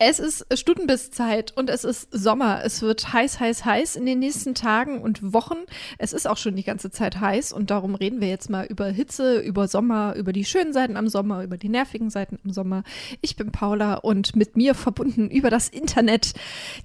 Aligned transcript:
Es 0.00 0.18
ist 0.18 0.44
Stutenbisszeit 0.52 1.56
und 1.56 1.70
es 1.70 1.84
ist 1.84 2.08
Sommer. 2.10 2.64
Es 2.64 2.82
wird 2.82 3.12
heiß, 3.12 3.38
heiß, 3.38 3.64
heiß 3.64 3.94
in 3.94 4.04
den 4.04 4.18
nächsten 4.18 4.56
Tagen 4.56 5.00
und 5.00 5.32
Wochen. 5.32 5.54
Es 5.98 6.12
ist 6.12 6.26
auch 6.26 6.36
schon 6.36 6.56
die 6.56 6.64
ganze 6.64 6.90
Zeit 6.90 7.20
heiß 7.20 7.52
und 7.52 7.70
darum 7.70 7.94
reden 7.94 8.20
wir 8.20 8.26
jetzt 8.26 8.50
mal 8.50 8.66
über 8.66 8.86
Hitze, 8.86 9.38
über 9.38 9.68
Sommer, 9.68 10.16
über 10.16 10.32
die 10.32 10.44
schönen 10.44 10.72
Seiten 10.72 10.96
am 10.96 11.06
Sommer, 11.06 11.44
über 11.44 11.56
die 11.58 11.68
nervigen 11.68 12.10
Seiten 12.10 12.40
am 12.44 12.50
Sommer. 12.50 12.82
Ich 13.20 13.36
bin 13.36 13.52
Paula 13.52 13.94
und 13.94 14.34
mit 14.34 14.56
mir 14.56 14.74
verbunden 14.74 15.30
über 15.30 15.48
das 15.48 15.68
Internet 15.68 16.32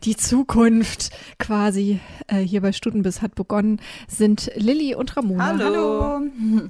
die 0.04 0.16
Zukunft 0.16 1.10
quasi 1.40 2.00
äh, 2.28 2.38
hier 2.38 2.62
bei 2.62 2.74
Stutenbiss 2.74 3.24
hat 3.24 3.34
begonnen, 3.34 3.82
sind 4.08 4.52
Lilly 4.54 4.94
und 4.94 5.18
Ramona. 5.18 5.48
Hallo. 5.48 5.66
Hallo. 5.66 6.70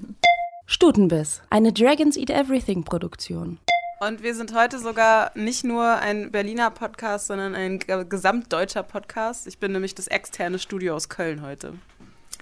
Stutenbiss, 0.68 1.42
eine 1.50 1.74
Dragons 1.74 2.16
Eat 2.16 2.30
Everything 2.30 2.86
Produktion. 2.86 3.60
Und 4.02 4.24
wir 4.24 4.34
sind 4.34 4.54
heute 4.54 4.80
sogar 4.80 5.32
nicht 5.36 5.66
nur 5.66 5.86
ein 5.86 6.32
Berliner 6.32 6.72
Podcast, 6.72 7.28
sondern 7.28 7.54
ein 7.54 7.80
gesamtdeutscher 7.80 8.82
Podcast. 8.82 9.46
Ich 9.46 9.58
bin 9.58 9.74
nämlich 9.74 9.94
das 9.94 10.08
externe 10.08 10.58
Studio 10.58 10.96
aus 10.96 11.10
Köln 11.10 11.42
heute. 11.42 11.74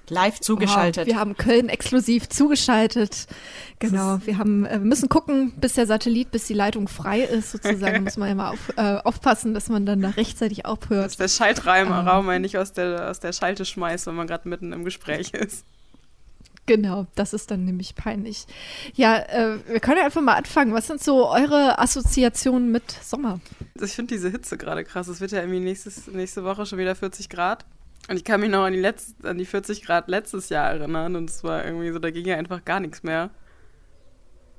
Live 0.08 0.40
zugeschaltet. 0.40 1.08
Wow, 1.08 1.14
wir 1.14 1.20
haben 1.20 1.36
Köln 1.36 1.68
exklusiv 1.68 2.30
zugeschaltet. 2.30 3.26
Genau, 3.80 4.20
wir 4.24 4.38
haben, 4.38 4.66
äh, 4.66 4.78
müssen 4.78 5.10
gucken, 5.10 5.52
bis 5.58 5.74
der 5.74 5.88
Satellit, 5.88 6.30
bis 6.30 6.46
die 6.46 6.54
Leitung 6.54 6.88
frei 6.88 7.22
ist, 7.22 7.54
sozusagen. 7.54 8.04
muss 8.06 8.18
man 8.18 8.30
immer 8.30 8.52
auf, 8.52 8.72
äh, 8.78 9.00
aufpassen, 9.04 9.56
dass 9.56 9.68
man 9.68 9.88
dann 9.88 10.02
da 10.02 10.10
rechtzeitig 10.10 10.66
aufhört. 10.66 11.06
Dass 11.06 11.18
der 11.18 11.28
Schaltraum 11.28 11.88
ähm. 11.90 12.30
einen 12.30 12.44
nicht 12.44 12.60
aus 12.60 12.72
der, 12.72 13.10
aus 13.10 13.20
der 13.20 13.34
Schalte 13.34 13.66
schmeißt, 13.66 14.06
wenn 14.06 14.16
man 14.16 14.28
gerade 14.28 14.48
mitten 14.48 14.74
im 14.74 14.86
Gespräch 14.86 15.34
ist. 15.34 15.66
Genau, 16.68 17.08
das 17.16 17.34
ist 17.34 17.50
dann 17.50 17.64
nämlich 17.64 17.96
peinlich. 17.96 18.46
Ja, 18.94 19.18
äh, 19.18 19.58
wir 19.68 19.80
können 19.80 19.98
ja 19.98 20.06
einfach 20.06 20.22
mal 20.22 20.36
anfangen. 20.36 20.74
Was 20.74 20.88
sind 20.88 21.02
so 21.02 21.30
eure 21.30 21.80
Assoziationen 21.80 22.72
mit 22.72 22.92
Sommer? 22.92 23.40
Ich 23.82 23.94
finde 23.94 24.14
diese 24.14 24.30
Hitze 24.30 24.58
gerade 24.58 24.84
krass. 24.84 25.08
Es 25.08 25.22
wird 25.22 25.32
ja 25.32 25.40
irgendwie 25.40 25.62
nächstes, 25.62 26.08
nächste 26.08 26.44
Woche 26.44 26.66
schon 26.66 26.78
wieder 26.78 26.94
40 26.94 27.30
Grad. 27.30 27.66
Und 28.10 28.18
ich 28.18 28.26
kann 28.26 28.42
mich 28.42 28.50
noch 28.50 28.66
an 28.66 28.74
die, 28.74 28.80
Letz-, 28.80 29.16
an 29.24 29.38
die 29.38 29.46
40 29.46 29.82
Grad 29.84 30.10
letztes 30.10 30.50
Jahr 30.50 30.72
erinnern. 30.72 31.16
Und 31.16 31.30
es 31.30 31.42
war 31.44 31.64
irgendwie 31.64 31.92
so, 31.92 32.00
da 32.00 32.12
ging 32.12 32.26
ja 32.26 32.36
einfach 32.36 32.66
gar 32.66 32.82
nichts 32.82 33.02
mehr. 33.02 33.32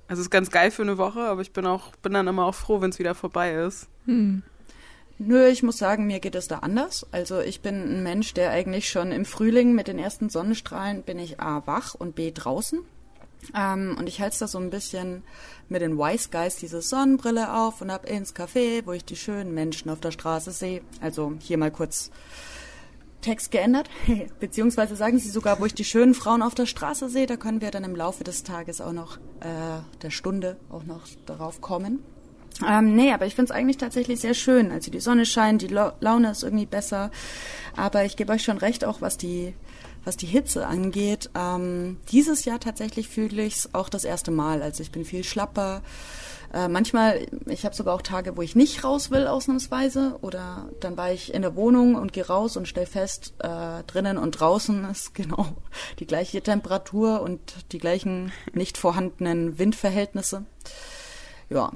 Also 0.08 0.20
es 0.20 0.26
ist 0.28 0.30
ganz 0.30 0.50
geil 0.50 0.70
für 0.70 0.82
eine 0.82 0.96
Woche, 0.96 1.20
aber 1.20 1.42
ich 1.42 1.52
bin 1.52 1.66
auch, 1.66 1.94
bin 1.96 2.14
dann 2.14 2.26
immer 2.26 2.46
auch 2.46 2.54
froh, 2.54 2.80
wenn 2.80 2.88
es 2.88 2.98
wieder 2.98 3.14
vorbei 3.14 3.52
ist. 3.52 3.88
Hm. 4.06 4.42
Nö, 5.20 5.48
ich 5.48 5.64
muss 5.64 5.78
sagen, 5.78 6.06
mir 6.06 6.20
geht 6.20 6.36
es 6.36 6.46
da 6.46 6.60
anders. 6.60 7.04
Also 7.10 7.40
ich 7.40 7.60
bin 7.60 7.74
ein 7.74 8.02
Mensch, 8.04 8.34
der 8.34 8.50
eigentlich 8.50 8.88
schon 8.88 9.10
im 9.10 9.24
Frühling 9.24 9.74
mit 9.74 9.88
den 9.88 9.98
ersten 9.98 10.30
Sonnenstrahlen 10.30 11.02
bin 11.02 11.18
ich 11.18 11.40
A 11.40 11.66
wach 11.66 11.94
und 11.94 12.14
B 12.14 12.30
draußen. 12.30 12.80
Ähm, 13.54 13.96
und 13.98 14.08
ich 14.08 14.20
halte 14.20 14.38
das 14.38 14.52
so 14.52 14.58
ein 14.58 14.70
bisschen 14.70 15.24
mit 15.68 15.82
den 15.82 15.98
Wise 15.98 16.28
Guys 16.30 16.56
diese 16.56 16.80
Sonnenbrille 16.82 17.52
auf 17.52 17.80
und 17.80 17.90
ab 17.90 18.08
ins 18.08 18.34
Café, 18.34 18.82
wo 18.84 18.92
ich 18.92 19.04
die 19.04 19.16
schönen 19.16 19.54
Menschen 19.54 19.90
auf 19.90 20.00
der 20.00 20.12
Straße 20.12 20.52
sehe. 20.52 20.82
Also 21.00 21.34
hier 21.40 21.58
mal 21.58 21.72
kurz 21.72 22.10
Text 23.20 23.50
geändert. 23.50 23.90
Beziehungsweise 24.40 24.94
sagen 24.94 25.18
sie 25.18 25.30
sogar, 25.30 25.58
wo 25.60 25.66
ich 25.66 25.74
die 25.74 25.84
schönen 25.84 26.14
Frauen 26.14 26.42
auf 26.42 26.54
der 26.54 26.66
Straße 26.66 27.08
sehe. 27.08 27.26
Da 27.26 27.36
können 27.36 27.60
wir 27.60 27.72
dann 27.72 27.82
im 27.82 27.96
Laufe 27.96 28.22
des 28.22 28.44
Tages 28.44 28.80
auch 28.80 28.92
noch, 28.92 29.16
äh, 29.40 29.80
der 30.02 30.10
Stunde 30.10 30.58
auch 30.70 30.84
noch 30.84 31.02
darauf 31.26 31.60
kommen. 31.60 32.04
Ähm, 32.66 32.96
nee, 32.96 33.12
aber 33.12 33.26
ich 33.26 33.34
finde 33.34 33.52
es 33.52 33.56
eigentlich 33.56 33.76
tatsächlich 33.76 34.20
sehr 34.20 34.34
schön. 34.34 34.72
Also 34.72 34.90
die 34.90 35.00
Sonne 35.00 35.26
scheint, 35.26 35.62
die 35.62 35.68
La 35.68 35.94
Laune 36.00 36.30
ist 36.30 36.42
irgendwie 36.42 36.66
besser. 36.66 37.10
Aber 37.76 38.04
ich 38.04 38.16
gebe 38.16 38.32
euch 38.32 38.42
schon 38.42 38.58
recht, 38.58 38.84
auch 38.84 39.00
was 39.00 39.16
die, 39.16 39.54
was 40.04 40.16
die 40.16 40.26
Hitze 40.26 40.66
angeht. 40.66 41.30
Ähm, 41.36 41.98
dieses 42.10 42.44
Jahr 42.44 42.58
tatsächlich 42.58 43.08
fühle 43.08 43.42
ich 43.42 43.56
es 43.56 43.74
auch 43.74 43.88
das 43.88 44.04
erste 44.04 44.30
Mal. 44.30 44.62
Also 44.62 44.82
ich 44.82 44.90
bin 44.90 45.04
viel 45.04 45.22
schlapper. 45.22 45.82
Äh, 46.52 46.68
manchmal, 46.68 47.26
ich 47.46 47.64
habe 47.64 47.76
sogar 47.76 47.94
auch 47.94 48.02
Tage, 48.02 48.36
wo 48.36 48.42
ich 48.42 48.56
nicht 48.56 48.82
raus 48.82 49.10
will, 49.12 49.28
ausnahmsweise. 49.28 50.18
Oder 50.22 50.68
dann 50.80 50.96
war 50.96 51.12
ich 51.12 51.32
in 51.32 51.42
der 51.42 51.54
Wohnung 51.54 51.94
und 51.94 52.12
gehe 52.12 52.26
raus 52.26 52.56
und 52.56 52.66
stell 52.66 52.86
fest, 52.86 53.34
äh, 53.38 53.84
drinnen 53.86 54.18
und 54.18 54.32
draußen 54.32 54.84
ist 54.90 55.14
genau 55.14 55.46
die 56.00 56.06
gleiche 56.06 56.42
Temperatur 56.42 57.20
und 57.20 57.40
die 57.70 57.78
gleichen 57.78 58.32
nicht 58.52 58.78
vorhandenen 58.78 59.60
Windverhältnisse. 59.60 60.44
Ja, 61.50 61.72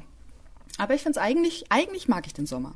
aber 0.83 0.95
ich 0.95 1.03
finde 1.03 1.19
es 1.21 1.25
eigentlich, 1.25 1.67
eigentlich 1.71 2.09
mag 2.09 2.27
ich 2.27 2.35
den 2.35 2.47
Sommer. 2.47 2.75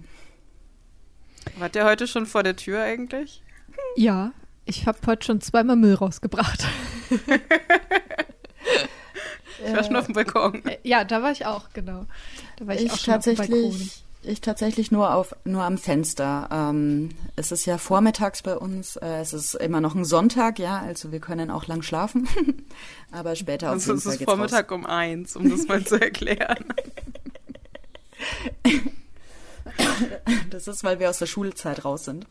Wart 1.59 1.75
ihr 1.75 1.85
heute 1.85 2.07
schon 2.07 2.27
vor 2.27 2.45
der 2.45 2.55
Tür 2.55 2.83
eigentlich? 2.83 3.43
Ja, 3.97 4.33
ich 4.65 4.87
habe 4.87 4.99
heute 5.07 5.27
schon 5.27 5.41
zweimal 5.41 5.75
Müll 5.75 5.95
rausgebracht. 5.95 6.65
ich 9.67 9.75
war 9.75 9.83
schon 9.83 9.97
auf 9.97 10.07
dem 10.07 10.15
Balkon. 10.15 10.65
Äh, 10.67 10.79
ja, 10.85 11.03
da 11.03 11.21
war 11.23 11.33
ich 11.33 11.47
auch, 11.47 11.71
genau. 11.73 12.07
Da 12.59 12.69
war 12.69 12.77
ich, 12.77 12.85
ich 12.85 12.93
auch 12.93 12.99
schon 12.99 13.15
tatsächlich, 13.15 13.49
auf 13.49 13.49
dem 13.49 13.63
Balkon. 13.63 13.91
Ich 14.23 14.41
tatsächlich 14.41 14.93
nur 14.93 15.13
auf 15.13 15.35
nur 15.45 15.63
am 15.63 15.77
Fenster. 15.77 16.49
Ähm, 16.53 17.11
es 17.35 17.51
ist 17.51 17.65
ja 17.67 17.77
vormittags 17.77 18.43
bei 18.43 18.57
uns. 18.57 18.97
Äh, 18.97 19.21
es 19.21 19.33
ist 19.33 19.55
immer 19.55 19.81
noch 19.81 19.97
ein 19.97 20.05
Sonntag, 20.05 20.61
ja, 20.61 20.79
also 20.79 21.11
wir 21.11 21.21
können 21.21 21.51
auch 21.51 21.67
lang 21.67 21.83
schlafen. 21.83 22.29
Aber 23.11 23.35
später 23.35 23.71
also 23.71 23.95
auf 23.95 23.99
jeden 23.99 24.01
Fall 24.01 24.15
es 24.15 24.21
ist 24.21 24.25
Vormittag 24.25 24.71
raus. 24.71 24.79
um 24.79 24.87
eins, 24.87 25.37
um 25.37 25.51
das 25.51 25.67
mal 25.67 25.85
zu 25.85 25.95
erklären. 26.01 26.65
Das 30.51 30.69
ist, 30.69 30.85
weil 30.85 31.01
wir 31.01 31.11
aus 31.11 31.19
der 31.19 31.27
Schulzeit 31.27 31.85
raus 31.85 32.05
sind. 32.05 32.27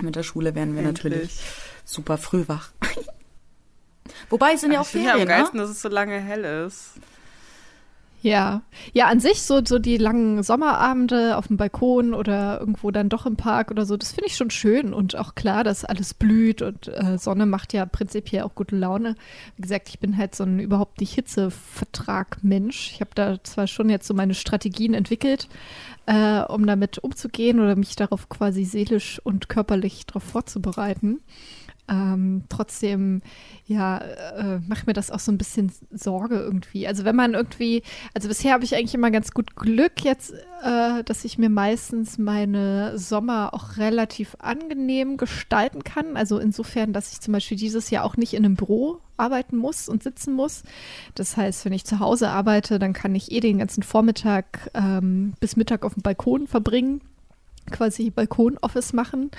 Mit 0.00 0.16
der 0.16 0.22
Schule 0.22 0.54
werden 0.54 0.74
wir 0.74 0.82
Endlich. 0.82 1.04
natürlich 1.04 1.40
super 1.84 2.18
früh 2.18 2.44
wach. 2.46 2.70
Wobei 4.30 4.52
es 4.54 4.60
sind 4.60 4.72
ja 4.72 4.80
auch 4.80 4.86
Ferien, 4.86 5.08
ja 5.08 5.22
am 5.22 5.26
geilsten, 5.26 5.58
ne? 5.58 5.62
dass 5.62 5.70
es 5.70 5.82
so 5.82 5.88
lange 5.88 6.20
hell 6.20 6.44
ist. 6.66 6.92
Ja, 8.20 8.62
ja, 8.92 9.06
an 9.06 9.20
sich 9.20 9.42
so, 9.42 9.64
so 9.64 9.78
die 9.78 9.96
langen 9.96 10.42
Sommerabende 10.42 11.36
auf 11.36 11.46
dem 11.46 11.56
Balkon 11.56 12.14
oder 12.14 12.58
irgendwo 12.58 12.90
dann 12.90 13.08
doch 13.08 13.26
im 13.26 13.36
Park 13.36 13.70
oder 13.70 13.86
so, 13.86 13.96
das 13.96 14.10
finde 14.10 14.26
ich 14.26 14.34
schon 14.34 14.50
schön 14.50 14.92
und 14.92 15.14
auch 15.14 15.36
klar, 15.36 15.62
dass 15.62 15.84
alles 15.84 16.14
blüht 16.14 16.60
und 16.60 16.88
äh, 16.88 17.16
Sonne 17.16 17.46
macht 17.46 17.72
ja 17.72 17.86
prinzipiell 17.86 18.42
auch 18.42 18.56
gute 18.56 18.74
Laune. 18.74 19.14
Wie 19.54 19.62
gesagt, 19.62 19.88
ich 19.88 20.00
bin 20.00 20.16
halt 20.16 20.34
so 20.34 20.42
ein 20.42 20.58
überhaupt 20.58 20.98
nicht 20.98 21.14
Hitzevertrag-Mensch. 21.14 22.90
Ich 22.92 23.00
habe 23.00 23.10
da 23.14 23.42
zwar 23.44 23.68
schon 23.68 23.88
jetzt 23.88 24.08
so 24.08 24.14
meine 24.14 24.34
Strategien 24.34 24.94
entwickelt, 24.94 25.48
äh, 26.06 26.40
um 26.40 26.66
damit 26.66 26.98
umzugehen 26.98 27.60
oder 27.60 27.76
mich 27.76 27.94
darauf 27.94 28.28
quasi 28.28 28.64
seelisch 28.64 29.20
und 29.22 29.48
körperlich 29.48 30.06
darauf 30.06 30.24
vorzubereiten. 30.24 31.20
Ähm, 31.88 32.44
trotzdem, 32.48 33.22
ja, 33.66 33.98
äh, 33.98 34.60
macht 34.68 34.86
mir 34.86 34.92
das 34.92 35.10
auch 35.10 35.20
so 35.20 35.32
ein 35.32 35.38
bisschen 35.38 35.72
Sorge 35.90 36.36
irgendwie. 36.36 36.86
Also 36.86 37.04
wenn 37.04 37.16
man 37.16 37.34
irgendwie, 37.34 37.82
also 38.14 38.28
bisher 38.28 38.52
habe 38.52 38.64
ich 38.64 38.74
eigentlich 38.74 38.94
immer 38.94 39.10
ganz 39.10 39.30
gut 39.32 39.56
Glück 39.56 40.04
jetzt, 40.04 40.34
äh, 40.62 41.02
dass 41.04 41.24
ich 41.24 41.38
mir 41.38 41.48
meistens 41.48 42.18
meine 42.18 42.98
Sommer 42.98 43.54
auch 43.54 43.78
relativ 43.78 44.36
angenehm 44.38 45.16
gestalten 45.16 45.82
kann. 45.82 46.16
Also 46.16 46.38
insofern, 46.38 46.92
dass 46.92 47.12
ich 47.12 47.20
zum 47.20 47.32
Beispiel 47.32 47.56
dieses 47.56 47.88
Jahr 47.90 48.04
auch 48.04 48.16
nicht 48.16 48.34
in 48.34 48.44
einem 48.44 48.56
Büro 48.56 49.00
arbeiten 49.16 49.56
muss 49.56 49.88
und 49.88 50.02
sitzen 50.02 50.34
muss. 50.34 50.62
Das 51.14 51.36
heißt, 51.36 51.64
wenn 51.64 51.72
ich 51.72 51.84
zu 51.84 52.00
Hause 52.00 52.28
arbeite, 52.28 52.78
dann 52.78 52.92
kann 52.92 53.14
ich 53.14 53.32
eh 53.32 53.40
den 53.40 53.58
ganzen 53.58 53.82
Vormittag 53.82 54.70
ähm, 54.74 55.32
bis 55.40 55.56
Mittag 55.56 55.84
auf 55.84 55.94
dem 55.94 56.02
Balkon 56.02 56.46
verbringen 56.46 57.00
quasi 57.70 58.10
Balkon-Office 58.10 58.92
machen 58.92 59.30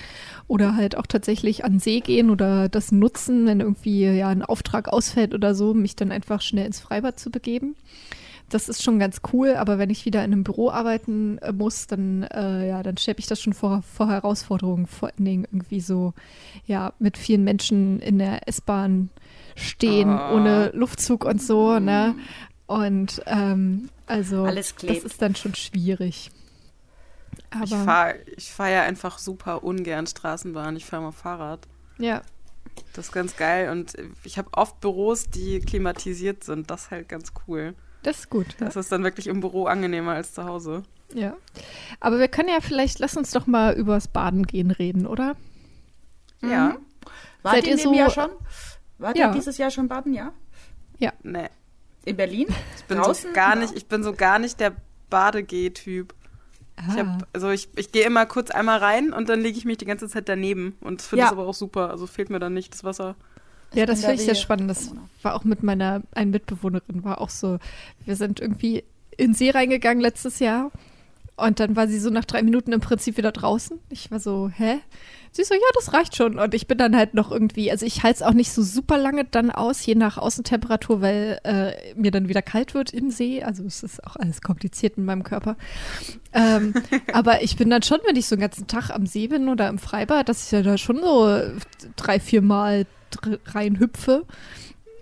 oder 0.48 0.76
halt 0.76 0.96
auch 0.96 1.06
tatsächlich 1.06 1.64
an 1.64 1.78
See 1.78 2.00
gehen 2.00 2.30
oder 2.30 2.68
das 2.68 2.92
nutzen, 2.92 3.46
wenn 3.46 3.60
irgendwie 3.60 4.04
ja 4.04 4.28
ein 4.28 4.42
Auftrag 4.42 4.88
ausfällt 4.88 5.34
oder 5.34 5.54
so, 5.54 5.74
mich 5.74 5.96
dann 5.96 6.12
einfach 6.12 6.40
schnell 6.40 6.66
ins 6.66 6.80
Freibad 6.80 7.18
zu 7.18 7.30
begeben. 7.30 7.76
Das 8.50 8.68
ist 8.68 8.82
schon 8.82 8.98
ganz 8.98 9.20
cool, 9.32 9.54
aber 9.54 9.78
wenn 9.78 9.90
ich 9.90 10.04
wieder 10.04 10.24
in 10.24 10.32
einem 10.32 10.42
Büro 10.42 10.70
arbeiten 10.70 11.38
äh, 11.38 11.52
muss, 11.52 11.86
dann 11.86 12.24
äh, 12.24 12.68
ja, 12.68 12.82
dann 12.82 12.96
stelle 12.96 13.18
ich 13.18 13.28
das 13.28 13.40
schon 13.40 13.52
vor, 13.52 13.82
vor 13.82 14.08
Herausforderungen, 14.08 14.86
vor 14.86 15.10
allen 15.10 15.24
Dingen 15.24 15.44
irgendwie 15.44 15.80
so, 15.80 16.14
ja, 16.66 16.92
mit 16.98 17.16
vielen 17.16 17.44
Menschen 17.44 18.00
in 18.00 18.18
der 18.18 18.48
S-Bahn 18.48 19.10
stehen, 19.54 20.10
oh. 20.10 20.34
ohne 20.34 20.70
Luftzug 20.74 21.24
und 21.24 21.40
so, 21.40 21.78
ne? 21.78 22.16
Und 22.66 23.22
ähm, 23.26 23.88
also 24.06 24.46
das 24.46 24.74
ist 24.82 25.22
dann 25.22 25.36
schon 25.36 25.54
schwierig. 25.54 26.30
Aber 27.50 27.64
ich 27.64 27.74
fahre 27.74 28.14
ich 28.36 28.52
fahr 28.52 28.68
ja 28.68 28.82
einfach 28.82 29.18
super 29.18 29.64
ungern 29.64 30.06
Straßenbahn. 30.06 30.76
Ich 30.76 30.86
fahre 30.86 31.02
mal 31.02 31.12
Fahrrad. 31.12 31.66
Ja. 31.98 32.22
Das 32.92 33.06
ist 33.06 33.12
ganz 33.12 33.36
geil. 33.36 33.70
Und 33.70 33.94
ich 34.24 34.38
habe 34.38 34.48
oft 34.52 34.80
Büros, 34.80 35.28
die 35.30 35.60
klimatisiert 35.60 36.44
sind. 36.44 36.70
Das 36.70 36.84
ist 36.84 36.90
halt 36.90 37.08
ganz 37.08 37.32
cool. 37.46 37.74
Das 38.02 38.20
ist 38.20 38.30
gut. 38.30 38.46
Das 38.58 38.74
ja. 38.74 38.80
ist 38.80 38.92
dann 38.92 39.04
wirklich 39.04 39.26
im 39.26 39.40
Büro 39.40 39.66
angenehmer 39.66 40.12
als 40.12 40.32
zu 40.32 40.44
Hause. 40.44 40.84
Ja. 41.12 41.36
Aber 41.98 42.18
wir 42.18 42.28
können 42.28 42.48
ja 42.48 42.60
vielleicht, 42.60 42.98
lass 42.98 43.16
uns 43.16 43.32
doch 43.32 43.46
mal 43.46 43.74
übers 43.74 44.08
Baden 44.08 44.46
gehen 44.46 44.70
reden, 44.70 45.06
oder? 45.06 45.36
Ja. 46.40 46.70
Mhm. 46.70 46.78
Wart 47.42 47.54
Seid 47.56 47.66
ihr 47.66 47.78
so, 47.78 47.92
Jahr 47.92 48.10
schon? 48.10 48.30
Wart 48.98 49.16
ja. 49.16 49.28
ihr 49.28 49.32
dieses 49.32 49.58
Jahr 49.58 49.70
schon 49.70 49.88
baden, 49.88 50.12
ja? 50.12 50.32
Ja. 50.98 51.12
Nee. 51.22 51.48
In 52.04 52.16
Berlin? 52.16 52.46
Ich 52.76 52.84
bin 52.84 52.98
Draußen? 52.98 53.30
so 53.30 53.34
gar 53.34 53.56
nicht, 53.56 53.74
ich 53.74 53.86
bin 53.86 54.02
so 54.02 54.12
gar 54.12 54.38
nicht 54.38 54.60
der 54.60 54.74
Badegeh-Typ. 55.08 56.14
Ich, 56.88 56.98
hab, 56.98 57.06
ah. 57.06 57.18
also 57.32 57.50
ich, 57.50 57.68
ich 57.76 57.92
gehe 57.92 58.04
immer 58.04 58.26
kurz 58.26 58.50
einmal 58.50 58.78
rein 58.78 59.12
und 59.12 59.28
dann 59.28 59.40
lege 59.40 59.58
ich 59.58 59.64
mich 59.64 59.78
die 59.78 59.84
ganze 59.84 60.08
Zeit 60.08 60.28
daneben. 60.28 60.76
Und 60.80 61.02
finde 61.02 61.20
ja. 61.20 61.26
das 61.26 61.32
aber 61.32 61.46
auch 61.46 61.54
super. 61.54 61.90
Also 61.90 62.06
fehlt 62.06 62.30
mir 62.30 62.38
dann 62.38 62.54
nicht 62.54 62.72
das 62.72 62.84
Wasser. 62.84 63.16
Ja, 63.72 63.86
das 63.86 64.00
finde 64.00 64.16
ich 64.16 64.24
sehr 64.24 64.34
spannend. 64.34 64.70
Das 64.70 64.92
war 65.22 65.34
auch 65.34 65.44
mit 65.44 65.62
meiner 65.62 66.02
einen 66.12 66.30
Mitbewohnerin, 66.32 67.04
war 67.04 67.20
auch 67.20 67.30
so. 67.30 67.58
Wir 68.04 68.16
sind 68.16 68.40
irgendwie 68.40 68.84
in 69.16 69.34
See 69.34 69.50
reingegangen 69.50 70.00
letztes 70.00 70.38
Jahr 70.38 70.72
Und 71.40 71.60
dann 71.60 71.76
war 71.76 71.88
sie 71.88 71.98
so 71.98 72.10
nach 72.10 72.24
drei 72.24 72.42
Minuten 72.42 72.72
im 72.72 72.80
Prinzip 72.80 73.16
wieder 73.16 73.32
draußen. 73.32 73.78
Ich 73.88 74.10
war 74.10 74.20
so, 74.20 74.50
hä? 74.54 74.78
Sie 75.32 75.44
so, 75.44 75.54
ja, 75.54 75.60
das 75.74 75.92
reicht 75.92 76.16
schon. 76.16 76.38
Und 76.38 76.54
ich 76.54 76.66
bin 76.66 76.76
dann 76.76 76.96
halt 76.96 77.14
noch 77.14 77.30
irgendwie, 77.30 77.70
also 77.70 77.86
ich 77.86 78.02
halte 78.02 78.16
es 78.16 78.22
auch 78.22 78.32
nicht 78.32 78.52
so 78.52 78.62
super 78.62 78.98
lange 78.98 79.24
dann 79.24 79.50
aus, 79.50 79.86
je 79.86 79.94
nach 79.94 80.18
Außentemperatur, 80.18 81.00
weil 81.00 81.40
äh, 81.44 81.94
mir 81.94 82.10
dann 82.10 82.28
wieder 82.28 82.42
kalt 82.42 82.74
wird 82.74 82.92
im 82.92 83.10
See. 83.10 83.42
Also 83.42 83.64
es 83.64 83.82
ist 83.82 84.04
auch 84.04 84.16
alles 84.16 84.42
kompliziert 84.42 84.98
in 84.98 85.04
meinem 85.04 85.22
Körper. 85.22 85.56
Ähm, 86.32 86.74
aber 87.12 87.42
ich 87.42 87.56
bin 87.56 87.70
dann 87.70 87.82
schon, 87.82 88.00
wenn 88.06 88.16
ich 88.16 88.26
so 88.26 88.34
einen 88.34 88.42
ganzen 88.42 88.66
Tag 88.66 88.90
am 88.90 89.06
See 89.06 89.28
bin 89.28 89.48
oder 89.48 89.68
im 89.68 89.78
Freibad, 89.78 90.28
dass 90.28 90.46
ich 90.46 90.50
ja 90.50 90.62
da 90.62 90.76
schon 90.76 91.00
so 91.00 91.40
drei, 91.96 92.18
vier 92.20 92.42
Mal 92.42 92.86
rein 93.46 93.78
hüpfe 93.78 94.24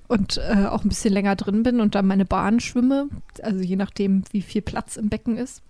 und 0.09 0.39
äh, 0.39 0.67
auch 0.67 0.85
ein 0.85 0.89
bisschen 0.89 1.13
länger 1.13 1.37
drin 1.37 1.63
bin 1.63 1.81
und 1.81 1.95
dann 1.95 2.07
meine 2.07 2.25
Bahn 2.25 2.61
schwimme. 2.61 3.09
Also 3.43 3.61
je 3.61 3.77
nachdem, 3.77 4.25
wie 4.31 4.43
viel 4.43 4.63
Platz 4.63 4.97
im 4.97 5.09
Becken 5.09 5.37
ist 5.37 5.63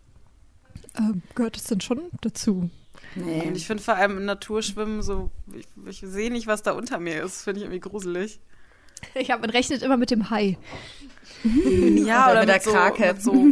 ähm, 0.98 1.22
gehört 1.34 1.56
es 1.56 1.64
denn 1.64 1.80
schon 1.80 2.02
dazu? 2.20 2.70
Nee. 3.14 3.46
Und 3.46 3.56
ich 3.56 3.66
finde 3.66 3.82
vor 3.82 3.94
allem 3.94 4.18
im 4.18 4.24
Naturschwimmen 4.24 5.02
so, 5.02 5.30
ich, 5.54 5.66
ich 5.86 6.00
sehe 6.00 6.30
nicht, 6.30 6.46
was 6.46 6.62
da 6.62 6.72
unter 6.72 6.98
mir 6.98 7.22
ist. 7.22 7.42
Finde 7.42 7.60
ich 7.60 7.64
irgendwie 7.64 7.80
gruselig. 7.80 8.40
Ja, 9.14 9.36
man 9.36 9.50
rechnet 9.50 9.82
immer 9.82 9.96
mit 9.96 10.10
dem 10.10 10.30
Hai. 10.30 10.58
ja, 11.44 12.30
oder, 12.30 12.32
oder 12.32 12.40
mit, 12.40 12.48
mit, 12.48 12.48
der 12.48 12.60
so, 12.60 12.70
Krake. 12.72 13.12
Mit 13.14 13.22
so 13.22 13.44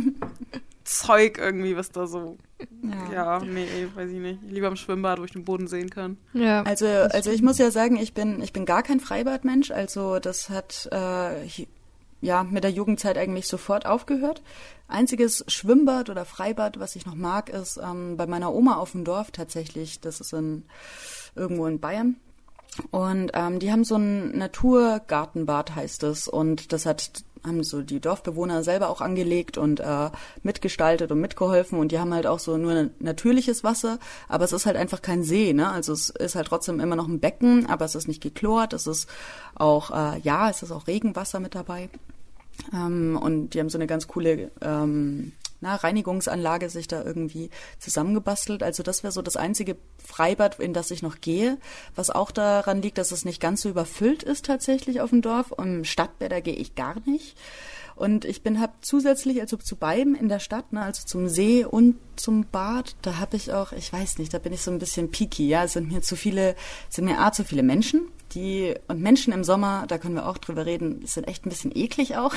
Zeug 0.86 1.38
irgendwie, 1.38 1.76
was 1.76 1.90
da 1.90 2.06
so. 2.06 2.36
Ja. 2.82 3.12
ja, 3.12 3.38
nee, 3.40 3.66
weiß 3.94 4.10
ich 4.10 4.18
nicht. 4.18 4.40
Lieber 4.48 4.68
im 4.68 4.76
Schwimmbad, 4.76 5.20
wo 5.20 5.24
ich 5.24 5.32
den 5.32 5.44
Boden 5.44 5.66
sehen 5.66 5.90
kann. 5.90 6.16
Ja. 6.32 6.62
Also, 6.62 6.86
also 6.86 7.30
ich 7.30 7.42
muss 7.42 7.58
ja 7.58 7.70
sagen, 7.70 7.96
ich 7.96 8.14
bin, 8.14 8.42
ich 8.42 8.52
bin 8.52 8.64
gar 8.64 8.82
kein 8.82 9.00
Freibadmensch. 9.00 9.70
Also 9.70 10.18
das 10.18 10.48
hat 10.48 10.88
äh, 10.92 11.44
ja 12.26 12.44
mit 12.44 12.64
der 12.64 12.70
Jugendzeit 12.70 13.16
eigentlich 13.16 13.48
sofort 13.48 13.86
aufgehört. 13.86 14.42
Einziges 14.88 15.44
Schwimmbad 15.48 16.10
oder 16.10 16.24
Freibad, 16.24 16.78
was 16.78 16.96
ich 16.96 17.06
noch 17.06 17.14
mag, 17.14 17.48
ist 17.48 17.78
ähm, 17.78 18.16
bei 18.16 18.26
meiner 18.26 18.52
Oma 18.52 18.76
auf 18.76 18.92
dem 18.92 19.04
Dorf 19.04 19.30
tatsächlich. 19.30 20.00
Das 20.00 20.20
ist 20.20 20.32
in, 20.32 20.64
irgendwo 21.34 21.66
in 21.66 21.80
Bayern. 21.80 22.16
Und 22.90 23.30
ähm, 23.32 23.58
die 23.58 23.72
haben 23.72 23.84
so 23.84 23.96
ein 23.96 24.36
Naturgartenbad, 24.36 25.74
heißt 25.74 26.02
es. 26.02 26.28
Und 26.28 26.72
das 26.72 26.84
hat 26.84 27.24
haben 27.46 27.62
so 27.62 27.82
die 27.82 28.00
Dorfbewohner 28.00 28.62
selber 28.62 28.90
auch 28.90 29.00
angelegt 29.00 29.56
und 29.56 29.80
äh, 29.80 30.10
mitgestaltet 30.42 31.12
und 31.12 31.20
mitgeholfen 31.20 31.78
und 31.78 31.92
die 31.92 31.98
haben 31.98 32.12
halt 32.12 32.26
auch 32.26 32.38
so 32.38 32.56
nur 32.56 32.90
natürliches 32.98 33.64
Wasser, 33.64 33.98
aber 34.28 34.44
es 34.44 34.52
ist 34.52 34.66
halt 34.66 34.76
einfach 34.76 35.00
kein 35.00 35.22
See, 35.22 35.52
ne? 35.52 35.70
Also 35.70 35.92
es 35.92 36.10
ist 36.10 36.34
halt 36.34 36.48
trotzdem 36.48 36.80
immer 36.80 36.96
noch 36.96 37.08
ein 37.08 37.20
Becken, 37.20 37.66
aber 37.66 37.84
es 37.84 37.94
ist 37.94 38.08
nicht 38.08 38.22
geklort, 38.22 38.72
es 38.72 38.86
ist 38.86 39.08
auch, 39.54 39.90
äh, 39.90 40.18
ja, 40.20 40.50
es 40.50 40.62
ist 40.62 40.72
auch 40.72 40.86
Regenwasser 40.86 41.40
mit 41.40 41.54
dabei. 41.54 41.88
Ähm, 42.72 43.18
und 43.20 43.50
die 43.50 43.60
haben 43.60 43.70
so 43.70 43.78
eine 43.78 43.86
ganz 43.86 44.08
coole 44.08 44.50
ähm, 44.60 45.32
na, 45.60 45.76
Reinigungsanlage 45.76 46.68
sich 46.68 46.88
da 46.88 47.02
irgendwie 47.02 47.50
zusammengebastelt. 47.78 48.62
Also 48.62 48.82
das 48.82 49.02
wäre 49.02 49.12
so 49.12 49.22
das 49.22 49.36
einzige 49.36 49.76
Freibad, 49.98 50.60
in 50.60 50.74
das 50.74 50.90
ich 50.90 51.02
noch 51.02 51.20
gehe, 51.20 51.58
was 51.94 52.10
auch 52.10 52.30
daran 52.30 52.82
liegt, 52.82 52.98
dass 52.98 53.12
es 53.12 53.24
nicht 53.24 53.40
ganz 53.40 53.62
so 53.62 53.68
überfüllt 53.68 54.22
ist 54.22 54.46
tatsächlich 54.46 55.00
auf 55.00 55.10
dem 55.10 55.22
Dorf. 55.22 55.52
Und 55.52 55.86
Stadtbäder 55.86 56.40
gehe 56.40 56.54
ich 56.54 56.74
gar 56.74 56.96
nicht. 57.06 57.36
Und 57.96 58.26
ich 58.26 58.42
bin 58.42 58.60
hab 58.60 58.84
zusätzlich, 58.84 59.40
also 59.40 59.56
zu 59.56 59.74
beiden 59.74 60.14
in 60.14 60.28
der 60.28 60.38
Stadt, 60.38 60.70
ne, 60.72 60.82
also 60.82 61.02
zum 61.06 61.28
See 61.28 61.64
und 61.64 61.96
zum 62.16 62.44
Bad, 62.44 62.94
da 63.00 63.16
habe 63.16 63.36
ich 63.36 63.54
auch, 63.54 63.72
ich 63.72 63.90
weiß 63.90 64.18
nicht, 64.18 64.34
da 64.34 64.38
bin 64.38 64.52
ich 64.52 64.60
so 64.60 64.70
ein 64.70 64.78
bisschen 64.78 65.10
picky, 65.10 65.48
ja, 65.48 65.66
sind 65.66 65.90
mir 65.90 66.02
zu 66.02 66.14
viele, 66.14 66.56
sind 66.90 67.06
mir 67.06 67.18
A 67.18 67.32
zu 67.32 67.42
viele 67.42 67.62
Menschen, 67.62 68.02
die 68.34 68.74
und 68.88 69.00
Menschen 69.00 69.32
im 69.32 69.44
Sommer, 69.44 69.86
da 69.88 69.96
können 69.96 70.14
wir 70.14 70.28
auch 70.28 70.36
drüber 70.36 70.66
reden, 70.66 71.06
sind 71.06 71.26
echt 71.26 71.46
ein 71.46 71.48
bisschen 71.48 71.74
eklig 71.74 72.18
auch. 72.18 72.34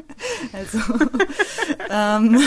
also 0.52 0.78
ähm, 1.90 2.40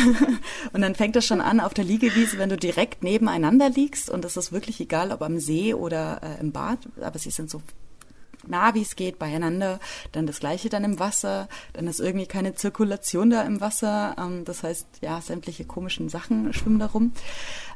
und 0.74 0.82
dann 0.82 0.96
fängt 0.96 1.16
das 1.16 1.26
schon 1.26 1.40
an 1.40 1.62
auf 1.62 1.74
der 1.74 1.86
Liegewiese, 1.86 2.40
wenn 2.40 2.50
du 2.50 2.58
direkt 2.58 3.04
nebeneinander 3.04 3.70
liegst 3.70 4.10
und 4.10 4.26
es 4.26 4.36
ist 4.36 4.52
wirklich 4.52 4.82
egal, 4.82 5.14
ob 5.14 5.22
am 5.22 5.40
See 5.40 5.74
oder 5.74 6.22
äh, 6.24 6.42
im 6.42 6.52
Bad, 6.52 6.80
aber 7.00 7.20
sie 7.20 7.32
sind 7.32 7.50
so 7.50 7.62
nah 8.48 8.74
wie 8.74 8.82
es 8.82 8.96
geht 8.96 9.20
beieinander. 9.20 9.80
Dann 10.12 10.28
das 10.28 10.40
gleiche 10.40 10.70
dann 10.70 10.84
im 10.84 11.00
Wasser. 11.00 11.48
Dann 11.74 11.88
ist 11.88 12.00
irgendwie 12.00 12.26
keine 12.26 12.56
Zirkulation 12.56 13.30
da 13.30 13.44
im 13.44 13.62
Wasser. 13.62 14.16
Ähm, 14.18 14.46
das 14.46 14.64
heißt, 14.64 14.88
ja, 15.02 15.22
sämtliche 15.22 15.66
komischen 15.66 16.10
Sachen 16.10 16.54
schwimmen 16.54 16.80
da 16.80 16.88
rum. 16.88 17.14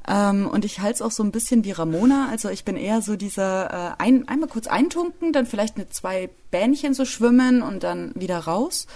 Ähm, 0.08 0.48
und 0.48 0.66
ich 0.66 0.80
halte 0.80 0.96
es 0.96 1.02
auch 1.02 1.12
so 1.12 1.24
ein 1.24 1.32
bisschen 1.32 1.64
wie 1.64 1.72
Ramona. 1.72 2.28
Also 2.30 2.50
ich 2.50 2.66
bin 2.66 2.76
eher 2.76 3.02
so 3.02 3.16
dieser 3.16 3.96
äh, 4.00 4.04
ein, 4.04 4.28
einmal 4.28 4.50
kurz 4.50 4.68
eintunken, 4.68 5.34
dann 5.34 5.46
vielleicht 5.46 5.78
mit 5.78 5.94
zwei 5.94 6.30
Bähnchen 6.52 6.94
so 6.94 7.06
schwimmen 7.06 7.62
und 7.62 7.84
dann 7.84 8.12
wieder 8.16 8.40
raus. 8.40 8.88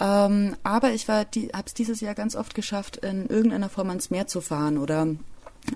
Ähm, 0.00 0.56
aber 0.62 0.92
ich 0.92 1.08
war, 1.08 1.24
die, 1.24 1.48
habe 1.48 1.64
es 1.66 1.74
dieses 1.74 2.00
Jahr 2.00 2.14
ganz 2.14 2.36
oft 2.36 2.54
geschafft, 2.54 2.98
in 2.98 3.26
irgendeiner 3.26 3.68
Form 3.68 3.88
ans 3.88 4.10
Meer 4.10 4.28
zu 4.28 4.40
fahren 4.40 4.78
oder 4.78 5.08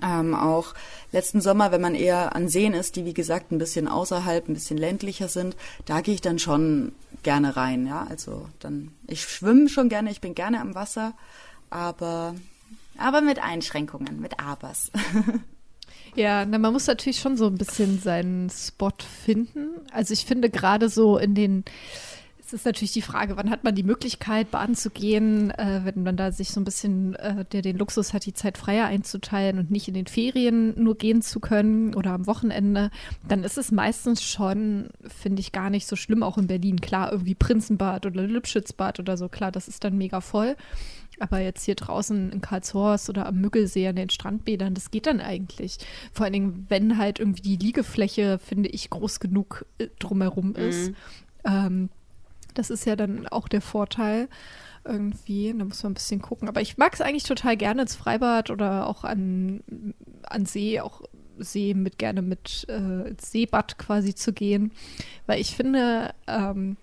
ähm, 0.01 0.33
auch 0.33 0.73
letzten 1.11 1.41
Sommer, 1.41 1.71
wenn 1.71 1.81
man 1.81 1.95
eher 1.95 2.35
an 2.35 2.47
Seen 2.49 2.73
ist, 2.73 2.95
die 2.95 3.05
wie 3.05 3.13
gesagt 3.13 3.51
ein 3.51 3.57
bisschen 3.57 3.87
außerhalb, 3.87 4.47
ein 4.47 4.53
bisschen 4.53 4.77
ländlicher 4.77 5.27
sind, 5.27 5.55
da 5.85 6.01
gehe 6.01 6.13
ich 6.13 6.21
dann 6.21 6.39
schon 6.39 6.93
gerne 7.23 7.55
rein. 7.55 7.85
Ja, 7.85 8.07
also 8.09 8.47
dann, 8.59 8.91
ich 9.07 9.23
schwimme 9.23 9.69
schon 9.69 9.89
gerne, 9.89 10.11
ich 10.11 10.21
bin 10.21 10.35
gerne 10.35 10.59
am 10.59 10.75
Wasser, 10.75 11.13
aber, 11.69 12.35
aber 12.97 13.21
mit 13.21 13.39
Einschränkungen, 13.39 14.19
mit 14.19 14.39
Abers. 14.39 14.91
Ja, 16.15 16.45
na, 16.45 16.59
man 16.59 16.73
muss 16.73 16.87
natürlich 16.87 17.19
schon 17.19 17.37
so 17.37 17.47
ein 17.47 17.57
bisschen 17.57 17.99
seinen 17.99 18.49
Spot 18.49 18.91
finden. 19.25 19.69
Also 19.91 20.13
ich 20.13 20.25
finde 20.25 20.49
gerade 20.49 20.89
so 20.89 21.17
in 21.17 21.33
den 21.33 21.63
es 22.53 22.59
ist 22.59 22.65
natürlich 22.65 22.91
die 22.93 23.01
Frage, 23.01 23.35
wann 23.35 23.49
hat 23.49 23.63
man 23.63 23.73
die 23.73 23.83
Möglichkeit, 23.83 24.51
baden 24.51 24.75
zu 24.75 24.91
gehen, 24.91 25.49
äh, 25.51 25.81
wenn 25.85 26.03
man 26.03 26.15
da 26.15 26.31
sich 26.31 26.51
so 26.51 26.61
ein 26.61 26.63
bisschen, 26.63 27.15
äh, 27.15 27.45
der 27.45 27.63
den 27.63 27.79
Luxus 27.79 28.13
hat, 28.13 28.27
die 28.27 28.33
Zeit 28.33 28.59
freier 28.59 28.85
einzuteilen 28.85 29.57
und 29.57 29.71
nicht 29.71 29.87
in 29.87 29.95
den 29.95 30.05
Ferien 30.05 30.81
nur 30.81 30.95
gehen 30.95 31.23
zu 31.23 31.39
können 31.39 31.95
oder 31.95 32.11
am 32.11 32.27
Wochenende, 32.27 32.91
dann 33.27 33.43
ist 33.43 33.57
es 33.57 33.71
meistens 33.71 34.21
schon, 34.21 34.89
finde 35.01 35.39
ich, 35.39 35.51
gar 35.51 35.71
nicht 35.71 35.87
so 35.87 35.95
schlimm, 35.95 36.21
auch 36.21 36.37
in 36.37 36.45
Berlin. 36.45 36.79
Klar, 36.79 37.11
irgendwie 37.11 37.33
Prinzenbad 37.33 38.05
oder 38.05 38.21
Lübschitzbad 38.21 38.99
oder 38.99 39.17
so, 39.17 39.29
klar, 39.29 39.51
das 39.51 39.67
ist 39.67 39.83
dann 39.83 39.97
mega 39.97 40.21
voll. 40.21 40.55
Aber 41.19 41.39
jetzt 41.39 41.63
hier 41.65 41.75
draußen 41.75 42.31
in 42.31 42.41
Karlshorst 42.41 43.09
oder 43.09 43.25
am 43.25 43.41
Müggelsee 43.41 43.87
an 43.87 43.95
den 43.95 44.11
Strandbädern, 44.11 44.75
das 44.75 44.91
geht 44.91 45.07
dann 45.07 45.21
eigentlich. 45.21 45.77
Vor 46.11 46.25
allen 46.25 46.33
Dingen, 46.33 46.65
wenn 46.69 46.99
halt 46.99 47.19
irgendwie 47.19 47.41
die 47.41 47.65
Liegefläche, 47.65 48.37
finde 48.37 48.69
ich, 48.69 48.91
groß 48.91 49.19
genug 49.19 49.65
äh, 49.79 49.87
drumherum 49.97 50.55
ist. 50.55 50.89
Mhm. 50.89 50.95
Ähm, 51.45 51.89
das 52.53 52.69
ist 52.69 52.85
ja 52.85 52.95
dann 52.95 53.27
auch 53.27 53.47
der 53.47 53.61
Vorteil 53.61 54.29
irgendwie. 54.85 55.53
Da 55.57 55.65
muss 55.65 55.83
man 55.83 55.91
ein 55.91 55.95
bisschen 55.95 56.21
gucken. 56.21 56.47
Aber 56.47 56.61
ich 56.61 56.77
mag 56.77 56.93
es 56.93 57.01
eigentlich 57.01 57.23
total 57.23 57.57
gerne 57.57 57.83
ins 57.83 57.95
Freibad 57.95 58.49
oder 58.49 58.87
auch 58.87 59.03
an, 59.03 59.63
an 60.23 60.45
See, 60.45 60.79
auch 60.79 61.01
See 61.37 61.73
mit 61.73 61.97
gerne 61.97 62.21
mit 62.21 62.65
äh, 62.69 63.13
Seebad 63.19 63.77
quasi 63.77 64.15
zu 64.15 64.33
gehen. 64.33 64.71
Weil 65.25 65.39
ich 65.41 65.55
finde, 65.55 66.13
ähm, 66.27 66.77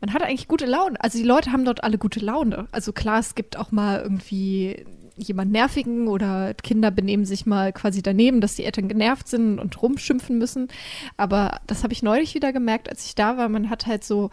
man 0.00 0.12
hat 0.12 0.22
eigentlich 0.22 0.48
gute 0.48 0.66
Laune. 0.66 1.02
Also 1.02 1.18
die 1.18 1.24
Leute 1.24 1.52
haben 1.52 1.64
dort 1.64 1.82
alle 1.82 1.98
gute 1.98 2.20
Laune. 2.20 2.68
Also 2.72 2.92
klar, 2.92 3.18
es 3.18 3.34
gibt 3.34 3.56
auch 3.56 3.72
mal 3.72 4.00
irgendwie 4.00 4.84
jemand 5.16 5.50
nervigen 5.50 6.08
oder 6.08 6.52
Kinder 6.54 6.90
benehmen 6.90 7.24
sich 7.24 7.46
mal 7.46 7.72
quasi 7.72 8.02
daneben, 8.02 8.42
dass 8.42 8.56
die 8.56 8.64
Eltern 8.64 8.88
genervt 8.88 9.28
sind 9.28 9.58
und 9.58 9.80
rumschimpfen 9.80 10.36
müssen. 10.36 10.68
Aber 11.16 11.60
das 11.66 11.82
habe 11.82 11.94
ich 11.94 12.02
neulich 12.02 12.34
wieder 12.34 12.52
gemerkt, 12.52 12.90
als 12.90 13.06
ich 13.06 13.14
da 13.14 13.38
war. 13.38 13.48
Man 13.48 13.70
hat 13.70 13.86
halt 13.86 14.04
so 14.04 14.30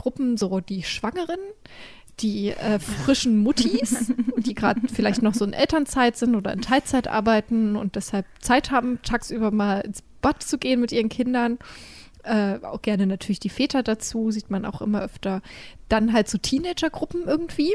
Gruppen, 0.00 0.38
so 0.38 0.60
die 0.60 0.82
Schwangeren, 0.82 1.38
die 2.20 2.52
äh, 2.52 2.78
frischen 2.78 3.36
Muttis, 3.36 4.10
die 4.38 4.54
gerade 4.54 4.80
vielleicht 4.90 5.20
noch 5.20 5.34
so 5.34 5.44
in 5.44 5.52
Elternzeit 5.52 6.16
sind 6.16 6.34
oder 6.34 6.54
in 6.54 6.62
Teilzeit 6.62 7.06
arbeiten 7.06 7.76
und 7.76 7.96
deshalb 7.96 8.24
Zeit 8.40 8.70
haben, 8.70 8.98
tagsüber 9.02 9.50
mal 9.50 9.80
ins 9.80 10.02
Bad 10.22 10.42
zu 10.42 10.56
gehen 10.56 10.80
mit 10.80 10.90
ihren 10.90 11.10
Kindern. 11.10 11.58
Äh, 12.22 12.60
auch 12.62 12.80
gerne 12.80 13.06
natürlich 13.06 13.40
die 13.40 13.50
Väter 13.50 13.82
dazu, 13.82 14.30
sieht 14.30 14.50
man 14.50 14.64
auch 14.64 14.80
immer 14.80 15.02
öfter. 15.02 15.42
Dann 15.90 16.14
halt 16.14 16.30
so 16.30 16.38
Teenagergruppen 16.38 17.24
irgendwie. 17.26 17.74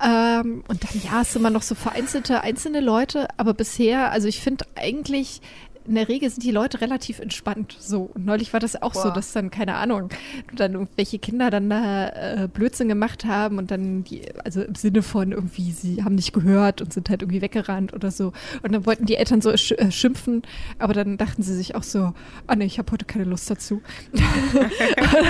Ähm, 0.00 0.62
und 0.68 0.84
dann, 0.84 1.02
ja, 1.02 1.22
es 1.22 1.32
sind 1.32 1.42
immer 1.42 1.50
noch 1.50 1.62
so 1.62 1.74
vereinzelte, 1.74 2.42
einzelne 2.42 2.80
Leute, 2.80 3.26
aber 3.36 3.52
bisher, 3.52 4.12
also 4.12 4.28
ich 4.28 4.40
finde 4.40 4.64
eigentlich, 4.76 5.40
in 5.86 5.94
der 5.94 6.08
Regel 6.08 6.30
sind 6.30 6.42
die 6.44 6.50
Leute 6.50 6.80
relativ 6.80 7.18
entspannt. 7.18 7.76
So, 7.78 8.10
und 8.14 8.24
neulich 8.24 8.52
war 8.52 8.60
das 8.60 8.80
auch 8.80 8.92
Boah. 8.92 9.02
so, 9.02 9.10
dass 9.10 9.32
dann, 9.32 9.50
keine 9.50 9.74
Ahnung, 9.74 10.10
dann 10.54 10.74
irgendwelche 10.74 11.18
Kinder 11.18 11.50
dann 11.50 11.68
da 11.70 12.08
äh, 12.08 12.48
Blödsinn 12.52 12.88
gemacht 12.88 13.24
haben 13.24 13.58
und 13.58 13.70
dann 13.70 14.04
die, 14.04 14.22
also 14.44 14.62
im 14.62 14.74
Sinne 14.74 15.02
von 15.02 15.32
irgendwie, 15.32 15.72
sie 15.72 16.04
haben 16.04 16.14
nicht 16.14 16.32
gehört 16.32 16.80
und 16.80 16.92
sind 16.92 17.10
halt 17.10 17.22
irgendwie 17.22 17.42
weggerannt 17.42 17.92
oder 17.92 18.10
so. 18.10 18.32
Und 18.62 18.72
dann 18.72 18.86
wollten 18.86 19.06
die 19.06 19.16
Eltern 19.16 19.40
so 19.40 19.56
sch 19.56 19.72
äh, 19.72 19.90
schimpfen, 19.90 20.42
aber 20.78 20.92
dann 20.92 21.16
dachten 21.16 21.42
sie 21.42 21.54
sich 21.54 21.74
auch 21.74 21.82
so, 21.82 22.14
oh 22.50 22.54
ne, 22.54 22.64
ich 22.64 22.78
habe 22.78 22.92
heute 22.92 23.04
keine 23.04 23.24
Lust 23.24 23.50
dazu. 23.50 23.82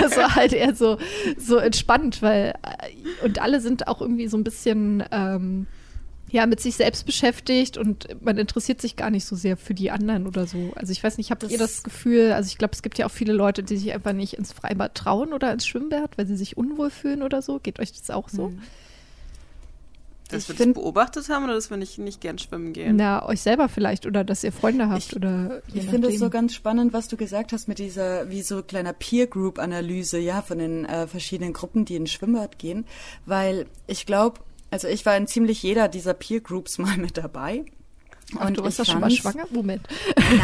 das 0.01 0.17
war 0.17 0.35
halt 0.35 0.53
eher 0.53 0.75
so, 0.75 0.97
so 1.37 1.57
entspannt, 1.57 2.21
weil, 2.21 2.53
äh, 2.63 3.25
und 3.25 3.41
alle 3.41 3.59
sind 3.59 3.87
auch 3.87 4.01
irgendwie 4.01 4.27
so 4.27 4.37
ein 4.37 4.43
bisschen, 4.43 5.03
ähm, 5.11 5.67
ja, 6.33 6.47
mit 6.47 6.59
sich 6.59 6.75
selbst 6.75 7.05
beschäftigt 7.05 7.77
und 7.77 8.07
man 8.23 8.39
interessiert 8.39 8.81
sich 8.81 8.95
gar 8.95 9.11
nicht 9.11 9.23
so 9.23 9.35
sehr 9.35 9.55
für 9.55 9.75
die 9.75 9.91
anderen 9.91 10.25
oder 10.25 10.47
so. 10.47 10.73
Also 10.75 10.91
ich 10.91 11.03
weiß 11.03 11.19
nicht, 11.19 11.29
habt 11.29 11.43
ihr 11.43 11.59
das 11.59 11.83
Gefühl, 11.83 12.31
also 12.31 12.47
ich 12.47 12.57
glaube, 12.57 12.73
es 12.73 12.81
gibt 12.81 12.97
ja 12.97 13.05
auch 13.05 13.11
viele 13.11 13.33
Leute, 13.33 13.61
die 13.61 13.77
sich 13.77 13.93
einfach 13.93 14.13
nicht 14.13 14.33
ins 14.33 14.51
Freibad 14.51 14.95
trauen 14.95 15.31
oder 15.31 15.53
ins 15.53 15.67
Schwimmbad, 15.67 16.17
weil 16.17 16.25
sie 16.25 16.35
sich 16.35 16.57
unwohl 16.57 16.89
fühlen 16.89 17.21
oder 17.21 17.43
so. 17.43 17.59
Geht 17.59 17.79
euch 17.79 17.91
das 17.91 18.09
auch 18.09 18.29
so? 18.29 18.47
Hm. 18.47 18.63
Dass 20.29 20.49
wir 20.49 20.55
das 20.55 20.73
beobachtet 20.73 21.29
haben 21.29 21.43
oder 21.43 21.53
dass 21.53 21.69
wir 21.69 21.77
nicht, 21.77 21.99
nicht 21.99 22.19
gern 22.19 22.39
schwimmen 22.39 22.73
gehen? 22.73 22.95
Na, 22.95 23.23
euch 23.27 23.41
selber 23.41 23.69
vielleicht 23.69 24.07
oder 24.07 24.23
dass 24.23 24.43
ihr 24.43 24.51
Freunde 24.51 24.89
habt 24.89 25.09
ich, 25.09 25.15
oder 25.15 25.61
Ich 25.71 25.85
finde 25.85 26.07
es 26.07 26.17
so 26.17 26.31
ganz 26.31 26.55
spannend, 26.55 26.93
was 26.93 27.09
du 27.09 27.15
gesagt 27.15 27.53
hast 27.53 27.67
mit 27.67 27.77
dieser, 27.77 28.31
wie 28.31 28.41
so 28.41 28.63
kleiner 28.63 28.93
Peer-Group-Analyse, 28.93 30.17
ja, 30.17 30.41
von 30.41 30.57
den 30.57 30.85
äh, 30.85 31.05
verschiedenen 31.05 31.53
Gruppen, 31.53 31.85
die 31.85 31.95
in 31.95 32.07
Schwimmbad 32.07 32.57
gehen, 32.57 32.85
weil 33.27 33.67
ich 33.85 34.07
glaube, 34.07 34.39
also 34.73 34.87
ich 34.87 35.05
war 35.05 35.15
in 35.15 35.27
ziemlich 35.27 35.61
jeder 35.61 35.87
dieser 35.87 36.15
Peer-Groups 36.15 36.79
mal 36.79 36.97
mit 36.97 37.15
dabei. 37.17 37.63
Ach, 38.39 38.47
und 38.47 38.57
du 38.57 38.63
warst 38.63 38.79
doch 38.79 38.85
schon 38.85 39.01
mal 39.01 39.11
schwanger? 39.11 39.45
Moment. 39.51 39.87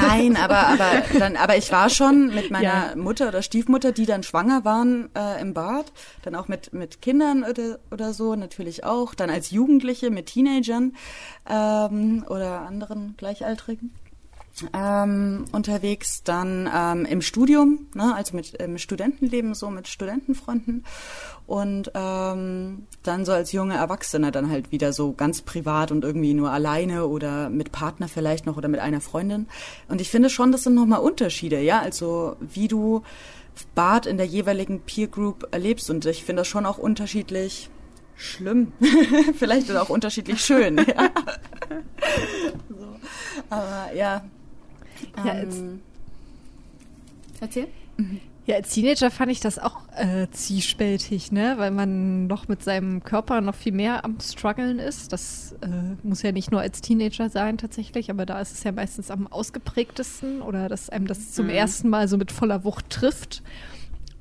Nein, 0.02 0.38
aber, 0.38 0.68
aber, 0.68 1.02
dann, 1.20 1.36
aber 1.36 1.58
ich 1.58 1.72
war 1.72 1.90
schon 1.90 2.28
mit 2.36 2.52
meiner 2.52 2.90
ja. 2.90 2.96
Mutter 2.96 3.30
oder 3.30 3.42
Stiefmutter, 3.42 3.92
die 3.92 4.06
dann 4.06 4.22
schwanger 4.22 4.64
waren 4.66 5.10
äh, 5.16 5.42
im 5.42 5.56
Bad, 5.56 5.92
dann 6.22 6.36
auch 6.36 6.48
mit, 6.48 6.74
mit 6.74 7.02
Kindern 7.02 7.44
oder, 7.44 7.80
oder 7.90 8.14
so 8.14 8.36
natürlich 8.36 8.84
auch, 8.84 9.16
dann 9.16 9.32
als 9.32 9.50
Jugendliche 9.50 10.12
mit 10.12 10.28
Teenagern 10.28 10.94
ähm, 11.50 12.24
oder 12.30 12.62
anderen 12.62 13.16
Gleichaltrigen 13.18 13.96
ähm, 14.74 15.46
unterwegs, 15.52 16.24
dann 16.24 16.70
ähm, 16.74 17.06
im 17.06 17.22
Studium, 17.22 17.88
ne, 17.94 18.16
also 18.16 18.36
mit 18.36 18.54
im 18.56 18.78
Studentenleben, 18.78 19.54
so 19.54 19.70
mit 19.70 19.88
Studentenfreunden 19.88 20.84
und 21.48 21.92
ähm, 21.96 22.86
dann 23.04 23.26
so 23.26 23.32
als 23.32 23.52
junge 23.52 23.76
Erwachsene 23.76 24.32
dann 24.32 24.50
halt 24.50 24.72
wieder 24.72 24.94
so 24.94 25.14
ganz 25.14 25.42
privat 25.42 25.92
und 25.92 26.04
irgendwie 26.04 26.34
nur 26.34 26.52
alleine 26.52 27.08
oder 27.08 27.50
mit 27.50 27.72
Partner 27.72 28.08
vielleicht 28.08 28.46
noch 28.46 28.58
oder 28.58 28.68
mit 28.68 28.80
einer 28.80 29.02
Freundin. 29.02 29.48
Und 29.88 30.00
ich 30.02 30.10
finde 30.10 30.30
schon, 30.30 30.52
das 30.52 30.64
sind 30.64 30.76
nochmal 30.76 31.00
Unterschiede, 31.00 31.60
ja, 31.60 31.80
also 31.80 32.36
wie 32.40 32.68
du 32.68 33.04
Bad 33.76 34.06
in 34.06 34.18
der 34.18 34.26
jeweiligen 34.26 34.82
Peer 34.82 35.08
Group 35.08 35.48
erlebst 35.52 35.90
und 35.90 36.06
ich 36.06 36.24
finde 36.24 36.42
das 36.42 36.48
schon 36.48 36.66
auch 36.66 36.78
unterschiedlich 36.78 37.70
schlimm, 38.16 38.74
vielleicht 39.38 39.72
auch 39.76 39.90
unterschiedlich 39.90 40.42
schön. 40.42 40.78
Ja. 40.78 40.84
so. 42.70 42.96
Aber 43.50 43.94
ja, 43.96 44.24
ja, 45.26 45.34
ähm, 45.34 45.82
Erzähl. 47.40 47.68
Mhm. 47.98 48.20
Ja, 48.46 48.56
als 48.56 48.72
Teenager 48.72 49.12
fand 49.12 49.32
ich 49.32 49.42
das 49.42 49.60
auch 49.60 49.78
äh, 49.96 50.26
zwiespältig, 50.32 51.32
ne? 51.32 51.54
Weil 51.58 51.70
man 51.70 52.26
noch 52.26 52.48
mit 52.48 52.64
seinem 52.64 53.04
Körper 53.04 53.42
noch 53.42 53.54
viel 53.54 53.74
mehr 53.74 54.04
am 54.04 54.20
struggeln 54.20 54.80
ist. 54.80 55.14
Das 55.14 55.56
äh, 55.62 55.68
muss 56.02 56.24
ja 56.24 56.32
nicht 56.32 56.50
nur 56.50 56.60
als 56.60 56.82
Teenager 56.82 57.30
sein 57.30 57.60
tatsächlich, 57.60 58.10
aber 58.10 58.26
da 58.26 58.42
ist 58.42 58.54
es 58.54 58.64
ja 58.64 58.72
meistens 58.72 59.12
am 59.12 59.28
ausgeprägtesten 59.28 60.42
oder 60.42 60.68
dass 60.68 60.90
einem 60.90 61.06
das 61.06 61.32
zum 61.32 61.46
mhm. 61.46 61.52
ersten 61.52 61.90
Mal 61.90 62.08
so 62.08 62.18
mit 62.18 62.32
voller 62.32 62.64
Wucht 62.64 62.90
trifft. 62.90 63.44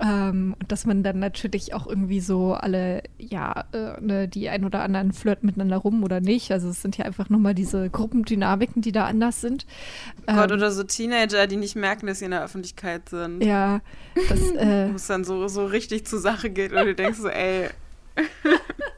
Ähm, 0.00 0.54
und 0.58 0.70
dass 0.70 0.86
man 0.86 1.02
dann 1.02 1.18
natürlich 1.18 1.74
auch 1.74 1.86
irgendwie 1.86 2.20
so 2.20 2.54
alle, 2.54 3.02
ja, 3.18 3.64
äh, 3.72 4.00
ne, 4.00 4.28
die 4.28 4.48
ein 4.48 4.64
oder 4.64 4.82
anderen 4.82 5.12
flirten 5.12 5.46
miteinander 5.46 5.78
rum 5.78 6.04
oder 6.04 6.20
nicht. 6.20 6.52
Also 6.52 6.68
es 6.68 6.82
sind 6.82 6.96
ja 6.96 7.04
einfach 7.04 7.30
nochmal 7.30 7.54
diese 7.54 7.90
Gruppendynamiken, 7.90 8.80
die 8.80 8.92
da 8.92 9.06
anders 9.06 9.40
sind. 9.40 9.66
Oh 10.28 10.34
Gott, 10.34 10.50
ähm, 10.50 10.56
oder 10.56 10.70
so 10.70 10.84
Teenager, 10.84 11.46
die 11.48 11.56
nicht 11.56 11.74
merken, 11.74 12.06
dass 12.06 12.20
sie 12.20 12.26
in 12.26 12.30
der 12.30 12.44
Öffentlichkeit 12.44 13.08
sind. 13.08 13.42
Ja, 13.42 13.80
das 14.28 14.40
äh, 14.52 14.88
wo 14.92 14.96
es 14.96 15.06
dann 15.08 15.24
so, 15.24 15.48
so 15.48 15.66
richtig 15.66 16.06
zur 16.06 16.20
Sache 16.20 16.50
geht 16.50 16.72
und 16.72 16.84
du 16.84 16.94
denkst 16.94 17.18
so, 17.18 17.28
ey. 17.28 17.68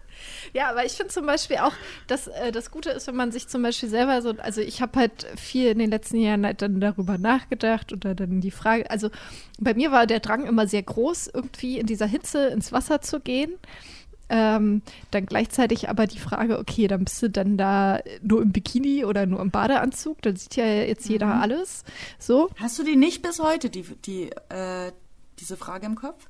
Ja, 0.53 0.71
aber 0.71 0.85
ich 0.85 0.93
finde 0.93 1.13
zum 1.13 1.27
Beispiel 1.27 1.59
auch, 1.59 1.73
dass 2.07 2.27
äh, 2.27 2.53
das 2.53 2.71
Gute 2.71 2.91
ist, 2.91 3.07
wenn 3.07 3.17
man 3.17 3.33
sich 3.33 3.49
zum 3.49 3.63
Beispiel 3.63 3.89
selber 3.89 4.21
so, 4.23 4.35
also 4.39 4.61
ich 4.61 4.83
habe 4.83 4.99
halt 4.99 5.27
viel 5.37 5.69
in 5.69 5.79
den 5.79 5.91
letzten 5.91 6.17
Jahren 6.17 6.45
halt 6.45 6.63
dann 6.63 6.81
darüber 6.81 7.19
nachgedacht 7.19 7.93
oder 7.93 8.15
dann 8.15 8.41
die 8.41 8.51
Frage, 8.51 8.91
also 8.91 9.11
bei 9.59 9.75
mir 9.75 9.93
war 9.93 10.07
der 10.07 10.21
Drang 10.21 10.47
immer 10.47 10.67
sehr 10.67 10.83
groß, 10.83 11.31
irgendwie 11.33 11.79
in 11.79 11.87
dieser 11.87 12.07
Hitze 12.07 12.49
ins 12.49 12.73
Wasser 12.73 13.01
zu 13.01 13.21
gehen. 13.21 13.53
Ähm, 14.33 14.83
dann 15.11 15.27
gleichzeitig 15.27 15.89
aber 15.89 16.07
die 16.07 16.21
Frage, 16.21 16.61
okay, 16.61 16.87
dann 16.87 17.05
bist 17.05 17.21
du 17.21 17.29
dann 17.29 17.57
da 17.57 17.99
nur 18.23 18.43
im 18.43 18.53
Bikini 18.53 19.05
oder 19.05 19.27
nur 19.27 19.41
im 19.41 19.51
Badeanzug, 19.51 20.23
dann 20.23 20.37
sieht 20.37 20.55
ja 20.55 20.65
jetzt 20.65 21.09
jeder 21.09 21.27
mhm. 21.27 21.43
alles. 21.43 21.85
So. 22.21 22.49
Hast 22.57 22.79
du 22.79 22.85
die 22.85 22.95
nicht 22.95 23.23
bis 23.23 23.41
heute, 23.41 23.71
die, 23.71 23.83
die, 23.83 24.31
äh, 24.49 24.93
diese 25.41 25.57
Frage 25.57 25.87
im 25.87 25.97
Kopf? 25.97 26.30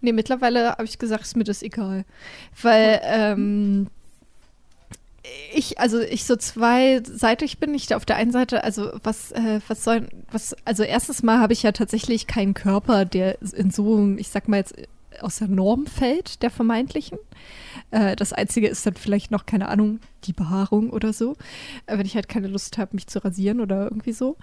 Nee, 0.00 0.12
mittlerweile 0.12 0.70
habe 0.72 0.84
ich 0.84 0.98
gesagt, 0.98 1.24
ist 1.24 1.36
mir 1.36 1.44
das 1.44 1.62
egal. 1.62 2.04
Weil 2.62 3.00
ähm, 3.04 3.88
ich, 5.54 5.78
also 5.80 6.00
ich 6.00 6.24
so 6.24 6.36
zweiseitig 6.36 7.58
bin. 7.58 7.74
Ich 7.74 7.94
auf 7.94 8.04
der 8.04 8.16
einen 8.16 8.32
Seite, 8.32 8.64
also 8.64 8.90
was, 9.02 9.32
äh, 9.32 9.60
was 9.66 9.84
soll, 9.84 10.08
was, 10.30 10.56
also 10.64 10.82
erstes 10.82 11.22
Mal 11.22 11.40
habe 11.40 11.52
ich 11.52 11.62
ja 11.62 11.72
tatsächlich 11.72 12.26
keinen 12.26 12.54
Körper, 12.54 13.04
der 13.04 13.40
in 13.42 13.70
so, 13.70 14.14
ich 14.16 14.28
sag 14.28 14.48
mal 14.48 14.58
jetzt, 14.58 14.74
aus 15.20 15.38
der 15.38 15.48
Norm 15.48 15.86
fällt, 15.86 16.42
der 16.42 16.50
vermeintlichen. 16.50 17.18
Äh, 17.90 18.16
das 18.16 18.32
Einzige 18.32 18.68
ist 18.68 18.86
dann 18.86 18.94
vielleicht 18.94 19.30
noch, 19.30 19.46
keine 19.46 19.68
Ahnung, 19.68 20.00
die 20.24 20.32
Behaarung 20.32 20.90
oder 20.90 21.12
so, 21.12 21.36
äh, 21.86 21.98
wenn 21.98 22.06
ich 22.06 22.14
halt 22.14 22.28
keine 22.28 22.48
Lust 22.48 22.78
habe, 22.78 22.94
mich 22.94 23.06
zu 23.06 23.24
rasieren 23.24 23.60
oder 23.60 23.84
irgendwie 23.84 24.12
so. 24.12 24.36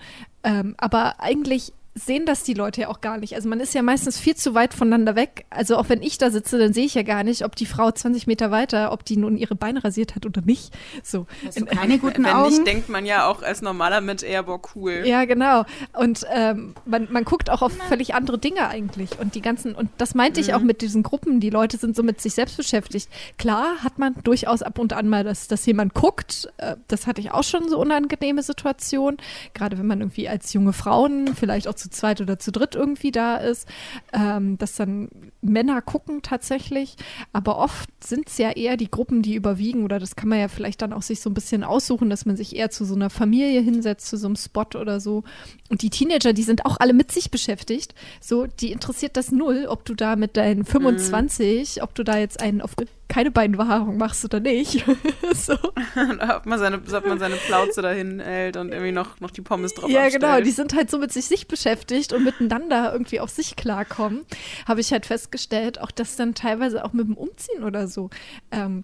Ähm, 0.44 0.76
aber 0.78 1.22
eigentlich 1.22 1.72
sehen 1.98 2.26
das 2.26 2.44
die 2.44 2.54
Leute 2.54 2.82
ja 2.82 2.88
auch 2.90 3.00
gar 3.00 3.18
nicht. 3.18 3.36
Also 3.36 3.48
man 3.48 3.62
ist 3.62 3.74
ja 3.74 3.82
meistens 3.82 4.20
viel 4.20 4.36
zu 4.36 4.54
weit 4.54 4.74
voneinander 4.74 5.16
weg. 5.16 5.46
Also 5.50 5.78
auch 5.78 5.88
wenn 5.88 6.04
ich 6.04 6.18
da 6.18 6.30
sitze, 6.30 6.60
dann 6.60 6.74
sehe 6.74 6.86
ich 6.86 6.94
ja 6.94 7.04
gar 7.04 7.24
nicht, 7.24 7.46
ob 7.46 7.56
die 7.56 7.66
Frau 7.66 7.90
20 7.90 8.28
Meter 8.28 8.52
weiter, 8.52 8.92
ob 8.92 9.06
die 9.06 9.16
nun 9.16 9.38
ihre 9.38 9.56
Beine 9.56 9.82
rasiert 9.82 10.14
hat 10.14 10.26
oder 10.26 10.42
nicht. 10.42 10.74
So. 11.04 11.26
Hast 11.46 11.58
du 11.58 11.66
keine 11.66 11.98
guten 12.00 12.26
wenn 12.26 12.34
Augen? 12.34 12.50
nicht, 12.50 12.68
denkt 12.68 12.90
man 12.90 13.06
ja 13.06 13.28
auch 13.28 13.42
als 13.42 13.62
normaler 13.62 14.02
Mensch 14.02 14.24
eher, 14.24 14.44
boah, 14.44 14.60
cool. 14.76 15.04
Ja, 15.06 15.24
genau. 15.24 15.64
Und 15.94 16.26
ähm, 16.34 16.76
man, 16.86 17.08
man 17.12 17.24
guckt 17.24 17.50
auch 17.50 17.62
auf 17.62 17.72
völlig 17.88 18.14
andere 18.14 18.40
Dinge 18.40 18.68
eigentlich. 18.68 19.18
Und 19.18 19.36
die 19.36 19.42
ganzen, 19.42 19.74
und 19.74 19.90
das 19.98 20.16
meinte 20.16 20.42
mhm. 20.42 20.46
ich 20.46 20.54
auch 20.54 20.62
mit 20.62 20.82
diesen 20.82 21.02
Gruppen, 21.02 21.40
die 21.40 21.50
Leute 21.50 21.78
sind 21.78 21.96
so 21.96 22.04
mit 22.04 22.20
sich 22.20 22.34
selbst 22.34 22.58
beschäftigt. 22.58 23.08
Klar 23.38 23.84
hat 23.84 24.00
man 24.00 24.16
durchaus 24.26 24.64
ab 24.64 24.80
und 24.80 24.92
an 24.92 25.08
mal, 25.08 25.24
dass, 25.24 25.48
dass 25.48 25.66
jemand 25.66 25.94
guckt. 25.94 26.50
Äh, 26.58 26.76
das 26.90 27.08
hatte 27.08 27.22
ich 27.22 27.32
auch 27.32 27.44
schon 27.44 27.70
so 27.70 27.80
unangenehme 27.80 28.44
Situationen. 28.44 29.18
Gerade 29.54 29.78
wenn 29.78 29.88
man 29.88 30.02
irgendwie 30.02 30.28
als 30.28 30.52
junge 30.52 30.74
Frauen 30.74 31.36
vielleicht 31.36 31.70
auch 31.70 31.74
zu 31.74 31.85
zu 31.86 31.90
zweit 31.92 32.22
oder 32.22 32.40
zu 32.40 32.52
dritt 32.52 32.76
irgendwie 32.76 33.12
da 33.12 33.38
ist, 33.38 33.68
ähm, 34.14 34.58
dass 34.58 34.76
dann 34.76 35.10
Männer 35.46 35.82
gucken 35.82 36.22
tatsächlich. 36.22 36.96
Aber 37.34 37.58
oft 37.58 37.90
sind 38.04 38.28
es 38.28 38.38
ja 38.38 38.52
eher 38.52 38.78
die 38.78 38.90
Gruppen, 38.90 39.22
die 39.22 39.36
überwiegen 39.36 39.84
oder 39.84 40.00
das 40.00 40.16
kann 40.16 40.30
man 40.30 40.40
ja 40.40 40.48
vielleicht 40.48 40.82
dann 40.82 40.94
auch 40.94 41.02
sich 41.02 41.22
so 41.22 41.30
ein 41.30 41.34
bisschen 41.34 41.64
aussuchen, 41.64 42.10
dass 42.10 42.26
man 42.26 42.36
sich 42.36 42.56
eher 42.56 42.70
zu 42.70 42.86
so 42.86 42.96
einer 42.96 43.10
Familie 43.10 43.62
hinsetzt, 43.62 44.08
zu 44.08 44.18
so 44.18 44.28
einem 44.28 44.36
Spot 44.36 44.66
oder 44.80 45.00
so. 45.00 45.24
Und 45.70 45.82
die 45.82 45.90
Teenager, 45.90 46.34
die 46.34 46.44
sind 46.44 46.66
auch 46.66 46.78
alle 46.80 46.94
mit 46.94 47.12
sich 47.12 47.32
beschäftigt. 47.32 47.96
So, 48.22 48.48
die 48.48 48.72
interessiert 48.72 49.18
das 49.18 49.32
null, 49.32 49.66
ob 49.68 49.86
du 49.86 49.96
da 49.96 50.16
mit 50.16 50.38
deinen 50.38 50.66
25, 50.66 51.78
mhm. 51.78 51.84
ob 51.84 51.96
du 51.96 52.04
da 52.04 52.18
jetzt 52.18 52.42
einen 52.42 52.62
auf 52.62 52.76
keine 53.08 53.32
Beinbehaarung 53.32 53.98
machst 53.98 54.26
oder 54.26 54.40
nicht. 54.40 54.84
so. 55.34 55.54
ob, 55.54 56.46
man 56.46 56.60
seine, 56.60 56.78
ob 56.78 57.06
man 57.06 57.20
seine 57.20 57.36
Plauze 57.36 57.82
dahin 57.82 58.20
hält 58.20 58.58
und 58.58 58.72
irgendwie 58.72 58.92
noch, 58.92 59.20
noch 59.20 59.32
die 59.32 59.42
Pommes 59.42 59.74
drauf 59.74 59.90
Ja, 59.90 60.02
abstellt. 60.02 60.22
genau. 60.22 60.42
Die 60.42 60.52
sind 60.52 60.76
halt 60.76 60.90
so 60.90 60.98
mit 60.98 61.14
sich, 61.14 61.26
sich 61.26 61.48
beschäftigt 61.48 62.14
und 62.14 62.24
miteinander 62.24 62.92
irgendwie 62.92 63.20
auf 63.20 63.30
sich 63.30 63.56
klarkommen. 63.56 64.26
Habe 64.68 64.82
ich 64.82 64.92
halt 64.92 65.06
festgestellt, 65.06 65.35
auch 65.82 65.92
das 65.92 66.16
dann 66.16 66.34
teilweise 66.34 66.84
auch 66.86 66.94
mit 66.94 67.08
dem 67.08 67.18
Umziehen 67.18 67.64
oder 67.64 67.88
so. 67.88 68.10
Ähm, 68.52 68.84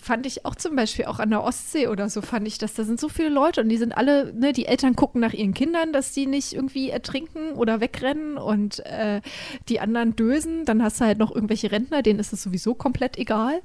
fand 0.00 0.26
ich 0.26 0.44
auch 0.46 0.54
zum 0.54 0.76
Beispiel 0.76 1.04
auch 1.06 1.18
an 1.18 1.30
der 1.30 1.42
Ostsee 1.42 1.88
oder 1.88 2.08
so, 2.08 2.22
fand 2.22 2.46
ich, 2.46 2.58
dass 2.58 2.74
da 2.74 2.84
sind 2.84 2.98
so 2.98 3.08
viele 3.08 3.28
Leute 3.28 3.60
und 3.60 3.68
die 3.68 3.76
sind 3.76 3.96
alle, 3.96 4.32
ne, 4.32 4.52
die 4.52 4.66
Eltern 4.66 4.96
gucken 4.96 5.20
nach 5.20 5.32
ihren 5.32 5.54
Kindern, 5.54 5.92
dass 5.92 6.12
die 6.12 6.26
nicht 6.26 6.54
irgendwie 6.54 6.90
ertrinken 6.90 7.52
oder 7.52 7.80
wegrennen 7.80 8.38
und 8.38 8.84
äh, 8.86 9.20
die 9.68 9.80
anderen 9.80 10.16
dösen. 10.16 10.64
Dann 10.64 10.82
hast 10.82 11.00
du 11.00 11.04
halt 11.04 11.18
noch 11.18 11.34
irgendwelche 11.34 11.70
Rentner, 11.70 12.02
denen 12.02 12.18
ist 12.18 12.32
es 12.32 12.42
sowieso 12.42 12.74
komplett 12.74 13.18
egal. 13.18 13.60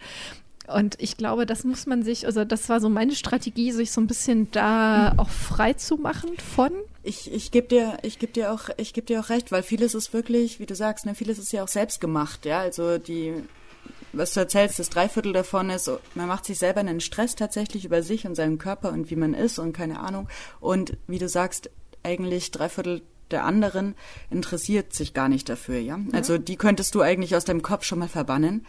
Und 0.68 0.96
ich 1.00 1.18
glaube, 1.18 1.46
das 1.46 1.64
muss 1.64 1.88
man 1.88 2.04
sich, 2.04 2.26
also 2.28 2.46
das 2.46 2.70
war 2.70 2.80
so 2.80 2.90
meine 2.90 3.16
Strategie, 3.16 3.72
sich 3.72 3.92
so 3.92 4.02
ein 4.02 4.08
bisschen 4.08 4.52
da 4.52 5.14
auch 5.18 5.30
frei 5.30 5.74
zu 5.74 5.98
machen 5.98 6.30
von. 6.38 6.72
Ich, 7.10 7.34
ich 7.34 7.50
gebe 7.50 7.68
dir, 7.68 7.98
ich 8.04 8.20
gebe 8.20 8.34
dir 8.34 8.54
auch, 8.54 8.70
ich 8.78 8.94
gebe 8.94 9.08
dir 9.08 9.20
auch 9.20 9.30
recht, 9.30 9.52
weil 9.52 9.64
vieles 9.64 9.96
ist 9.96 10.14
wirklich, 10.14 10.60
wie 10.60 10.68
du 10.68 10.76
sagst, 10.76 11.08
ne, 11.08 11.16
vieles 11.16 11.40
ist 11.40 11.52
ja 11.52 11.64
auch 11.64 11.68
selbst 11.68 12.00
gemacht, 12.00 12.46
ja. 12.46 12.60
Also 12.60 13.00
die, 13.00 13.34
was 14.14 14.36
du 14.36 14.42
erzählst, 14.42 14.78
das 14.78 14.92
Dreiviertel 14.92 15.34
davon 15.34 15.72
ist, 15.72 15.90
man 16.14 16.28
macht 16.28 16.46
sich 16.46 16.60
selber 16.60 16.82
einen 16.82 17.00
Stress 17.00 17.34
tatsächlich 17.34 17.84
über 17.84 18.04
sich 18.04 18.28
und 18.28 18.36
seinen 18.36 18.60
Körper 18.60 18.92
und 18.92 19.10
wie 19.10 19.16
man 19.16 19.34
ist 19.34 19.58
und 19.58 19.74
keine 19.74 20.02
Ahnung. 20.02 20.30
Und 20.60 20.98
wie 21.08 21.18
du 21.18 21.28
sagst, 21.28 21.72
eigentlich 22.04 22.52
Dreiviertel 22.52 23.02
der 23.32 23.44
anderen 23.44 23.96
interessiert 24.30 24.94
sich 24.94 25.16
gar 25.16 25.30
nicht 25.30 25.50
dafür, 25.50 25.80
ja. 25.80 26.00
Also 26.12 26.38
die 26.38 26.58
könntest 26.58 26.94
du 26.94 27.02
eigentlich 27.02 27.36
aus 27.36 27.44
deinem 27.44 27.64
Kopf 27.64 27.86
schon 27.86 27.98
mal 27.98 28.08
verbannen. 28.08 28.68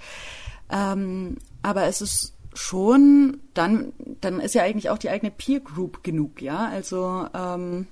Ähm, 0.70 1.36
aber 1.60 1.84
es 1.84 2.00
ist 2.00 2.32
schon, 2.54 3.40
dann, 3.52 3.92
dann 4.22 4.40
ist 4.40 4.54
ja 4.54 4.62
eigentlich 4.62 4.88
auch 4.88 4.98
die 4.98 5.10
eigene 5.10 5.30
Peer 5.30 5.60
Group 5.60 6.02
genug, 6.02 6.40
ja. 6.40 6.68
Also, 6.68 7.26
ähm, 7.34 7.86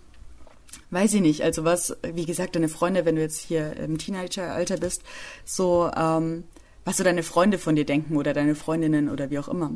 weiß 0.90 1.14
ich 1.14 1.20
nicht. 1.20 1.42
Also 1.42 1.64
was, 1.64 1.96
wie 2.02 2.26
gesagt, 2.26 2.56
deine 2.56 2.68
Freunde, 2.68 3.04
wenn 3.04 3.16
du 3.16 3.22
jetzt 3.22 3.40
hier 3.40 3.76
im 3.76 3.98
Teenageralter 3.98 4.76
bist, 4.76 5.02
so, 5.44 5.90
ähm, 5.96 6.44
was 6.84 6.96
so 6.96 7.04
deine 7.04 7.22
Freunde 7.22 7.58
von 7.58 7.76
dir 7.76 7.84
denken 7.84 8.16
oder 8.16 8.32
deine 8.32 8.54
Freundinnen 8.54 9.08
oder 9.08 9.30
wie 9.30 9.38
auch 9.38 9.48
immer. 9.48 9.72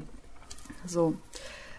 So. 0.87 1.15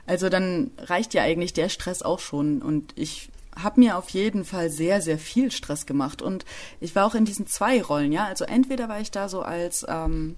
Also 0.06 0.30
dann 0.30 0.72
reicht 0.78 1.14
ja 1.14 1.24
eigentlich 1.24 1.54
der 1.54 1.70
Stress 1.70 2.02
auch 2.02 2.20
schon. 2.20 2.62
Und 2.62 2.94
ich 2.96 3.30
habe 3.56 3.80
mir 3.80 3.98
auf 3.98 4.10
jeden 4.10 4.46
Fall 4.46 4.70
sehr, 4.70 5.02
sehr 5.02 5.18
viel 5.18 5.52
Stress 5.52 5.86
gemacht. 5.86 6.22
Und 6.22 6.46
ich 6.80 6.96
war 6.96 7.06
auch 7.06 7.16
in 7.16 7.26
diesen 7.26 7.48
zwei 7.48 7.82
Rollen, 7.82 8.12
ja. 8.12 8.26
Also 8.26 8.46
entweder 8.46 8.90
war 8.90 9.00
ich 9.00 9.12
da 9.12 9.30
so 9.30 9.42
als, 9.42 9.86
ähm, 9.88 10.36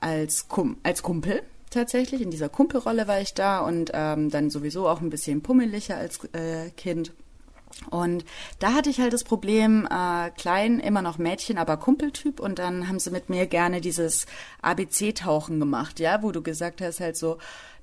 als, 0.00 0.48
Kum 0.48 0.76
als 0.82 1.02
Kumpel 1.02 1.42
tatsächlich. 1.70 2.20
In 2.20 2.30
dieser 2.30 2.48
Kumpelrolle 2.48 3.06
war 3.08 3.20
ich 3.20 3.34
da 3.34 3.60
und 3.60 3.92
ähm, 3.94 4.30
dann 4.30 4.50
sowieso 4.50 4.88
auch 4.88 5.00
ein 5.00 5.10
bisschen 5.10 5.42
pummeliger 5.42 5.96
als 5.96 6.24
äh, 6.32 6.70
Kind. 6.76 7.12
Und 7.90 8.24
da 8.58 8.72
hatte 8.72 8.90
ich 8.90 9.00
halt 9.00 9.12
das 9.12 9.24
Problem, 9.24 9.86
äh, 9.90 10.30
klein, 10.30 10.80
immer 10.80 11.02
noch 11.02 11.18
Mädchen, 11.18 11.58
aber 11.58 11.76
Kumpeltyp. 11.76 12.40
Und 12.40 12.58
dann 12.58 12.88
haben 12.88 12.98
sie 12.98 13.10
mit 13.10 13.28
mir 13.28 13.46
gerne 13.46 13.80
dieses 13.80 14.26
ABC-Tauchen 14.62 15.60
gemacht, 15.60 16.00
ja, 16.00 16.22
wo 16.22 16.32
du 16.32 16.42
gesagt 16.42 16.80
hast, 16.80 17.00
halt 17.00 17.16
so, 17.16 17.38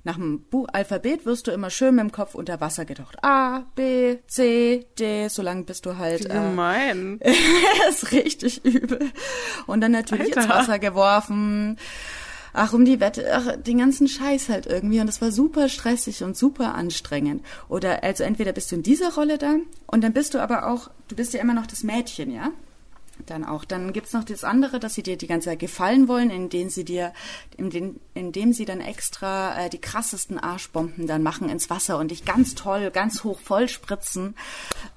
nach 0.06 0.16
dem 0.16 0.42
Buch 0.42 0.66
Alphabet 0.70 1.24
wirst 1.24 1.46
du 1.46 1.50
immer 1.50 1.70
schön 1.70 1.94
mit 1.94 2.02
dem 2.02 2.12
Kopf 2.12 2.34
unter 2.34 2.60
Wasser 2.60 2.84
getaucht. 2.84 3.24
A, 3.24 3.64
B, 3.74 4.18
C, 4.26 4.86
D, 4.98 5.28
solange 5.28 5.62
bist 5.62 5.86
du 5.86 5.96
halt. 5.96 6.24
Wie 6.24 6.28
gemein. 6.28 7.18
Äh, 7.20 7.32
ist 7.88 8.12
richtig 8.12 8.64
übel. 8.64 9.10
Und 9.66 9.80
dann 9.80 9.92
natürlich 9.92 10.36
Alter. 10.36 10.42
ins 10.42 10.48
Wasser 10.50 10.78
geworfen 10.78 11.78
ach, 12.54 12.72
um 12.72 12.84
die 12.86 13.00
Wette, 13.00 13.28
ach, 13.34 13.56
den 13.56 13.78
ganzen 13.78 14.08
Scheiß 14.08 14.48
halt 14.48 14.66
irgendwie. 14.66 15.00
Und 15.00 15.06
das 15.06 15.20
war 15.20 15.30
super 15.30 15.68
stressig 15.68 16.22
und 16.22 16.36
super 16.36 16.74
anstrengend. 16.74 17.44
Oder 17.68 18.02
also 18.02 18.24
entweder 18.24 18.52
bist 18.52 18.72
du 18.72 18.76
in 18.76 18.82
dieser 18.82 19.14
Rolle 19.14 19.36
da 19.36 19.56
und 19.86 20.02
dann 20.02 20.14
bist 20.14 20.32
du 20.32 20.38
aber 20.38 20.68
auch, 20.68 20.90
du 21.08 21.16
bist 21.16 21.34
ja 21.34 21.40
immer 21.40 21.54
noch 21.54 21.66
das 21.66 21.82
Mädchen, 21.82 22.30
ja? 22.30 22.50
Dann 23.26 23.44
auch. 23.44 23.64
Dann 23.64 23.92
gibt's 23.92 24.12
noch 24.12 24.24
das 24.24 24.42
andere, 24.42 24.80
dass 24.80 24.94
sie 24.94 25.02
dir 25.02 25.16
die 25.16 25.28
ganze 25.28 25.50
Zeit 25.50 25.60
gefallen 25.60 26.08
wollen, 26.08 26.30
indem 26.30 26.68
sie 26.68 26.84
dir, 26.84 27.12
indem, 27.56 28.00
indem 28.12 28.52
sie 28.52 28.64
dann 28.64 28.80
extra 28.80 29.66
äh, 29.66 29.70
die 29.70 29.80
krassesten 29.80 30.38
Arschbomben 30.38 31.06
dann 31.06 31.22
machen 31.22 31.48
ins 31.48 31.70
Wasser 31.70 31.98
und 31.98 32.10
dich 32.10 32.24
ganz 32.24 32.54
toll, 32.54 32.90
ganz 32.90 33.22
hoch 33.22 33.38
voll 33.38 33.68
spritzen. 33.68 34.34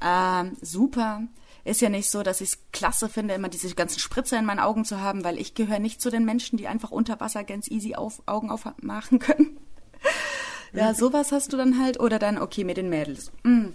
Ähm, 0.01 0.57
super 0.61 1.21
ist 1.67 1.81
ja 1.81 1.89
nicht 1.89 2.09
so, 2.09 2.23
dass 2.23 2.41
ich 2.41 2.49
es 2.49 2.59
klasse 2.71 3.09
finde, 3.09 3.33
immer 3.33 3.49
diese 3.49 3.73
ganzen 3.75 3.99
Spritzer 3.99 4.39
in 4.39 4.45
meinen 4.45 4.59
Augen 4.59 4.85
zu 4.85 5.01
haben, 5.01 5.23
weil 5.23 5.37
ich 5.37 5.53
gehöre 5.53 5.79
nicht 5.79 6.01
zu 6.01 6.09
den 6.09 6.25
Menschen, 6.25 6.57
die 6.57 6.67
einfach 6.67 6.91
unter 6.91 7.19
Wasser 7.19 7.43
ganz 7.43 7.69
easy 7.69 7.95
auf, 7.95 8.21
Augen 8.25 8.49
aufmachen 8.49 9.19
können. 9.19 9.57
ja, 10.73 10.93
sowas 10.93 11.31
hast 11.31 11.53
du 11.53 11.57
dann 11.57 11.79
halt. 11.81 11.99
Oder 11.99 12.19
dann, 12.19 12.37
okay, 12.37 12.63
mit 12.63 12.77
den 12.77 12.89
Mädels. 12.89 13.31
Mm. 13.43 13.67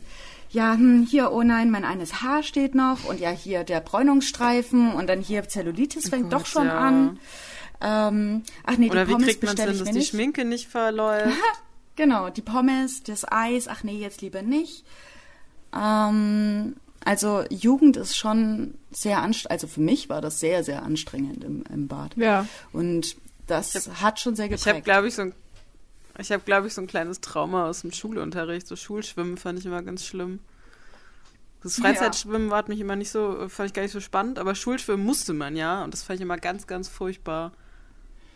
Ja, 0.50 0.74
hm, 0.74 1.06
hier, 1.08 1.32
oh 1.32 1.42
nein, 1.42 1.70
mein 1.70 1.84
eines 1.84 2.22
Haar 2.22 2.42
steht 2.42 2.74
noch. 2.74 3.04
Und 3.04 3.20
ja, 3.20 3.30
hier 3.30 3.64
der 3.64 3.80
Bräunungsstreifen. 3.80 4.92
Und 4.92 5.08
dann 5.08 5.20
hier 5.20 5.48
Zellulitis 5.48 6.08
fängt 6.08 6.24
Gut, 6.24 6.32
doch 6.32 6.46
schon 6.46 6.66
ja. 6.66 6.78
an. 6.78 7.18
Ähm, 7.80 8.42
ach 8.64 8.76
nee, 8.76 8.90
Oder 8.90 9.04
die 9.04 9.12
Pommes 9.12 9.26
wie 9.26 9.30
kriegt 9.30 9.44
man 9.44 9.56
denn, 9.56 9.66
dass 9.66 9.82
die 9.82 9.92
nicht. 9.92 10.10
Schminke 10.10 10.44
nicht 10.44 10.68
verläuft? 10.68 11.36
genau, 11.96 12.30
die 12.30 12.42
Pommes, 12.42 13.02
das 13.02 13.30
Eis. 13.30 13.66
Ach 13.68 13.82
nee, 13.82 13.98
jetzt 13.98 14.20
lieber 14.22 14.42
nicht. 14.42 14.84
Ähm, 15.74 16.76
also 17.04 17.44
Jugend 17.50 17.96
ist 17.96 18.16
schon 18.16 18.74
sehr 18.90 19.22
anstrengend, 19.22 19.50
also 19.50 19.66
für 19.66 19.80
mich 19.80 20.08
war 20.08 20.20
das 20.20 20.40
sehr, 20.40 20.64
sehr 20.64 20.82
anstrengend 20.82 21.44
im, 21.44 21.64
im 21.72 21.88
Bad. 21.88 22.16
Ja. 22.16 22.46
Und 22.72 23.16
das 23.46 23.74
hab, 23.74 24.00
hat 24.00 24.20
schon 24.20 24.36
sehr 24.36 24.48
geprägt. 24.48 24.66
Ich 24.66 24.72
habe, 24.72 24.82
glaube 24.82 25.08
ich, 25.08 25.14
so 25.14 25.22
ein 25.22 25.34
ich 26.18 26.30
habe, 26.30 26.42
glaube 26.42 26.66
ich, 26.66 26.74
so 26.74 26.80
ein 26.82 26.86
kleines 26.86 27.20
Trauma 27.20 27.66
aus 27.66 27.80
dem 27.80 27.92
Schulunterricht. 27.92 28.66
So 28.66 28.76
Schulschwimmen 28.76 29.38
fand 29.38 29.58
ich 29.58 29.66
immer 29.66 29.82
ganz 29.82 30.04
schlimm. 30.04 30.40
Das 31.62 31.76
Freizeitschwimmen 31.76 32.50
ja. 32.50 32.56
hat 32.56 32.68
mich 32.68 32.80
immer 32.80 32.96
nicht 32.96 33.10
so, 33.10 33.48
fand 33.48 33.68
ich 33.68 33.72
gar 33.72 33.82
nicht 33.82 33.92
so 33.92 34.00
spannend, 34.00 34.38
aber 34.38 34.54
Schulschwimmen 34.54 35.06
musste 35.06 35.32
man 35.32 35.54
ja 35.56 35.84
und 35.84 35.94
das 35.94 36.02
fand 36.02 36.18
ich 36.18 36.22
immer 36.22 36.36
ganz, 36.36 36.66
ganz 36.66 36.88
furchtbar. 36.88 37.52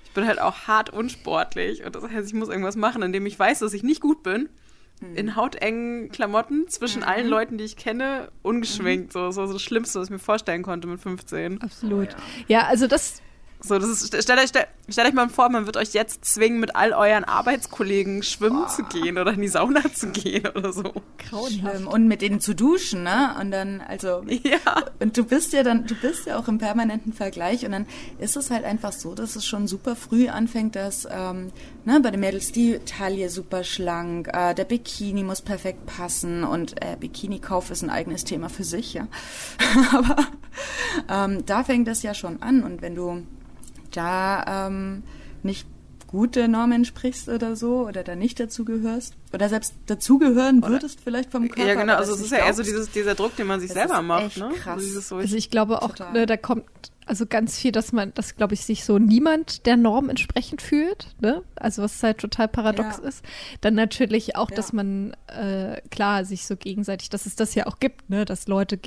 Ich 0.04 0.12
bin 0.12 0.26
halt 0.26 0.40
auch 0.40 0.68
hart 0.68 0.90
unsportlich 0.90 1.84
und 1.84 1.94
das 1.94 2.04
heißt, 2.04 2.28
ich 2.28 2.34
muss 2.34 2.48
irgendwas 2.48 2.76
machen, 2.76 3.02
in 3.02 3.12
dem 3.12 3.26
ich 3.26 3.38
weiß, 3.38 3.58
dass 3.58 3.74
ich 3.74 3.82
nicht 3.82 4.00
gut 4.00 4.22
bin 4.22 4.48
in 5.14 5.26
mhm. 5.26 5.36
hautengen 5.36 6.08
Klamotten 6.10 6.68
zwischen 6.68 7.00
mhm. 7.00 7.08
allen 7.08 7.28
Leuten, 7.28 7.58
die 7.58 7.64
ich 7.64 7.76
kenne, 7.76 8.28
ungeschminkt. 8.42 9.08
Mhm. 9.08 9.12
So, 9.12 9.30
so, 9.30 9.46
so 9.46 9.52
das 9.54 9.62
Schlimmste, 9.62 10.00
was 10.00 10.08
ich 10.08 10.12
mir 10.12 10.18
vorstellen 10.18 10.62
konnte 10.62 10.88
mit 10.88 11.00
15. 11.00 11.60
Absolut. 11.60 12.08
Oh, 12.10 12.20
ja. 12.48 12.60
ja, 12.60 12.66
also 12.66 12.86
das 12.86 13.22
so, 13.60 13.78
das 13.78 13.88
ist, 13.88 14.22
stellt, 14.22 14.38
euch, 14.38 14.48
stellt, 14.48 14.68
stellt 14.88 15.08
euch 15.08 15.14
mal 15.14 15.28
vor, 15.28 15.48
man 15.48 15.66
wird 15.66 15.76
euch 15.76 15.94
jetzt 15.94 16.24
zwingen, 16.24 16.60
mit 16.60 16.76
all 16.76 16.92
euren 16.92 17.24
Arbeitskollegen 17.24 18.22
schwimmen 18.22 18.64
oh. 18.66 18.68
zu 18.68 18.84
gehen 18.84 19.18
oder 19.18 19.32
in 19.32 19.40
die 19.40 19.48
Sauna 19.48 19.82
zu 19.92 20.08
gehen 20.08 20.46
oder 20.54 20.72
so. 20.72 20.92
Grauenhaft. 21.18 21.86
Und 21.86 22.06
mit 22.06 22.20
denen 22.20 22.40
zu 22.40 22.54
duschen, 22.54 23.02
ne? 23.02 23.34
Und 23.40 23.50
dann, 23.50 23.80
also. 23.80 24.24
Ja. 24.46 24.84
Und 25.00 25.16
du 25.16 25.24
bist 25.24 25.52
ja 25.52 25.62
dann, 25.62 25.86
du 25.86 25.94
bist 25.94 26.26
ja 26.26 26.38
auch 26.38 26.46
im 26.46 26.58
permanenten 26.58 27.12
Vergleich 27.12 27.64
und 27.64 27.72
dann 27.72 27.86
ist 28.18 28.36
es 28.36 28.50
halt 28.50 28.64
einfach 28.64 28.92
so, 28.92 29.14
dass 29.14 29.34
es 29.34 29.44
schon 29.44 29.66
super 29.66 29.96
früh 29.96 30.28
anfängt, 30.28 30.76
dass, 30.76 31.08
ähm, 31.10 31.50
ne, 31.86 32.00
bei 32.00 32.10
den 32.10 32.20
Mädels 32.20 32.52
die 32.52 32.78
Taille 32.80 33.30
super 33.30 33.64
schlank, 33.64 34.28
äh, 34.34 34.54
der 34.54 34.64
Bikini 34.64 35.22
muss 35.22 35.40
perfekt 35.40 35.86
passen 35.86 36.44
und 36.44 36.74
äh, 36.82 36.96
Bikini-Kauf 37.00 37.70
ist 37.70 37.82
ein 37.82 37.90
eigenes 37.90 38.24
Thema 38.24 38.50
für 38.50 38.64
sich, 38.64 38.92
ja. 38.92 39.08
Aber 39.92 40.16
ähm, 41.08 41.46
da 41.46 41.64
fängt 41.64 41.88
das 41.88 42.02
ja 42.02 42.12
schon 42.12 42.42
an 42.42 42.62
und 42.62 42.82
wenn 42.82 42.94
du 42.94 43.22
da 43.92 44.66
ähm, 44.66 45.04
nicht 45.42 45.66
gute 46.06 46.48
Normen 46.48 46.84
sprichst 46.84 47.28
oder 47.28 47.56
so 47.56 47.86
oder 47.86 48.02
da 48.04 48.16
nicht 48.16 48.38
dazugehörst 48.40 49.14
oder 49.32 49.48
selbst 49.48 49.74
dazugehören 49.86 50.62
würdest 50.64 51.00
vielleicht 51.02 51.30
vom 51.32 51.48
Körper. 51.48 51.68
Ja, 51.68 51.74
genau, 51.74 51.94
also 51.94 52.14
es 52.14 52.20
ist 52.20 52.32
ja 52.32 52.38
eher 52.38 52.54
so 52.54 52.62
dieses, 52.62 52.90
dieser 52.90 53.14
Druck, 53.14 53.36
den 53.36 53.46
man 53.46 53.60
sich 53.60 53.70
das 53.70 53.78
selber 53.78 54.02
macht. 54.02 54.36
Ne? 54.36 54.50
Krass. 54.54 54.82
Also, 54.96 55.16
also 55.16 55.36
ich 55.36 55.50
glaube 55.50 55.82
auch, 55.82 55.94
ne, 56.12 56.26
da 56.26 56.36
kommt 56.36 56.64
also 57.06 57.24
ganz 57.24 57.56
viel, 57.56 57.70
dass 57.70 57.92
man, 57.92 58.12
dass 58.14 58.36
glaube 58.36 58.54
ich 58.54 58.64
sich 58.64 58.84
so 58.84 58.98
niemand 58.98 59.64
der 59.66 59.76
Norm 59.76 60.08
entsprechend 60.08 60.60
fühlt, 60.60 61.06
ne? 61.20 61.42
Also 61.54 61.82
was 61.82 62.02
halt 62.02 62.18
total 62.18 62.48
paradox 62.48 62.98
ja. 62.98 63.08
ist. 63.08 63.24
Dann 63.60 63.74
natürlich 63.74 64.34
auch, 64.34 64.50
ja. 64.50 64.56
dass 64.56 64.72
man 64.72 65.16
äh, 65.28 65.80
klar 65.90 66.24
sich 66.24 66.46
so 66.46 66.56
gegenseitig, 66.56 67.08
dass 67.08 67.26
es 67.26 67.36
das 67.36 67.54
ja 67.54 67.66
auch 67.66 67.78
gibt, 67.78 68.10
ne? 68.10 68.24
Dass 68.24 68.48
Leute 68.48 68.80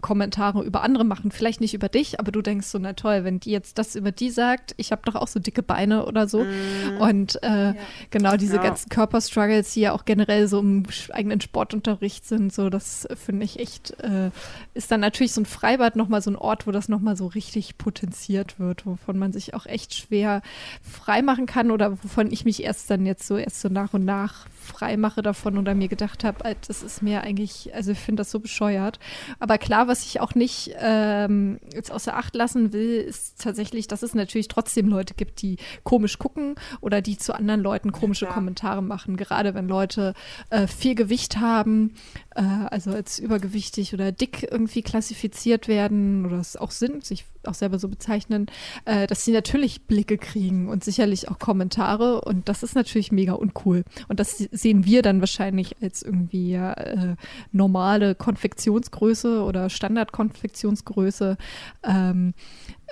Kommentare 0.00 0.62
über 0.62 0.82
andere 0.82 1.04
machen, 1.04 1.30
vielleicht 1.30 1.60
nicht 1.60 1.74
über 1.74 1.88
dich, 1.88 2.20
aber 2.20 2.32
du 2.32 2.42
denkst 2.42 2.66
so, 2.66 2.78
na 2.78 2.92
toll, 2.92 3.24
wenn 3.24 3.40
die 3.40 3.50
jetzt 3.50 3.78
das 3.78 3.96
über 3.96 4.12
die 4.12 4.30
sagt, 4.30 4.74
ich 4.76 4.92
habe 4.92 5.02
doch 5.04 5.14
auch 5.14 5.28
so 5.28 5.40
dicke 5.40 5.62
Beine 5.62 6.06
oder 6.06 6.28
so. 6.28 6.44
Mhm. 6.44 6.96
Und 6.98 7.42
äh, 7.42 7.68
ja. 7.68 7.74
genau 8.10 8.36
diese 8.36 8.58
ganzen 8.58 8.88
Körperstruggles, 8.88 9.72
die 9.72 9.80
ja 9.80 9.92
auch 9.92 10.04
generell 10.04 10.48
so 10.48 10.60
im 10.60 10.84
eigenen 11.12 11.40
Sportunterricht 11.40 12.26
sind, 12.26 12.52
so 12.52 12.70
das 12.70 13.08
finde 13.14 13.44
ich 13.44 13.58
echt, 13.58 13.98
äh, 14.02 14.30
ist 14.74 14.90
dann 14.90 15.00
natürlich 15.00 15.32
so 15.32 15.40
ein 15.40 15.46
Freibad 15.46 15.96
nochmal 15.96 16.22
so 16.22 16.30
ein 16.30 16.36
Ort, 16.36 16.66
wo 16.66 16.70
das 16.70 16.88
nochmal 16.88 17.16
so 17.16 17.26
richtig 17.26 17.46
richtig 17.46 17.78
potenziert 17.78 18.58
wird, 18.58 18.86
wovon 18.86 19.18
man 19.18 19.32
sich 19.32 19.54
auch 19.54 19.66
echt 19.66 19.94
schwer 19.94 20.42
freimachen 20.82 21.46
kann 21.46 21.70
oder 21.70 21.92
wovon 22.02 22.30
ich 22.30 22.44
mich 22.44 22.62
erst 22.62 22.90
dann 22.90 23.06
jetzt 23.06 23.26
so 23.26 23.36
erst 23.36 23.60
so 23.60 23.68
nach 23.68 23.94
und 23.94 24.04
nach 24.04 24.46
frei 24.66 24.96
mache 24.96 25.22
davon 25.22 25.56
oder 25.58 25.74
mir 25.74 25.88
gedacht 25.88 26.24
habe, 26.24 26.56
das 26.66 26.82
ist 26.82 27.02
mir 27.02 27.22
eigentlich, 27.22 27.74
also 27.74 27.92
ich 27.92 27.98
finde 27.98 28.20
das 28.20 28.30
so 28.30 28.40
bescheuert. 28.40 28.98
Aber 29.38 29.58
klar, 29.58 29.88
was 29.88 30.04
ich 30.04 30.20
auch 30.20 30.34
nicht 30.34 30.74
ähm, 30.78 31.58
jetzt 31.72 31.90
außer 31.90 32.16
Acht 32.16 32.34
lassen 32.34 32.72
will, 32.72 33.00
ist 33.00 33.40
tatsächlich, 33.40 33.88
dass 33.88 34.02
es 34.02 34.14
natürlich 34.14 34.48
trotzdem 34.48 34.88
Leute 34.88 35.14
gibt, 35.14 35.42
die 35.42 35.56
komisch 35.84 36.18
gucken 36.18 36.56
oder 36.80 37.00
die 37.00 37.16
zu 37.16 37.34
anderen 37.34 37.62
Leuten 37.62 37.92
komische 37.92 38.26
ja. 38.26 38.32
Kommentare 38.32 38.82
machen. 38.82 39.16
Gerade 39.16 39.54
wenn 39.54 39.68
Leute 39.68 40.14
äh, 40.50 40.66
viel 40.66 40.94
Gewicht 40.94 41.38
haben, 41.38 41.94
äh, 42.34 42.42
also 42.42 42.90
als 42.90 43.18
übergewichtig 43.18 43.94
oder 43.94 44.12
dick 44.12 44.46
irgendwie 44.50 44.82
klassifiziert 44.82 45.68
werden 45.68 46.26
oder 46.26 46.38
es 46.38 46.56
auch 46.56 46.70
sind, 46.70 47.04
sich 47.04 47.24
auch 47.48 47.54
selber 47.54 47.78
so 47.78 47.88
bezeichnen, 47.88 48.46
äh, 48.84 49.06
dass 49.06 49.24
sie 49.24 49.32
natürlich 49.32 49.82
Blicke 49.82 50.18
kriegen 50.18 50.68
und 50.68 50.84
sicherlich 50.84 51.28
auch 51.28 51.38
Kommentare 51.38 52.20
und 52.20 52.48
das 52.48 52.62
ist 52.62 52.74
natürlich 52.74 53.12
mega 53.12 53.32
uncool. 53.32 53.84
Und 54.08 54.20
das 54.20 54.38
sehen 54.38 54.84
wir 54.84 55.02
dann 55.02 55.20
wahrscheinlich 55.20 55.76
als 55.82 56.02
irgendwie 56.02 56.50
ja, 56.50 56.72
äh, 56.72 57.16
normale 57.52 58.14
Konfektionsgröße 58.14 59.42
oder 59.42 59.70
Standardkonfektionsgröße. 59.70 61.36
Ähm, 61.84 62.34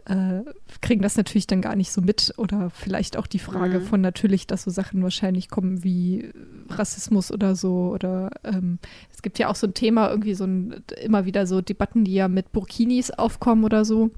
äh, 0.07 0.43
kriegen 0.81 1.03
das 1.03 1.17
natürlich 1.17 1.47
dann 1.47 1.63
gar 1.63 1.77
nicht 1.77 1.91
so 1.91 2.01
mit. 2.01 2.35
Oder 2.37 2.71
vielleicht 2.71 3.17
auch 3.17 3.27
die 3.27 3.39
Frage 3.39 3.81
mhm. 3.81 3.85
von 3.85 4.01
natürlich, 4.01 4.47
dass 4.47 4.65
so 4.65 4.71
Sachen 4.71 5.03
wahrscheinlich 5.03 5.49
kommen 5.49 5.83
wie 5.83 6.31
Rassismus 6.69 7.33
oder 7.33 7.57
so. 7.57 7.91
Oder 7.93 8.31
ähm, 8.45 8.79
es 9.13 9.23
gibt 9.23 9.39
ja 9.39 9.49
auch 9.49 9.55
so 9.55 9.67
ein 9.67 9.75
Thema, 9.75 10.11
irgendwie 10.11 10.35
so 10.35 10.45
ein, 10.45 10.83
immer 11.03 11.25
wieder 11.25 11.47
so 11.47 11.61
Debatten, 11.61 12.05
die 12.05 12.15
ja 12.15 12.29
mit 12.29 12.53
Burkinis 12.53 13.11
aufkommen 13.11 13.65
oder 13.65 13.85
so. 13.85 14.11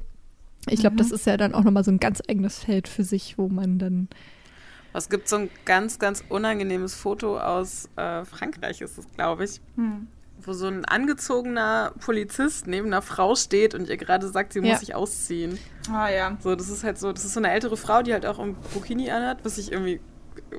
Ich 0.69 0.81
glaube, 0.81 0.95
mhm. 0.95 0.99
das 0.99 1.11
ist 1.11 1.27
ja 1.27 1.37
dann 1.37 1.55
auch 1.55 1.65
nochmal 1.65 1.85
so 1.85 1.91
ein 1.91 1.99
ganz 2.01 2.23
eigenes 2.29 2.59
Feld 2.59 2.89
für 2.89 3.05
sich, 3.05 3.39
wo 3.39 3.49
man 3.49 3.79
dann. 3.79 4.09
Es 4.93 5.09
gibt 5.09 5.29
so 5.29 5.37
ein 5.37 5.51
ganz, 5.65 5.99
ganz 5.99 6.25
unangenehmes 6.29 6.95
Foto 6.95 7.39
aus 7.39 7.89
äh, 7.97 8.25
Frankreich, 8.25 8.81
ist 8.81 8.99
es, 8.99 9.07
glaube 9.13 9.45
ich. 9.45 9.61
Mhm. 9.77 10.09
Wo 10.41 10.53
so 10.53 10.67
ein 10.67 10.85
angezogener 10.85 11.93
Polizist 12.01 12.67
neben 12.67 12.87
einer 12.89 13.03
Frau 13.03 13.35
steht 13.35 13.75
und 13.75 13.89
ihr 13.89 13.97
gerade 13.97 14.29
sagt, 14.29 14.53
sie 14.53 14.61
ja. 14.61 14.71
muss 14.71 14.81
sich 14.81 14.95
ausziehen. 14.95 15.59
Ah 15.91 16.09
ja. 16.09 16.37
So, 16.41 16.55
das 16.55 16.69
ist 16.69 16.85
halt 16.85 16.99
so, 16.99 17.13
das 17.13 17.25
ist 17.25 17.35
so 17.35 17.41
eine 17.41 17.51
ältere 17.51 17.77
Frau, 17.77 18.03
die 18.03 18.13
halt 18.13 18.27
auch 18.27 18.39
ein 18.39 18.57
Bikini 18.75 19.11
anhat, 19.11 19.45
was 19.45 19.59
ich 19.59 19.73
irgendwie 19.73 20.01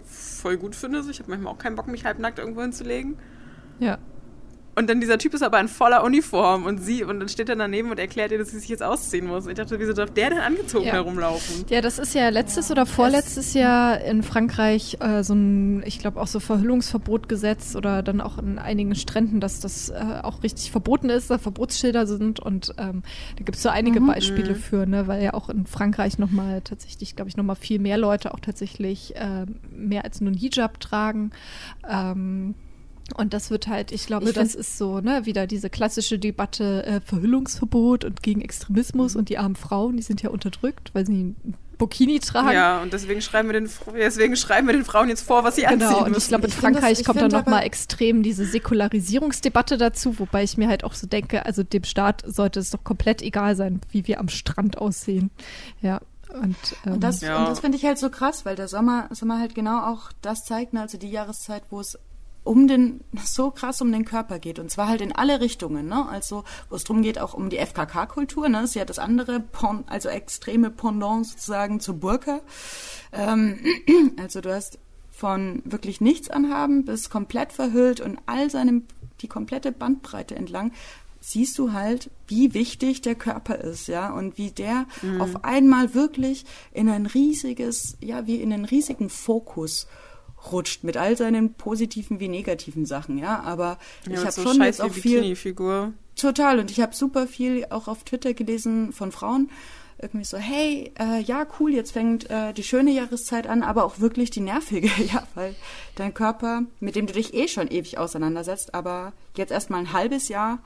voll 0.04 0.58
gut 0.58 0.76
finde. 0.76 1.04
So, 1.04 1.10
ich 1.10 1.20
habe 1.20 1.30
manchmal 1.30 1.54
auch 1.54 1.58
keinen 1.58 1.76
Bock, 1.76 1.88
mich 1.88 2.06
halbnackt 2.06 2.39
irgendwo 2.39 2.62
hinzulegen. 2.62 3.17
Ja. 3.80 3.98
Und 4.78 4.88
dann 4.92 5.02
dieser 5.02 5.18
Typ 5.18 5.34
ist 5.34 5.42
aber 5.42 5.60
in 5.60 5.68
voller 5.68 6.04
Uniform 6.04 6.66
und 6.66 6.78
sie, 6.78 7.04
und 7.04 7.20
dann 7.20 7.30
steht 7.30 7.50
er 7.50 7.56
daneben 7.56 7.90
und 7.90 7.98
erklärt 7.98 8.32
ihr, 8.32 8.38
dass 8.38 8.52
sie 8.52 8.60
sich 8.60 8.70
jetzt 8.70 8.84
ausziehen 8.84 9.26
muss. 9.26 9.46
Und 9.46 9.50
ich 9.52 9.58
dachte, 9.58 9.80
wieso 9.80 9.92
darf 9.94 10.12
der 10.12 10.30
denn 10.30 10.38
angezogen 10.38 10.86
Ja. 10.86 10.94
herumlaufen? 10.94 11.66
Ja, 11.70 11.82
das 11.82 11.98
ist 11.98 12.13
ja 12.13 12.30
letztes 12.30 12.70
oder 12.70 12.86
vorletztes 12.86 13.56
Jahr 13.56 14.00
in 14.02 14.22
Frankreich 14.22 14.98
äh, 15.00 15.24
so 15.24 15.34
ein, 15.34 15.82
ich 15.84 15.98
glaube 15.98 16.22
auch 16.22 16.28
so 16.28 16.40
Verhüllungsverbot 16.40 17.28
gesetzt 17.28 17.76
oder 17.76 18.04
dann 18.04 18.22
auch 18.22 18.38
in 18.38 18.60
einigen 18.60 18.94
Stränden, 18.94 19.40
dass 19.40 19.60
das 19.60 19.90
äh, 19.90 19.96
auch 20.22 20.44
richtig 20.44 20.70
verboten 20.70 21.10
ist, 21.10 21.32
da 21.32 21.40
Verbotsschilder 21.40 22.06
sind 22.06 22.40
und 22.40 22.76
ähm, 22.78 23.02
da 23.36 23.44
gibt 23.44 23.56
es 23.56 23.63
so 23.63 23.70
einige 23.70 24.00
Beispiele 24.00 24.54
für, 24.54 24.86
ne, 24.86 25.08
weil 25.08 25.24
ja 25.24 25.34
auch 25.34 25.50
in 25.50 25.66
Frankreich 25.66 26.20
nochmal 26.20 26.62
tatsächlich, 26.62 27.16
glaube 27.16 27.30
ich, 27.30 27.36
nochmal 27.38 27.56
viel 27.56 27.80
mehr 27.80 27.98
Leute 27.98 28.32
auch 28.32 28.40
tatsächlich 28.40 29.16
äh, 29.16 29.48
mehr 29.72 30.04
als 30.04 30.22
nur 30.22 30.32
ein 30.32 30.38
Hijab 30.38 30.80
tragen. 30.80 31.32
Ähm, 31.90 32.54
und 33.15 33.34
das 33.34 33.50
wird 33.52 33.67
halt, 33.67 33.91
ich 33.91 34.06
glaube, 34.06 34.26
Ich 34.30 34.34
das 34.36 34.54
ist 34.56 34.78
so, 34.78 35.00
ne, 35.00 35.26
wieder 35.26 35.48
diese 35.48 35.70
klassische 35.70 36.20
Debatte 36.20 36.86
äh, 36.86 37.02
Verhüllungsverbot 37.02 38.04
und 38.06 38.22
gegen 38.24 38.41
Extremismus 38.41 39.13
Mhm. 39.13 39.20
und 39.20 39.30
die 39.30 39.38
armen 39.38 39.56
Frauen, 39.56 39.98
die 39.98 40.04
sind 40.04 40.22
ja 40.22 40.30
unterdrückt, 40.30 40.89
weil 40.93 41.06
sie 41.06 41.24
ein 41.24 41.54
Burkini 41.78 42.20
tragen. 42.20 42.52
Ja, 42.54 42.82
und 42.82 42.91
deswegen 42.91 43.22
schreiben, 43.22 43.50
wir 43.50 43.54
den, 43.62 43.70
deswegen 43.93 44.36
schreiben 44.36 44.65
wir 44.67 44.74
den 44.74 44.84
Frauen 44.84 45.10
jetzt 45.10 45.22
vor, 45.22 45.43
was 45.43 45.56
sie 45.58 45.67
anziehen 45.67 45.88
Genau, 45.89 46.00
und 46.06 46.10
müssen. 46.10 46.22
ich 46.24 46.28
glaube, 46.30 46.43
in 46.46 46.50
Ich 46.50 46.56
das- 46.56 46.62
Frankreich 46.63 47.00
ich 47.00 47.06
kommt 47.06 47.22
dann 47.22 47.30
nochmal 47.30 47.63
extrem 47.63 48.24
diese 48.24 48.46
Säkularisierungsdebatte 48.98 49.78
dazu, 49.78 50.17
wobei 50.20 50.43
ich 50.43 50.58
mir 50.58 50.67
halt 50.67 50.84
auch 50.84 50.93
so 50.96 51.08
denke, 51.08 51.46
also 51.46 51.63
dem 51.63 51.84
Staat 51.84 52.24
sollte 52.26 52.60
es 52.60 52.72
doch 52.72 52.84
komplett 52.84 53.22
egal 53.22 53.56
sein, 53.56 53.80
wie 53.91 54.08
wir 54.08 54.20
am 54.20 54.28
Strand 54.30 54.78
aussehen. 54.80 55.30
Ja, 55.82 56.02
und, 56.34 56.56
ähm, 56.86 56.93
Und 56.93 57.04
das, 57.04 57.22
Ja. 57.22 57.38
und 57.39 57.48
das 57.50 57.60
finde 57.60 57.78
ich 57.78 57.86
halt 57.86 57.98
so 58.00 58.10
krass, 58.10 58.43
weil 58.46 58.56
der 58.56 58.67
Sommer, 58.67 59.08
Sommer 59.12 59.39
halt 59.39 59.56
genau 59.56 59.84
auch 59.86 60.12
das 60.22 60.46
zeigt, 60.46 60.74
ne, 60.74 60.82
also 60.82 60.98
die 60.98 61.10
Jahreszeit, 61.12 61.63
wo 61.70 61.80
es 61.80 61.98
um 62.48 62.68
den, 62.68 63.02
so 63.24 63.52
krass 63.52 63.82
um 63.82 63.92
den 63.92 64.06
Körper 64.06 64.40
geht. 64.40 64.60
Und 64.60 64.72
zwar 64.72 64.88
halt 64.88 65.02
in 65.02 65.12
alle 65.12 65.42
Richtungen, 65.42 65.88
ne? 65.88 66.08
Also, 66.08 66.44
wo 66.70 66.76
es 66.76 66.84
drum 66.84 67.02
geht, 67.02 67.20
auch 67.20 67.34
um 67.34 67.50
die 67.50 67.58
FKK-Kultur, 67.58 68.50
ne? 68.50 68.62
Das 68.62 68.72
ist 68.72 68.76
ja 68.76 68.86
das 68.86 69.00
andere, 69.00 69.40
Pon 69.40 69.84
also 69.88 70.10
extreme 70.10 70.70
Pendant 70.70 71.28
sozusagen 71.28 71.80
zur 71.80 71.96
Burka. 71.96 72.42
Ähm, 73.12 73.60
also 74.18 74.42
du 74.42 74.54
hast 74.54 74.80
von 75.12 75.62
wirklich 75.66 76.00
nichts 76.00 76.30
anhaben 76.30 76.86
bis 76.86 77.10
komplett 77.10 77.52
verhüllt 77.52 78.02
und 78.02 78.20
all 78.28 78.50
seinem, 78.50 78.86
die 79.22 79.28
komplette 79.28 79.72
Bandbreite 79.72 80.36
entlang 80.36 80.72
siehst 81.20 81.58
du 81.58 81.74
halt, 81.74 82.10
wie 82.28 82.54
wichtig 82.54 83.02
der 83.02 83.16
Körper 83.16 83.58
ist, 83.58 83.88
ja, 83.88 84.14
und 84.14 84.38
wie 84.38 84.52
der 84.52 84.86
auf 85.20 85.44
einmal 85.44 85.94
wirklich 85.94 86.46
in 86.72 86.88
ein 86.88 87.06
riesiges, 87.06 87.98
ja, 88.00 88.28
wie 88.28 88.42
in 88.42 88.54
einen 88.54 88.66
riesigen 88.66 89.10
Fokus 89.10 89.88
rutscht 90.52 90.84
mit 90.84 90.98
all 90.98 91.18
seinen 91.18 91.54
positiven 91.54 92.20
wie 92.20 92.28
negativen 92.28 92.86
Sachen, 92.86 93.18
ja, 93.18 93.42
aber 93.42 93.78
ja, 94.06 94.14
ich 94.14 94.20
habe 94.20 94.32
so 94.32 94.44
schon 94.44 94.62
jetzt 94.62 94.82
auch 94.82 94.92
viel. 94.92 95.36
Total. 96.16 96.60
Und 96.60 96.72
ich 96.72 96.82
habe 96.82 96.96
super 96.96 97.28
viel 97.28 97.66
auch 97.70 97.88
auf 97.88 98.04
Twitter 98.04 98.34
gelesen 98.34 98.92
von 98.92 99.12
Frauen. 99.12 99.50
Irgendwie 100.00 100.26
so, 100.26 100.38
hey, 100.38 100.92
äh, 101.00 101.22
ja, 101.22 101.48
cool, 101.60 101.74
jetzt 101.74 101.92
fängt 101.92 102.30
äh, 102.30 102.54
die 102.54 102.64
schöne 102.64 102.92
Jahreszeit 102.92 103.48
an, 103.48 103.64
aber 103.64 103.84
auch 103.84 104.00
wirklich 104.00 104.30
die 104.30 104.42
nervige, 104.42 104.90
ja, 105.12 105.24
weil 105.34 105.56
dein 105.96 106.14
Körper, 106.14 106.64
mit 106.80 106.96
dem 106.96 107.08
du 107.08 107.14
dich 107.14 107.34
eh 107.34 107.48
schon 107.48 107.68
ewig 107.68 107.98
auseinandersetzt, 107.98 108.76
aber 108.76 109.14
jetzt 109.36 109.52
erstmal 109.52 109.80
ein 109.80 109.94
halbes 109.94 110.30
Jahr 110.30 110.60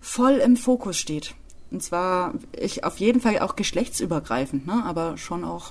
voll 0.00 0.34
im 0.34 0.56
Fokus 0.56 0.96
steht. 0.96 1.34
Und 1.70 1.82
zwar, 1.82 2.34
ich 2.58 2.82
auf 2.82 2.96
jeden 2.98 3.20
Fall 3.20 3.38
auch 3.38 3.54
geschlechtsübergreifend, 3.54 4.66
ne, 4.66 4.82
aber 4.84 5.16
schon 5.16 5.44
auch 5.44 5.70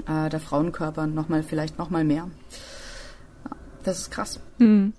äh, 0.00 0.28
der 0.28 0.40
Frauenkörper 0.40 1.06
nochmal, 1.06 1.42
vielleicht 1.42 1.78
nochmal 1.78 2.04
mehr. 2.04 2.28
Das 3.82 3.98
ist 3.98 4.10
krass. 4.10 4.40
hm. 4.58 4.92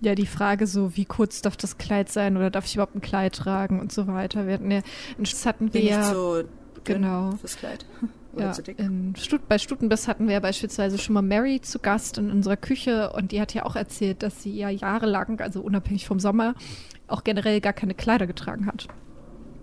ja, 0.00 0.14
die 0.14 0.26
Frage 0.26 0.66
so, 0.66 0.96
wie 0.96 1.06
kurz 1.06 1.42
darf 1.42 1.56
das 1.56 1.78
Kleid 1.78 2.10
sein 2.10 2.36
oder 2.36 2.50
darf 2.50 2.66
ich 2.66 2.74
überhaupt 2.74 2.94
ein 2.94 3.00
Kleid 3.00 3.34
tragen 3.34 3.80
und 3.80 3.92
so 3.92 4.06
weiter. 4.06 4.46
Wir 4.46 4.54
hatten 4.54 4.70
ja, 4.70 4.82
das 5.18 5.46
hatten 5.46 5.72
wir 5.72 5.82
ja, 5.82 6.12
dünn 6.12 6.46
genau. 6.84 7.32
fürs 7.32 7.56
Kleid. 7.56 7.86
Oder 8.36 8.46
Ja, 8.46 8.52
zu 8.52 8.62
dick. 8.62 8.76
Stut 9.16 9.48
bei 9.48 9.56
Stutenbiss 9.56 10.08
hatten 10.08 10.26
wir 10.26 10.34
ja 10.34 10.40
beispielsweise 10.40 10.98
schon 10.98 11.14
mal 11.14 11.22
Mary 11.22 11.62
zu 11.62 11.78
Gast 11.78 12.18
in 12.18 12.30
unserer 12.30 12.58
Küche 12.58 13.10
und 13.12 13.32
die 13.32 13.40
hat 13.40 13.54
ja 13.54 13.64
auch 13.64 13.76
erzählt, 13.76 14.22
dass 14.22 14.42
sie 14.42 14.54
ja 14.54 14.68
jahrelang, 14.68 15.40
also 15.40 15.62
unabhängig 15.62 16.06
vom 16.06 16.20
Sommer, 16.20 16.54
auch 17.08 17.24
generell 17.24 17.62
gar 17.62 17.72
keine 17.72 17.94
Kleider 17.94 18.26
getragen 18.26 18.66
hat. 18.66 18.88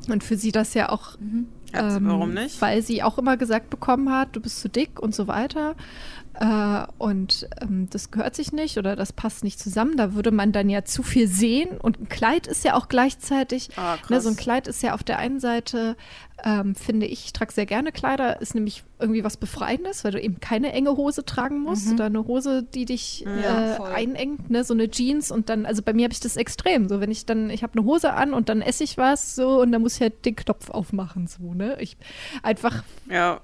Und 0.10 0.24
für 0.24 0.38
sie 0.38 0.52
das 0.52 0.74
ja 0.74 0.90
auch, 0.90 1.18
Hat- 1.74 1.98
ähm, 1.98 2.08
warum 2.08 2.34
nicht? 2.34 2.62
weil 2.62 2.82
sie 2.82 3.04
auch 3.04 3.18
immer 3.18 3.38
gesagt 3.38 3.70
bekommen 3.70 4.12
hat, 4.12 4.36
du 4.36 4.40
bist 4.40 4.60
zu 4.62 4.70
dick 4.70 5.00
und 5.00 5.14
so 5.16 5.28
weiter. 5.28 5.76
Äh, 6.40 6.86
und 6.98 7.48
ähm, 7.62 7.88
das 7.92 8.10
gehört 8.12 8.36
sich 8.36 8.52
nicht 8.52 8.78
oder 8.78 8.96
das 8.96 9.14
passt 9.14 9.44
nicht 9.44 9.60
zusammen. 9.60 9.98
Da 9.98 10.14
würde 10.16 10.32
man 10.32 10.52
dann 10.52 10.70
ja 10.70 10.84
zu 10.84 11.04
viel 11.04 11.28
sehen. 11.28 11.78
Und 11.78 12.00
ein 12.00 12.10
Kleid 12.10 12.48
ist 12.48 12.64
ja 12.64 12.76
auch 12.76 12.88
gleichzeitig, 12.90 13.70
Ah, 13.76 13.98
ne, 14.10 14.20
so 14.22 14.30
ein 14.30 14.36
Kleid 14.36 14.68
ist 14.68 14.82
ja 14.82 14.94
auf 14.94 15.04
der 15.04 15.20
einen 15.20 15.40
Seite, 15.40 15.96
ähm, 16.44 16.76
finde 16.76 17.06
ich, 17.06 17.26
ich 17.26 17.34
trage 17.34 17.54
sehr 17.54 17.66
gerne 17.66 17.92
Kleider, 17.92 18.42
ist 18.42 18.56
nämlich 18.56 18.84
irgendwie 19.00 19.24
was 19.24 19.38
Befreiendes, 19.38 20.04
weil 20.04 20.12
du 20.12 20.20
eben 20.22 20.40
keine 20.40 20.74
enge 20.74 20.98
Hose 20.98 21.24
tragen 21.24 21.60
musst 21.62 21.92
oder 21.94 22.06
eine 22.06 22.26
Hose, 22.26 22.64
die 22.64 22.86
dich 22.86 23.22
Ja, 23.22 23.76
äh, 23.76 23.94
einengt, 23.94 24.50
ne, 24.50 24.64
so 24.64 24.74
eine 24.74 24.90
Jeans 24.90 25.32
und 25.32 25.50
dann, 25.50 25.66
also 25.66 25.82
bei 25.84 25.94
mir 25.94 26.06
habe 26.06 26.14
ich 26.14 26.20
das 26.20 26.36
extrem, 26.36 26.90
so 26.90 27.00
wenn 27.00 27.12
ich 27.12 27.26
dann, 27.26 27.50
ich 27.50 27.64
habe 27.64 27.78
eine 27.78 27.86
Hose 27.86 28.12
an 28.14 28.34
und 28.34 28.50
dann 28.50 28.62
esse 28.62 28.84
ich 28.84 28.98
was 28.98 29.36
so 29.36 29.62
und 29.62 29.72
dann 29.72 29.82
muss 29.82 29.96
ich 29.96 30.02
halt 30.02 30.26
den 30.26 30.36
Knopf 30.36 30.70
aufmachen, 30.70 31.28
so, 31.28 31.54
ne, 31.54 31.78
ich 31.80 31.96
einfach, 32.42 32.84
Ja. 33.10 33.40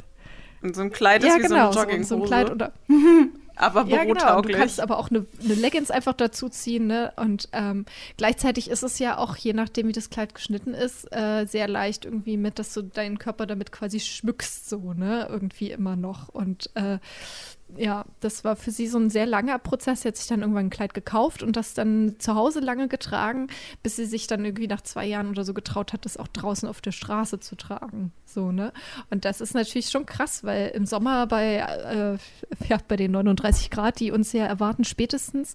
Und 0.62 0.76
so 0.76 0.82
ein 0.82 0.92
Kleid 0.92 1.24
ist 1.24 1.30
ja 1.30 1.38
wie 1.38 1.44
genau, 1.44 1.68
so 1.68 1.74
so, 1.74 1.80
eine 1.80 1.92
Jogginghose, 1.92 2.08
so 2.10 2.16
ein 2.16 2.24
Kleid 2.26 2.52
oder 2.52 2.74
aber 3.56 3.86
ja, 3.88 4.04
genau. 4.06 4.42
Du 4.42 4.54
kannst 4.54 4.80
aber 4.80 4.98
auch 4.98 5.10
eine, 5.10 5.26
eine 5.44 5.54
Leggings 5.54 5.92
einfach 5.92 6.14
dazu 6.14 6.50
ziehen, 6.50 6.88
ne? 6.88 7.12
Und 7.18 7.50
ähm, 7.52 7.86
gleichzeitig 8.18 8.70
ist 8.70 8.84
es 8.84 9.00
ja 9.00 9.18
auch, 9.18 9.36
je 9.36 9.54
nachdem, 9.54 9.88
wie 9.88 9.94
das 9.94 10.10
Kleid 10.10 10.34
geschnitten 10.34 10.74
ist, 10.74 11.14
äh, 11.16 11.46
sehr 11.46 11.68
leicht 11.68 12.06
irgendwie 12.06 12.38
mit, 12.38 12.58
dass 12.58 12.74
du 12.74 12.82
deinen 12.82 13.20
Körper 13.20 13.46
damit 13.46 13.72
quasi 13.72 14.00
schmückst, 14.00 14.70
so, 14.70 14.94
ne? 14.94 15.28
Irgendwie 15.30 15.72
immer 15.72 15.96
noch. 15.96 16.30
Und 16.30 16.70
äh, 16.76 17.00
ja, 17.78 18.06
das 18.20 18.44
war 18.44 18.56
für 18.56 18.72
sie 18.72 18.88
so 18.88 18.98
ein 18.98 19.10
sehr 19.10 19.26
langer 19.26 19.60
Prozess. 19.60 20.02
Sie 20.02 20.08
hat 20.08 20.18
sich 20.18 20.28
dann 20.28 20.42
irgendwann 20.42 20.68
ein 20.68 20.70
Kleid 20.70 20.94
gekauft 20.94 21.44
und 21.44 21.56
das 21.56 21.74
dann 21.74 22.16
zu 22.20 22.36
Hause 22.36 22.60
lange 22.60 22.88
getragen, 22.88 23.48
bis 23.84 23.96
sie 23.96 24.06
sich 24.06 24.28
dann 24.28 24.44
irgendwie 24.44 24.68
nach 24.68 24.82
zwei 24.82 25.06
Jahren 25.06 25.30
oder 25.30 25.44
so 25.44 25.54
getraut 25.54 25.94
hat, 25.94 26.06
das 26.06 26.18
auch 26.18 26.28
draußen 26.28 26.68
auf 26.68 26.82
der 26.82 26.92
Straße 26.92 27.40
zu 27.40 27.56
tragen. 27.56 28.12
So, 28.26 28.52
ne? 28.52 28.74
Und 29.10 29.26
das 29.26 29.42
ist 29.42 29.54
natürlich 29.54 29.90
schon 29.90 30.06
krass, 30.06 30.44
weil 30.44 30.70
im 30.70 30.86
Sommer 30.86 31.28
bei, 31.28 31.58
äh, 31.58 32.18
ja, 32.68 32.78
bei 32.88 32.96
den 32.96 33.12
39 33.12 33.70
Grad, 33.70 34.00
die 34.00 34.12
uns 34.12 34.34
ja 34.34 34.46
erwarten, 34.46 34.84
spätestens, 34.84 35.54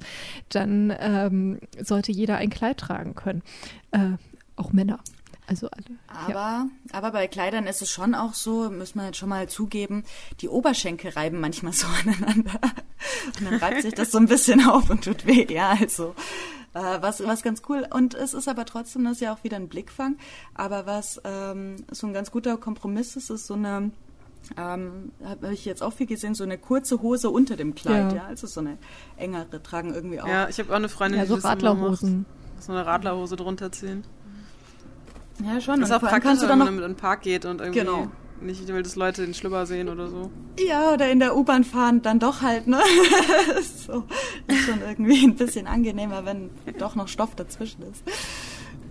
dann 0.48 0.94
ähm, 0.98 1.60
sollte 1.80 2.12
jeder 2.12 2.36
ein 2.36 2.50
Kleid 2.50 2.78
tragen 2.78 3.14
können. 3.14 3.42
Äh, 3.90 4.12
auch 4.56 4.72
Männer. 4.72 5.00
Also 5.46 5.68
alle. 5.68 5.84
Aber, 6.08 6.32
ja. 6.34 6.66
aber 6.92 7.10
bei 7.10 7.26
Kleidern 7.28 7.66
ist 7.66 7.82
es 7.82 7.90
schon 7.90 8.14
auch 8.14 8.32
so, 8.34 8.70
muss 8.70 8.94
man 8.94 9.06
jetzt 9.06 9.18
schon 9.18 9.28
mal 9.28 9.48
zugeben, 9.48 10.04
die 10.40 10.48
Oberschenkel 10.48 11.10
reiben 11.10 11.38
manchmal 11.40 11.72
so 11.74 11.86
aneinander. 11.86 12.60
Und 13.38 13.44
dann 13.50 13.54
reibt 13.56 13.82
sich 13.82 13.94
das 13.94 14.10
so 14.10 14.18
ein 14.18 14.26
bisschen 14.26 14.66
auf 14.66 14.88
und 14.88 15.04
tut 15.04 15.26
weh. 15.26 15.46
Ja, 15.52 15.76
also 15.78 16.14
äh, 16.72 16.98
was, 17.00 17.24
was 17.26 17.42
ganz 17.42 17.62
cool. 17.68 17.86
Und 17.90 18.14
es 18.14 18.32
ist 18.32 18.48
aber 18.48 18.64
trotzdem, 18.64 19.04
das 19.04 19.14
ist 19.14 19.20
ja 19.20 19.34
auch 19.34 19.44
wieder 19.44 19.56
ein 19.56 19.68
Blickfang. 19.68 20.16
Aber 20.54 20.86
was 20.86 21.20
ähm, 21.24 21.76
so 21.90 22.06
ein 22.06 22.14
ganz 22.14 22.30
guter 22.30 22.56
Kompromiss 22.56 23.16
ist, 23.16 23.30
ist 23.30 23.46
so 23.46 23.54
eine 23.54 23.90
ähm, 24.58 25.12
habe 25.24 25.52
ich 25.54 25.64
jetzt 25.64 25.82
auch 25.82 25.92
viel 25.94 26.06
gesehen, 26.06 26.34
so 26.34 26.44
eine 26.44 26.58
kurze 26.58 27.00
Hose 27.00 27.30
unter 27.30 27.56
dem 27.56 27.74
Kleid, 27.74 28.12
Ja. 28.12 28.16
ja, 28.18 28.26
also 28.26 28.46
so 28.46 28.60
eine 28.60 28.76
engere 29.16 29.62
tragen 29.62 29.94
irgendwie 29.94 30.20
auch. 30.20 30.26
Ja, 30.28 30.48
ich 30.48 30.58
habe 30.58 30.70
auch 30.70 30.76
eine 30.76 30.90
Freundin, 30.90 31.18
Ja, 31.18 31.24
die 31.24 31.28
so 31.30 31.36
das 31.36 31.44
immer 31.44 31.52
Radlerhosen. 31.52 32.26
macht. 32.28 32.62
So 32.62 32.72
eine 32.72 32.84
Radlerhose 32.84 33.36
drunter 33.36 33.72
ziehen. 33.72 34.04
Ja, 35.42 35.60
schon. 35.60 35.80
Das 35.80 35.90
ist 35.90 35.96
Und 35.96 36.02
auch 36.04 36.08
praktisch, 36.08 36.22
kannst 36.22 36.42
du 36.42 36.46
wenn 36.48 36.50
dann 36.50 36.58
man 36.58 36.76
noch 36.76 36.82
in 36.84 36.92
den 36.92 36.96
Park 36.96 37.22
geht 37.22 37.44
und 37.44 37.60
irgendwie 37.60 37.80
Genau. 37.80 38.10
nicht 38.40 38.66
will, 38.68 38.82
dass 38.82 38.94
Leute 38.96 39.24
den 39.24 39.34
Schlüpper 39.34 39.66
sehen 39.66 39.88
oder 39.88 40.08
so. 40.08 40.30
Ja, 40.58 40.92
oder 40.92 41.10
in 41.10 41.18
der 41.18 41.36
U-Bahn 41.36 41.64
fahren, 41.64 42.02
dann 42.02 42.18
doch 42.20 42.42
halt, 42.42 42.66
ne? 42.68 42.78
so, 43.86 44.04
ist 44.46 44.64
schon 44.66 44.80
irgendwie 44.86 45.24
ein 45.24 45.34
bisschen 45.34 45.66
angenehmer, 45.66 46.24
wenn 46.24 46.50
doch 46.78 46.94
noch 46.94 47.08
Stoff 47.08 47.34
dazwischen 47.34 47.82
ist. 47.90 48.04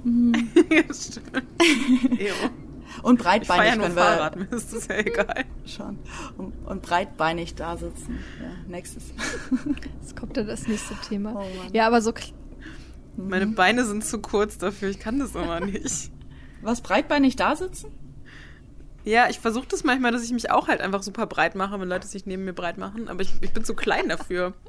Stimmt. 1.09 1.43
Ew. 2.19 2.33
Und 3.01 3.19
Ich 3.19 3.25
fahre 3.25 3.39
breitbeinig 3.39 3.69
ja 3.69 3.75
nur 3.75 3.85
können 3.85 3.95
wir 3.95 4.03
Fahrrad, 4.03 4.35
mir 4.35 4.51
ist 4.51 4.73
das 4.73 4.87
ja 4.87 4.95
egal. 4.97 5.45
schon. 5.65 5.97
Und, 6.37 6.53
und 6.65 6.81
breitbeinig 6.83 7.55
da 7.55 7.75
sitzen. 7.75 8.19
Ja, 8.39 8.49
nächstes. 8.67 9.03
Jetzt 10.01 10.15
kommt 10.15 10.37
dann 10.37 10.45
das 10.47 10.67
nächste 10.67 10.93
Thema. 11.07 11.31
Oh 11.31 11.39
Mann. 11.39 11.73
ja, 11.73 11.87
aber 11.87 12.01
so 12.01 12.13
Meine 13.17 13.45
Mhm. 13.47 13.55
Beine 13.55 13.85
sind 13.85 14.05
zu 14.05 14.19
kurz 14.19 14.57
dafür, 14.57 14.89
ich 14.89 14.99
kann 14.99 15.19
das 15.19 15.33
immer 15.35 15.59
nicht. 15.59 16.11
Was, 16.63 16.81
breitbeinig 16.81 17.35
da 17.35 17.55
sitzen? 17.55 17.91
Ja, 19.05 19.29
ich 19.29 19.39
versuche 19.39 19.67
das 19.67 19.83
manchmal, 19.83 20.11
dass 20.11 20.23
ich 20.23 20.31
mich 20.31 20.49
auch 20.49 20.67
halt 20.67 20.81
einfach 20.81 21.03
super 21.03 21.27
breit 21.27 21.55
mache, 21.55 21.79
wenn 21.79 21.89
Leute 21.89 22.07
sich 22.07 22.25
neben 22.25 22.45
mir 22.45 22.53
breit 22.53 22.77
machen, 22.77 23.09
aber 23.09 23.21
ich, 23.21 23.33
ich 23.41 23.51
bin 23.51 23.65
zu 23.65 23.75
klein 23.75 24.07
dafür. 24.07 24.53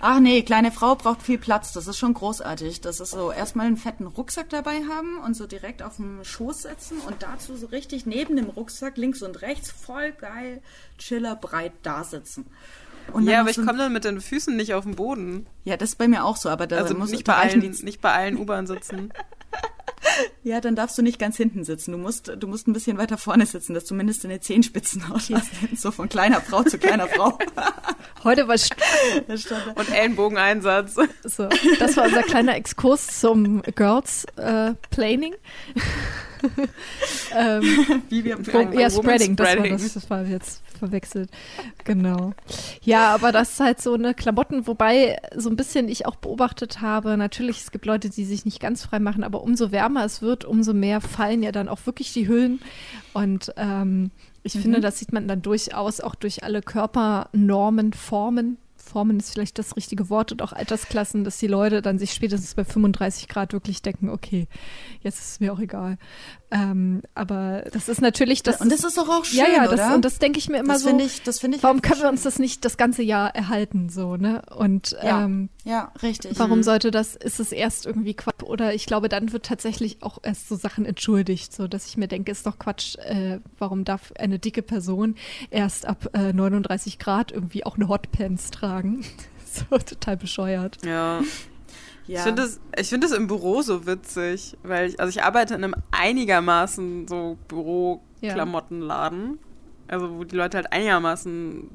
Ach 0.00 0.20
nee, 0.20 0.42
kleine 0.42 0.70
Frau 0.70 0.94
braucht 0.94 1.22
viel 1.22 1.38
Platz. 1.38 1.72
Das 1.72 1.86
ist 1.86 1.98
schon 1.98 2.14
großartig. 2.14 2.80
Das 2.80 3.00
ist 3.00 3.10
so 3.10 3.32
erstmal 3.32 3.66
einen 3.66 3.76
fetten 3.76 4.06
Rucksack 4.06 4.48
dabei 4.48 4.82
haben 4.88 5.18
und 5.24 5.34
so 5.34 5.46
direkt 5.46 5.82
auf 5.82 5.96
dem 5.96 6.24
Schoß 6.24 6.62
setzen 6.62 6.98
und 7.06 7.22
dazu 7.22 7.56
so 7.56 7.66
richtig 7.66 8.06
neben 8.06 8.36
dem 8.36 8.46
Rucksack 8.46 8.96
links 8.96 9.22
und 9.22 9.42
rechts 9.42 9.70
voll 9.70 10.12
geil, 10.12 10.62
chiller, 10.98 11.36
breit 11.36 11.72
da 11.82 12.04
sitzen. 12.04 12.46
ja, 13.20 13.40
aber 13.40 13.50
ich 13.50 13.56
komme 13.56 13.78
dann 13.78 13.92
mit 13.92 14.04
den 14.04 14.20
Füßen 14.20 14.56
nicht 14.56 14.74
auf 14.74 14.84
den 14.84 14.94
Boden. 14.94 15.46
Ja, 15.64 15.76
das 15.76 15.90
ist 15.90 15.96
bei 15.96 16.08
mir 16.08 16.24
auch 16.24 16.36
so, 16.36 16.48
aber 16.48 16.66
da 16.66 16.78
also 16.78 16.94
muss 16.94 17.10
nicht 17.10 17.24
bei 17.24 17.34
allen, 17.34 17.60
nicht 17.60 18.00
bei 18.00 18.12
allen 18.12 18.36
U-Bahn 18.36 18.66
sitzen. 18.66 19.12
Ja, 20.42 20.60
dann 20.60 20.76
darfst 20.76 20.96
du 20.98 21.02
nicht 21.02 21.18
ganz 21.18 21.36
hinten 21.36 21.64
sitzen. 21.64 21.92
Du 21.92 21.98
musst, 21.98 22.32
du 22.36 22.46
musst 22.46 22.68
ein 22.68 22.72
bisschen 22.72 22.98
weiter 22.98 23.18
vorne 23.18 23.46
sitzen, 23.46 23.74
dass 23.74 23.84
zumindest 23.84 24.24
deine 24.24 24.40
Zehenspitzen 24.40 25.04
auslassen. 25.10 25.76
So 25.76 25.90
von 25.90 26.08
kleiner 26.08 26.40
Frau 26.40 26.62
zu 26.62 26.78
kleiner 26.78 27.06
Frau. 27.08 27.38
Heute 28.24 28.48
war 28.48 28.56
und 29.74 29.90
Ellenbogeneinsatz. 29.90 30.96
So, 31.24 31.48
das 31.78 31.96
war 31.96 32.06
unser 32.06 32.22
kleiner 32.22 32.56
Exkurs 32.56 33.20
zum 33.20 33.62
Girls 33.74 34.24
äh, 34.36 34.74
Planing. 34.90 35.34
ähm, 37.36 37.62
Wie 38.08 38.24
wir 38.24 38.38
wo, 38.38 38.60
ja, 38.78 38.90
Spreading, 38.90 39.36
das 39.36 39.56
war 39.56 39.68
das, 39.68 39.94
das 39.94 40.10
war 40.10 40.24
jetzt 40.24 40.62
verwechselt. 40.78 41.30
Genau. 41.84 42.32
Ja, 42.82 43.14
aber 43.14 43.32
das 43.32 43.52
ist 43.52 43.60
halt 43.60 43.80
so 43.80 43.94
eine 43.94 44.14
Klamotten, 44.14 44.66
wobei 44.66 45.18
so 45.36 45.50
ein 45.50 45.56
bisschen 45.56 45.88
ich 45.88 46.06
auch 46.06 46.16
beobachtet 46.16 46.80
habe, 46.80 47.16
natürlich, 47.16 47.60
es 47.60 47.70
gibt 47.70 47.86
Leute, 47.86 48.10
die 48.10 48.24
sich 48.24 48.44
nicht 48.44 48.60
ganz 48.60 48.84
frei 48.84 48.98
machen, 48.98 49.24
aber 49.24 49.42
umso 49.42 49.72
wärmer 49.72 50.04
es 50.04 50.22
wird, 50.22 50.44
umso 50.44 50.74
mehr 50.74 51.00
fallen 51.00 51.42
ja 51.42 51.52
dann 51.52 51.68
auch 51.68 51.84
wirklich 51.86 52.12
die 52.12 52.28
Hüllen. 52.28 52.60
Und 53.12 53.52
ähm, 53.56 54.10
ich 54.42 54.54
mhm. 54.54 54.60
finde, 54.60 54.80
das 54.80 54.98
sieht 54.98 55.12
man 55.12 55.28
dann 55.28 55.42
durchaus 55.42 56.00
auch 56.00 56.14
durch 56.14 56.44
alle 56.44 56.62
Körpernormen, 56.62 57.92
Formen, 57.92 58.58
Formen 58.88 59.18
ist 59.18 59.32
vielleicht 59.32 59.58
das 59.58 59.76
richtige 59.76 60.10
Wort 60.10 60.32
und 60.32 60.42
auch 60.42 60.52
Altersklassen, 60.52 61.24
dass 61.24 61.38
die 61.38 61.46
Leute 61.46 61.82
dann 61.82 61.98
sich 61.98 62.12
spätestens 62.12 62.54
bei 62.54 62.64
35 62.64 63.28
Grad 63.28 63.52
wirklich 63.52 63.82
denken, 63.82 64.08
okay, 64.08 64.48
jetzt 65.02 65.18
ist 65.18 65.30
es 65.32 65.40
mir 65.40 65.52
auch 65.52 65.60
egal. 65.60 65.98
Ähm, 66.50 67.02
aber 67.14 67.64
das 67.72 67.90
ist 67.90 68.00
natürlich 68.00 68.42
das. 68.42 68.62
Und 68.62 68.72
das 68.72 68.82
ist 68.82 68.96
doch 68.96 69.08
auch 69.08 69.24
schön, 69.26 69.40
ja, 69.40 69.48
ja, 69.48 69.64
das, 69.64 69.74
oder? 69.74 69.94
Und 69.94 70.04
das 70.04 70.18
denke 70.18 70.38
ich 70.38 70.48
mir 70.48 70.58
immer 70.58 70.74
das 70.74 70.82
so. 70.82 70.98
Ich, 70.98 71.22
das 71.22 71.42
ich 71.42 71.62
warum 71.62 71.82
können 71.82 72.00
wir 72.00 72.08
uns 72.08 72.22
das 72.22 72.38
nicht 72.38 72.64
das 72.64 72.78
ganze 72.78 73.02
Jahr 73.02 73.34
erhalten, 73.34 73.90
so, 73.90 74.16
ne? 74.16 74.42
Und 74.56 74.96
ja, 75.02 75.24
ähm, 75.24 75.50
ja 75.64 75.92
richtig. 76.02 76.38
Warum 76.38 76.58
mhm. 76.58 76.62
sollte 76.62 76.90
das, 76.90 77.16
ist 77.16 77.38
es 77.38 77.52
erst 77.52 77.84
irgendwie 77.84 78.14
Quatsch? 78.14 78.42
Oder 78.42 78.72
ich 78.72 78.86
glaube, 78.86 79.10
dann 79.10 79.32
wird 79.32 79.44
tatsächlich 79.44 80.02
auch 80.02 80.18
erst 80.22 80.48
so 80.48 80.56
Sachen 80.56 80.86
entschuldigt, 80.86 81.54
so 81.54 81.68
dass 81.68 81.86
ich 81.86 81.98
mir 81.98 82.08
denke, 82.08 82.32
ist 82.32 82.46
doch 82.46 82.58
Quatsch, 82.58 82.96
äh, 82.96 83.40
warum 83.58 83.84
darf 83.84 84.12
eine 84.18 84.38
dicke 84.38 84.62
Person 84.62 85.16
erst 85.50 85.84
ab 85.84 86.08
äh, 86.14 86.32
39 86.32 86.98
Grad 86.98 87.30
irgendwie 87.30 87.66
auch 87.66 87.76
eine 87.76 87.88
Hotpants 87.88 88.50
tragen? 88.50 88.77
so 89.44 89.78
total 89.78 90.16
bescheuert. 90.16 90.78
Ja. 90.84 91.20
Ja. 92.06 92.20
Ich 92.20 92.22
finde 92.22 92.42
es 92.72 92.88
find 92.88 93.04
im 93.12 93.26
Büro 93.26 93.60
so 93.60 93.86
witzig, 93.86 94.56
weil 94.62 94.88
ich, 94.88 94.98
also 94.98 95.10
ich 95.10 95.22
arbeite 95.22 95.54
in 95.54 95.62
einem 95.62 95.74
einigermaßen 95.90 97.06
so 97.06 97.36
Büroklamottenladen, 97.48 99.32
ja. 99.32 99.94
also 99.94 100.16
wo 100.16 100.24
die 100.24 100.34
Leute 100.34 100.56
halt 100.56 100.72
einigermaßen 100.72 101.68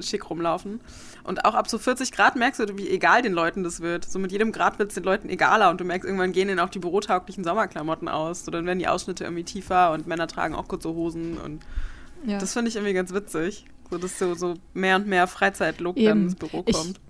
schick 0.00 0.28
rumlaufen. 0.28 0.80
Und 1.24 1.44
auch 1.44 1.54
ab 1.54 1.68
so 1.68 1.78
40 1.78 2.12
Grad 2.12 2.36
merkst 2.36 2.60
du, 2.60 2.76
wie 2.76 2.88
egal 2.88 3.22
den 3.22 3.32
Leuten 3.32 3.62
das 3.62 3.80
wird. 3.80 4.04
So 4.04 4.18
mit 4.18 4.32
jedem 4.32 4.52
Grad 4.52 4.78
wird 4.78 4.90
es 4.90 4.94
den 4.94 5.04
Leuten 5.04 5.28
egaler 5.28 5.70
und 5.70 5.80
du 5.80 5.84
merkst, 5.84 6.06
irgendwann 6.06 6.32
gehen 6.32 6.48
ihnen 6.48 6.60
auch 6.60 6.70
die 6.70 6.78
bürotauglichen 6.78 7.44
Sommerklamotten 7.44 8.08
aus. 8.08 8.44
So 8.44 8.50
dann 8.50 8.66
werden 8.66 8.78
die 8.78 8.88
Ausschnitte 8.88 9.24
irgendwie 9.24 9.44
tiefer 9.44 9.92
und 9.92 10.06
Männer 10.06 10.26
tragen 10.26 10.54
auch 10.54 10.68
kurze 10.68 10.88
Hosen 10.88 11.38
und 11.38 11.64
ja. 12.26 12.38
das 12.38 12.52
finde 12.52 12.68
ich 12.68 12.76
irgendwie 12.76 12.94
ganz 12.94 13.12
witzig. 13.12 13.66
So 13.90 13.98
dass 13.98 14.18
so, 14.18 14.34
so 14.34 14.54
mehr 14.74 14.96
und 14.96 15.06
mehr 15.06 15.26
Freizeitlook 15.26 15.96
dann 15.96 16.24
ins 16.24 16.34
Büro 16.34 16.62
kommt. 16.62 16.96
Ich 16.96 17.08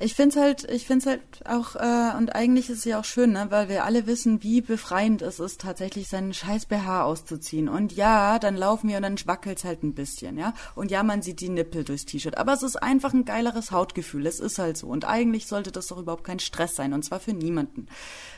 ich 0.00 0.14
finde 0.14 0.36
es 0.36 0.40
halt, 0.40 0.70
ich 0.70 0.86
finde 0.86 1.00
es 1.00 1.06
halt 1.06 1.20
auch, 1.44 1.74
äh, 1.74 2.16
und 2.16 2.34
eigentlich 2.36 2.70
ist 2.70 2.78
es 2.78 2.84
ja 2.84 3.00
auch 3.00 3.04
schön, 3.04 3.32
ne, 3.32 3.46
weil 3.50 3.68
wir 3.68 3.84
alle 3.84 4.06
wissen, 4.06 4.44
wie 4.44 4.60
befreiend 4.60 5.22
es 5.22 5.40
ist, 5.40 5.60
tatsächlich 5.60 6.06
seinen 6.06 6.32
scheiß 6.32 6.66
BH 6.66 7.02
auszuziehen. 7.02 7.68
Und 7.68 7.92
ja, 7.92 8.38
dann 8.38 8.56
laufen 8.56 8.88
wir 8.88 8.96
und 8.98 9.02
dann 9.02 9.16
wackelt's 9.24 9.64
halt 9.64 9.82
ein 9.82 9.94
bisschen, 9.94 10.38
ja. 10.38 10.54
Und 10.76 10.92
ja, 10.92 11.02
man 11.02 11.22
sieht 11.22 11.40
die 11.40 11.48
Nippel 11.48 11.82
durchs 11.82 12.04
T-Shirt. 12.04 12.38
Aber 12.38 12.52
es 12.52 12.62
ist 12.62 12.76
einfach 12.76 13.12
ein 13.12 13.24
geileres 13.24 13.72
Hautgefühl. 13.72 14.26
Es 14.26 14.38
ist 14.38 14.60
halt 14.60 14.76
so. 14.76 14.86
Und 14.86 15.04
eigentlich 15.04 15.48
sollte 15.48 15.72
das 15.72 15.88
doch 15.88 15.98
überhaupt 15.98 16.24
kein 16.24 16.38
Stress 16.38 16.76
sein. 16.76 16.92
Und 16.92 17.04
zwar 17.04 17.18
für 17.18 17.32
niemanden. 17.32 17.88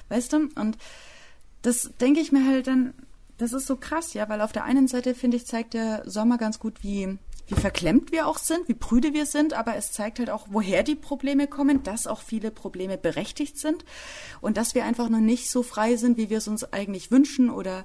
Weißt 0.08 0.32
du? 0.32 0.48
Und 0.54 0.78
das 1.60 1.90
denke 2.00 2.20
ich 2.20 2.32
mir 2.32 2.46
halt 2.46 2.68
dann, 2.68 2.94
das 3.36 3.52
ist 3.52 3.66
so 3.66 3.76
krass, 3.76 4.14
ja, 4.14 4.28
weil 4.30 4.40
auf 4.40 4.52
der 4.52 4.64
einen 4.64 4.88
Seite, 4.88 5.14
finde 5.14 5.36
ich, 5.36 5.46
zeigt 5.46 5.74
der 5.74 6.02
Sommer 6.08 6.38
ganz 6.38 6.58
gut, 6.58 6.82
wie 6.82 7.18
wie 7.50 7.60
verklemmt 7.60 8.12
wir 8.12 8.26
auch 8.26 8.38
sind, 8.38 8.68
wie 8.68 8.74
prüde 8.74 9.12
wir 9.12 9.26
sind, 9.26 9.54
aber 9.54 9.76
es 9.76 9.92
zeigt 9.92 10.20
halt 10.20 10.30
auch, 10.30 10.46
woher 10.50 10.82
die 10.82 10.94
Probleme 10.94 11.48
kommen, 11.48 11.82
dass 11.82 12.06
auch 12.06 12.20
viele 12.20 12.50
Probleme 12.50 12.96
berechtigt 12.96 13.58
sind 13.58 13.84
und 14.40 14.56
dass 14.56 14.74
wir 14.74 14.84
einfach 14.84 15.08
noch 15.08 15.20
nicht 15.20 15.50
so 15.50 15.62
frei 15.62 15.96
sind, 15.96 16.16
wie 16.16 16.30
wir 16.30 16.38
es 16.38 16.48
uns 16.48 16.72
eigentlich 16.72 17.10
wünschen 17.10 17.50
oder 17.50 17.84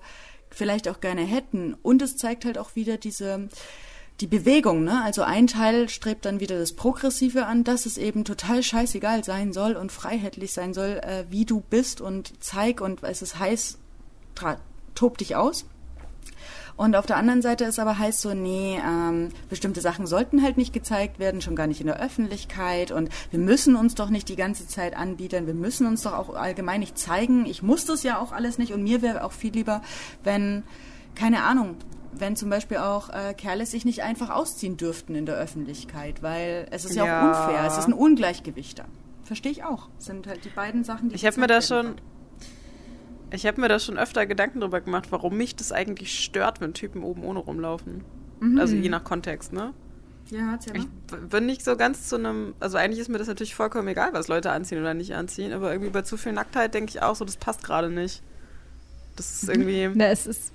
vielleicht 0.49 0.87
auch 0.87 1.01
gerne 1.01 1.23
hätten. 1.23 1.73
Und 1.81 2.01
es 2.01 2.15
zeigt 2.15 2.45
halt 2.45 2.57
auch 2.57 2.75
wieder 2.75 2.97
diese 2.97 3.49
die 4.21 4.27
Bewegung, 4.27 4.85
ne? 4.85 5.01
Also 5.03 5.23
ein 5.23 5.45
Teil 5.45 5.89
strebt 5.89 6.23
dann 6.23 6.39
wieder 6.39 6.57
das 6.57 6.71
Progressive 6.71 7.47
an, 7.47 7.65
dass 7.65 7.85
es 7.85 7.97
eben 7.97 8.23
total 8.23 8.63
scheißegal 8.63 9.25
sein 9.25 9.51
soll 9.51 9.75
und 9.75 9.91
freiheitlich 9.91 10.53
sein 10.53 10.73
soll, 10.73 11.01
äh, 11.03 11.25
wie 11.29 11.43
du 11.43 11.59
bist 11.59 11.99
und 11.99 12.31
zeig 12.41 12.79
und 12.79 13.03
es 13.03 13.21
ist 13.21 13.39
heiß, 13.39 13.77
tob 14.93 15.17
dich 15.17 15.35
aus. 15.35 15.65
Und 16.77 16.95
auf 16.95 17.05
der 17.05 17.15
anderen 17.15 17.41
Seite 17.41 17.63
ist 17.63 17.79
aber 17.79 17.97
heißt 17.97 18.19
so, 18.19 18.33
nee, 18.33 18.77
ähm, 18.85 19.29
bestimmte 19.49 19.79
Sachen 19.79 20.07
sollten 20.07 20.41
halt 20.41 20.57
nicht 20.57 20.73
gezeigt 20.73 21.19
werden, 21.19 21.41
schon 21.41 21.55
gar 21.55 21.67
nicht 21.67 21.79
in 21.79 21.87
der 21.87 22.01
Öffentlichkeit. 22.01 22.91
Und 22.91 23.09
wir 23.31 23.39
müssen 23.39 23.75
uns 23.75 23.95
doch 23.95 24.09
nicht 24.09 24.27
die 24.27 24.35
ganze 24.35 24.67
Zeit 24.67 24.95
anbieten. 24.95 25.47
Wir 25.47 25.53
müssen 25.53 25.87
uns 25.87 26.01
doch 26.01 26.13
auch 26.13 26.35
allgemein 26.35 26.81
nicht 26.81 26.97
zeigen. 26.97 27.45
Ich 27.45 27.63
muss 27.63 27.85
das 27.85 28.03
ja 28.03 28.19
auch 28.19 28.33
alles 28.33 28.57
nicht. 28.57 28.73
Und 28.73 28.83
mir 28.83 29.01
wäre 29.01 29.23
auch 29.23 29.31
viel 29.31 29.53
lieber, 29.53 29.81
wenn, 30.23 30.63
keine 31.15 31.43
Ahnung, 31.43 31.77
wenn 32.11 32.35
zum 32.35 32.49
Beispiel 32.49 32.77
auch 32.77 33.09
äh, 33.09 33.33
Kerle 33.33 33.65
sich 33.65 33.85
nicht 33.85 34.03
einfach 34.03 34.29
ausziehen 34.29 34.75
dürften 34.75 35.15
in 35.15 35.25
der 35.25 35.35
Öffentlichkeit, 35.35 36.23
weil 36.23 36.67
es 36.71 36.85
ist 36.85 36.95
ja, 36.95 37.05
ja. 37.05 37.21
auch 37.21 37.27
unfair, 37.27 37.65
es 37.65 37.77
ist 37.77 37.87
ein 37.87 37.93
Ungleichgewicht 37.93 38.79
da. 38.79 38.85
Verstehe 39.23 39.51
ich 39.51 39.63
auch. 39.63 39.89
Sind 39.97 40.27
halt 40.27 40.45
die 40.45 40.49
beiden 40.49 40.83
Sachen, 40.83 41.09
die 41.09 41.15
ich 41.15 41.25
habe 41.25 41.39
mir 41.39 41.47
da 41.47 41.61
schon, 41.61 41.95
ich 43.31 43.45
habe 43.45 43.59
mir 43.61 43.67
da 43.67 43.79
schon 43.79 43.97
öfter 43.97 44.25
Gedanken 44.25 44.61
drüber 44.61 44.81
gemacht, 44.81 45.07
warum 45.11 45.37
mich 45.37 45.55
das 45.55 45.71
eigentlich 45.71 46.23
stört, 46.23 46.61
wenn 46.61 46.73
Typen 46.73 47.03
oben 47.03 47.23
ohne 47.23 47.39
rumlaufen. 47.39 48.03
Mhm. 48.39 48.59
Also 48.59 48.75
je 48.75 48.89
nach 48.89 49.03
Kontext, 49.03 49.53
ne? 49.53 49.73
Ja, 50.31 50.41
mal. 50.41 50.59
Ich 50.73 50.87
bin 51.29 51.45
nicht 51.45 51.63
so 51.63 51.75
ganz 51.77 52.07
zu 52.09 52.15
einem, 52.15 52.55
also 52.59 52.77
eigentlich 52.77 52.99
ist 52.99 53.09
mir 53.09 53.19
das 53.19 53.27
natürlich 53.27 53.53
vollkommen 53.53 53.87
egal, 53.87 54.13
was 54.13 54.27
Leute 54.27 54.51
anziehen 54.51 54.79
oder 54.79 54.93
nicht 54.93 55.13
anziehen, 55.13 55.53
aber 55.53 55.71
irgendwie 55.71 55.91
bei 55.91 56.01
zu 56.01 56.17
viel 56.17 56.31
Nacktheit 56.31 56.73
denke 56.73 56.89
ich 56.89 57.01
auch 57.01 57.15
so, 57.15 57.25
das 57.25 57.37
passt 57.37 57.63
gerade 57.63 57.89
nicht. 57.89 58.23
Das 59.15 59.43
ist 59.43 59.49
irgendwie. 59.49 59.89
Na, 59.93 60.07
es 60.07 60.25
ist. 60.25 60.51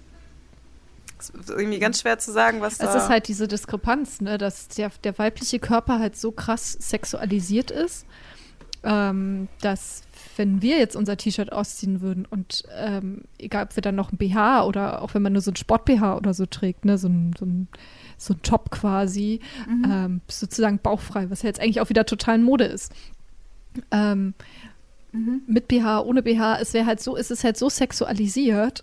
Es 1.18 1.28
ist 1.28 1.50
irgendwie 1.50 1.78
ganz 1.78 2.00
schwer 2.00 2.18
zu 2.18 2.32
sagen, 2.32 2.62
was 2.62 2.78
da. 2.78 2.88
Es 2.88 3.04
ist 3.04 3.10
halt 3.10 3.28
diese 3.28 3.46
Diskrepanz, 3.46 4.22
ne, 4.22 4.38
dass 4.38 4.68
der, 4.68 4.90
der 5.04 5.18
weibliche 5.18 5.58
Körper 5.58 5.98
halt 5.98 6.16
so 6.16 6.32
krass 6.32 6.72
sexualisiert 6.72 7.70
ist, 7.70 8.06
ähm, 8.84 9.48
dass 9.60 10.02
wenn 10.40 10.62
wir 10.62 10.78
jetzt 10.78 10.96
unser 10.96 11.18
T-Shirt 11.18 11.52
ausziehen 11.52 12.00
würden 12.00 12.24
und 12.24 12.64
ähm, 12.74 13.24
egal, 13.38 13.64
ob 13.64 13.76
wir 13.76 13.82
dann 13.82 13.94
noch 13.94 14.10
ein 14.10 14.16
BH 14.16 14.64
oder 14.64 15.02
auch 15.02 15.12
wenn 15.12 15.20
man 15.20 15.34
nur 15.34 15.42
so 15.42 15.50
ein 15.50 15.56
Sport-BH 15.56 16.16
oder 16.16 16.32
so 16.32 16.46
trägt, 16.46 16.86
ne, 16.86 16.96
so 16.96 17.08
ein, 17.08 17.34
so 17.38 17.44
ein, 17.44 17.68
so 18.16 18.32
ein 18.32 18.40
Top 18.40 18.70
quasi, 18.70 19.40
mhm. 19.68 19.84
ähm, 19.86 20.20
sozusagen 20.28 20.78
bauchfrei, 20.78 21.28
was 21.28 21.42
ja 21.42 21.48
jetzt 21.48 21.60
eigentlich 21.60 21.82
auch 21.82 21.90
wieder 21.90 22.06
total 22.06 22.36
in 22.36 22.44
Mode 22.44 22.64
ist. 22.64 22.90
Ähm, 23.90 24.32
Mhm. 25.12 25.42
Mit 25.46 25.68
BH, 25.68 26.02
ohne 26.02 26.22
BH, 26.22 26.60
es 26.60 26.72
wäre 26.72 26.86
halt 26.86 27.00
so, 27.00 27.16
es 27.16 27.30
ist 27.30 27.42
halt 27.44 27.56
so 27.56 27.68
sexualisiert. 27.68 28.80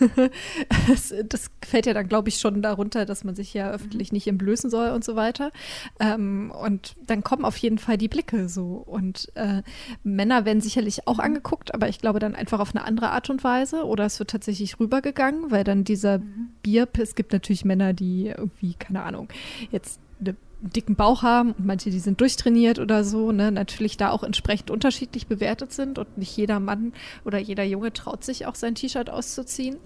es, 0.92 1.14
das 1.26 1.50
fällt 1.64 1.86
ja 1.86 1.94
dann, 1.94 2.08
glaube 2.08 2.28
ich, 2.28 2.36
schon 2.36 2.60
darunter, 2.62 3.06
dass 3.06 3.24
man 3.24 3.34
sich 3.34 3.54
ja 3.54 3.70
öffentlich 3.70 4.12
mhm. 4.12 4.16
nicht 4.16 4.26
entblößen 4.26 4.70
soll 4.70 4.90
und 4.90 5.04
so 5.04 5.16
weiter. 5.16 5.50
Ähm, 5.98 6.52
und 6.62 6.94
dann 7.06 7.24
kommen 7.24 7.44
auf 7.44 7.56
jeden 7.56 7.78
Fall 7.78 7.96
die 7.96 8.08
Blicke 8.08 8.48
so. 8.48 8.82
Und 8.86 9.32
äh, 9.34 9.62
Männer 10.02 10.44
werden 10.44 10.60
sicherlich 10.60 11.06
auch 11.06 11.18
mhm. 11.18 11.24
angeguckt, 11.24 11.74
aber 11.74 11.88
ich 11.88 11.98
glaube 11.98 12.18
dann 12.18 12.34
einfach 12.34 12.60
auf 12.60 12.74
eine 12.74 12.84
andere 12.84 13.10
Art 13.10 13.30
und 13.30 13.42
Weise. 13.42 13.84
Oder 13.84 14.04
es 14.04 14.18
wird 14.18 14.30
tatsächlich 14.30 14.78
rübergegangen, 14.78 15.50
weil 15.50 15.64
dann 15.64 15.84
dieser 15.84 16.18
mhm. 16.18 16.50
Bier, 16.62 16.88
es 16.98 17.14
gibt 17.14 17.32
natürlich 17.32 17.64
Männer, 17.64 17.92
die 17.92 18.26
irgendwie, 18.26 18.74
keine 18.74 19.02
Ahnung, 19.02 19.28
jetzt 19.70 20.00
eine 20.20 20.36
dicken 20.62 20.94
Bauch 20.94 21.22
haben 21.22 21.52
und 21.52 21.66
manche, 21.66 21.90
die 21.90 21.98
sind 21.98 22.20
durchtrainiert 22.20 22.78
oder 22.78 23.04
so, 23.04 23.32
ne, 23.32 23.50
natürlich 23.50 23.96
da 23.96 24.10
auch 24.10 24.22
entsprechend 24.22 24.70
unterschiedlich 24.70 25.26
bewertet 25.26 25.72
sind 25.72 25.98
und 25.98 26.16
nicht 26.16 26.36
jeder 26.36 26.60
Mann 26.60 26.92
oder 27.24 27.38
jeder 27.38 27.64
Junge 27.64 27.92
traut 27.92 28.22
sich 28.24 28.46
auch 28.46 28.54
sein 28.54 28.74
T-Shirt 28.74 29.10
auszuziehen. 29.10 29.76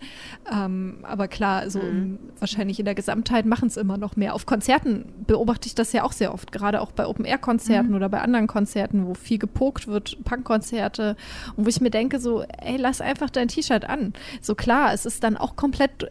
Ähm, 0.53 0.99
aber 1.03 1.29
klar, 1.29 1.71
so 1.71 1.81
mhm. 1.81 2.19
wahrscheinlich 2.39 2.79
in 2.79 2.85
der 2.85 2.95
Gesamtheit 2.95 3.47
machen 3.47 3.69
es 3.69 3.77
immer 3.77 3.97
noch 3.97 4.17
mehr. 4.17 4.35
Auf 4.35 4.45
Konzerten 4.45 5.07
beobachte 5.27 5.67
ich 5.67 5.75
das 5.75 5.93
ja 5.93 6.05
auch 6.05 6.13
sehr 6.13 6.35
oft, 6.35 6.53
gerade 6.53 6.81
auch 6.81 6.93
bei 6.93 7.07
Open-Air-Konzerten 7.07 7.91
mhm. 7.91 7.97
oder 7.97 8.09
bei 8.09 8.21
anderen 8.21 8.47
Konzerten, 8.47 9.07
wo 9.07 9.15
viel 9.15 9.39
gepokt 9.39 9.89
wird, 9.89 10.23
Punkkonzerte 10.25 11.17
und 11.57 11.65
wo 11.65 11.69
ich 11.69 11.81
mir 11.81 11.91
denke 11.91 12.21
so, 12.21 12.43
ey, 12.43 12.77
lass 12.77 13.01
einfach 13.01 13.31
dein 13.31 13.49
T-Shirt 13.49 13.85
an. 13.85 14.13
So 14.43 14.55
klar, 14.55 14.93
es 14.93 15.07
ist 15.07 15.25
dann 15.25 15.37
auch 15.37 15.57
komplett 15.57 16.09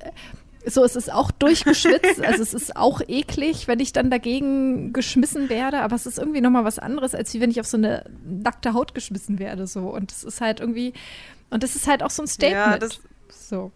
so, 0.67 0.83
es 0.83 0.95
ist 0.95 1.11
auch 1.11 1.31
durchgeschwitzt, 1.31 2.21
also 2.23 2.41
es 2.41 2.53
ist 2.53 2.75
auch 2.75 3.01
eklig, 3.07 3.67
wenn 3.67 3.79
ich 3.79 3.93
dann 3.93 4.09
dagegen 4.09 4.93
geschmissen 4.93 5.49
werde, 5.49 5.81
aber 5.81 5.95
es 5.95 6.05
ist 6.05 6.17
irgendwie 6.17 6.41
nochmal 6.41 6.65
was 6.65 6.79
anderes, 6.79 7.13
als 7.13 7.33
wie 7.33 7.41
wenn 7.41 7.51
ich 7.51 7.59
auf 7.59 7.67
so 7.67 7.77
eine 7.77 8.05
nackte 8.25 8.73
Haut 8.73 8.93
geschmissen 8.95 9.39
werde, 9.39 9.67
so. 9.67 9.81
Und 9.93 10.11
es 10.11 10.23
ist 10.23 10.41
halt 10.41 10.59
irgendwie, 10.59 10.93
und 11.49 11.63
das 11.63 11.75
ist 11.75 11.87
halt 11.87 12.03
auch 12.03 12.09
so 12.09 12.23
ein 12.23 12.27
Statement. 12.27 12.73
Ja, 12.73 12.77
das, 12.77 12.99
so. 13.29 13.71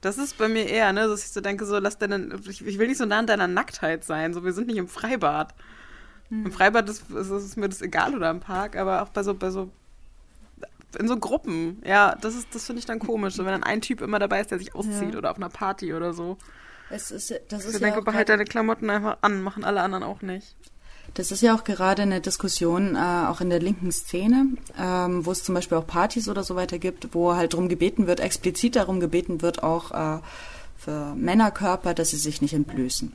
Das 0.00 0.18
ist 0.18 0.38
bei 0.38 0.48
mir 0.48 0.68
eher, 0.68 0.92
ne, 0.92 1.08
dass 1.08 1.24
ich 1.24 1.30
so 1.30 1.40
denke, 1.40 1.66
so 1.66 1.78
lass 1.78 1.98
deine, 1.98 2.38
ich, 2.48 2.64
ich 2.64 2.78
will 2.78 2.86
nicht 2.86 2.98
so 2.98 3.06
nah 3.06 3.18
an 3.18 3.26
deiner 3.26 3.48
Nacktheit 3.48 4.04
sein. 4.04 4.34
So, 4.34 4.44
wir 4.44 4.52
sind 4.52 4.68
nicht 4.68 4.76
im 4.76 4.88
Freibad. 4.88 5.54
Hm. 6.28 6.46
Im 6.46 6.52
Freibad 6.52 6.88
ist, 6.88 7.10
ist, 7.10 7.30
ist, 7.30 7.56
mir 7.56 7.68
das 7.68 7.82
egal 7.82 8.14
oder 8.14 8.30
im 8.30 8.40
Park, 8.40 8.76
aber 8.76 9.02
auch 9.02 9.08
bei 9.08 9.22
so, 9.22 9.34
bei 9.34 9.50
so 9.50 9.70
in 10.98 11.08
so 11.08 11.16
Gruppen. 11.18 11.82
Ja, 11.84 12.14
das 12.20 12.34
ist, 12.34 12.48
das 12.54 12.66
finde 12.66 12.80
ich 12.80 12.86
dann 12.86 12.98
komisch. 12.98 13.34
So, 13.34 13.44
wenn 13.44 13.52
dann 13.52 13.64
ein 13.64 13.80
Typ 13.80 14.00
immer 14.00 14.18
dabei 14.18 14.40
ist, 14.40 14.50
der 14.50 14.58
sich 14.58 14.74
auszieht 14.74 15.12
Ja. 15.12 15.18
oder 15.18 15.30
auf 15.30 15.36
einer 15.36 15.48
Party 15.48 15.92
oder 15.94 16.12
so. 16.12 16.36
Es 16.90 17.10
ist, 17.10 17.34
das 17.48 17.64
Ich 17.66 17.72
ist 17.74 17.82
denke, 17.82 17.98
ja 17.98 18.04
behalt 18.04 18.28
deine 18.28 18.44
Klamotten 18.44 18.88
einfach 18.90 19.18
an, 19.20 19.42
machen 19.42 19.64
alle 19.64 19.80
anderen 19.80 20.04
auch 20.04 20.22
nicht. 20.22 20.54
Das 21.14 21.30
ist 21.32 21.40
ja 21.40 21.54
auch 21.54 21.64
gerade 21.64 22.02
eine 22.02 22.20
Diskussion, 22.20 22.94
äh, 22.96 22.98
auch 23.28 23.40
in 23.40 23.48
der 23.50 23.60
linken 23.60 23.90
Szene, 23.92 24.46
ähm, 24.78 25.24
wo 25.24 25.32
es 25.32 25.42
zum 25.44 25.54
Beispiel 25.54 25.78
auch 25.78 25.86
Partys 25.86 26.28
oder 26.28 26.42
so 26.44 26.56
weiter 26.56 26.78
gibt, 26.78 27.14
wo 27.14 27.34
halt 27.34 27.52
darum 27.54 27.68
gebeten 27.68 28.06
wird, 28.06 28.20
explizit 28.20 28.76
darum 28.76 29.00
gebeten 29.00 29.40
wird, 29.42 29.62
auch 29.62 29.92
äh, 29.92 30.20
für 30.76 31.14
Männerkörper, 31.14 31.94
dass 31.94 32.10
sie 32.10 32.16
sich 32.18 32.42
nicht 32.42 32.54
entblößen. 32.54 33.12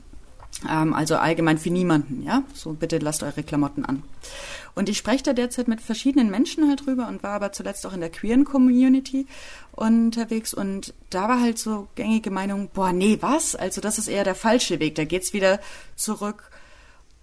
Ähm, 0.68 0.94
also 0.94 1.16
allgemein 1.16 1.58
für 1.58 1.70
niemanden, 1.70 2.22
ja. 2.22 2.42
So 2.54 2.72
bitte 2.72 2.98
lasst 2.98 3.22
eure 3.22 3.42
Klamotten 3.42 3.84
an. 3.84 4.02
Und 4.74 4.88
ich 4.88 4.98
spreche 4.98 5.22
da 5.22 5.32
derzeit 5.32 5.68
mit 5.68 5.80
verschiedenen 5.80 6.30
Menschen 6.30 6.68
halt 6.68 6.86
drüber 6.86 7.08
und 7.08 7.22
war 7.22 7.32
aber 7.32 7.52
zuletzt 7.52 7.86
auch 7.86 7.92
in 7.92 8.00
der 8.00 8.10
queeren 8.10 8.44
Community 8.44 9.26
unterwegs 9.72 10.54
und 10.54 10.94
da 11.10 11.28
war 11.28 11.40
halt 11.40 11.58
so 11.58 11.88
gängige 11.94 12.30
Meinung, 12.30 12.70
boah, 12.72 12.92
nee, 12.92 13.18
was? 13.20 13.54
Also 13.54 13.80
das 13.80 13.98
ist 13.98 14.08
eher 14.08 14.24
der 14.24 14.34
falsche 14.34 14.80
Weg. 14.80 14.94
Da 14.94 15.04
geht's 15.04 15.32
wieder 15.32 15.60
zurück 15.94 16.50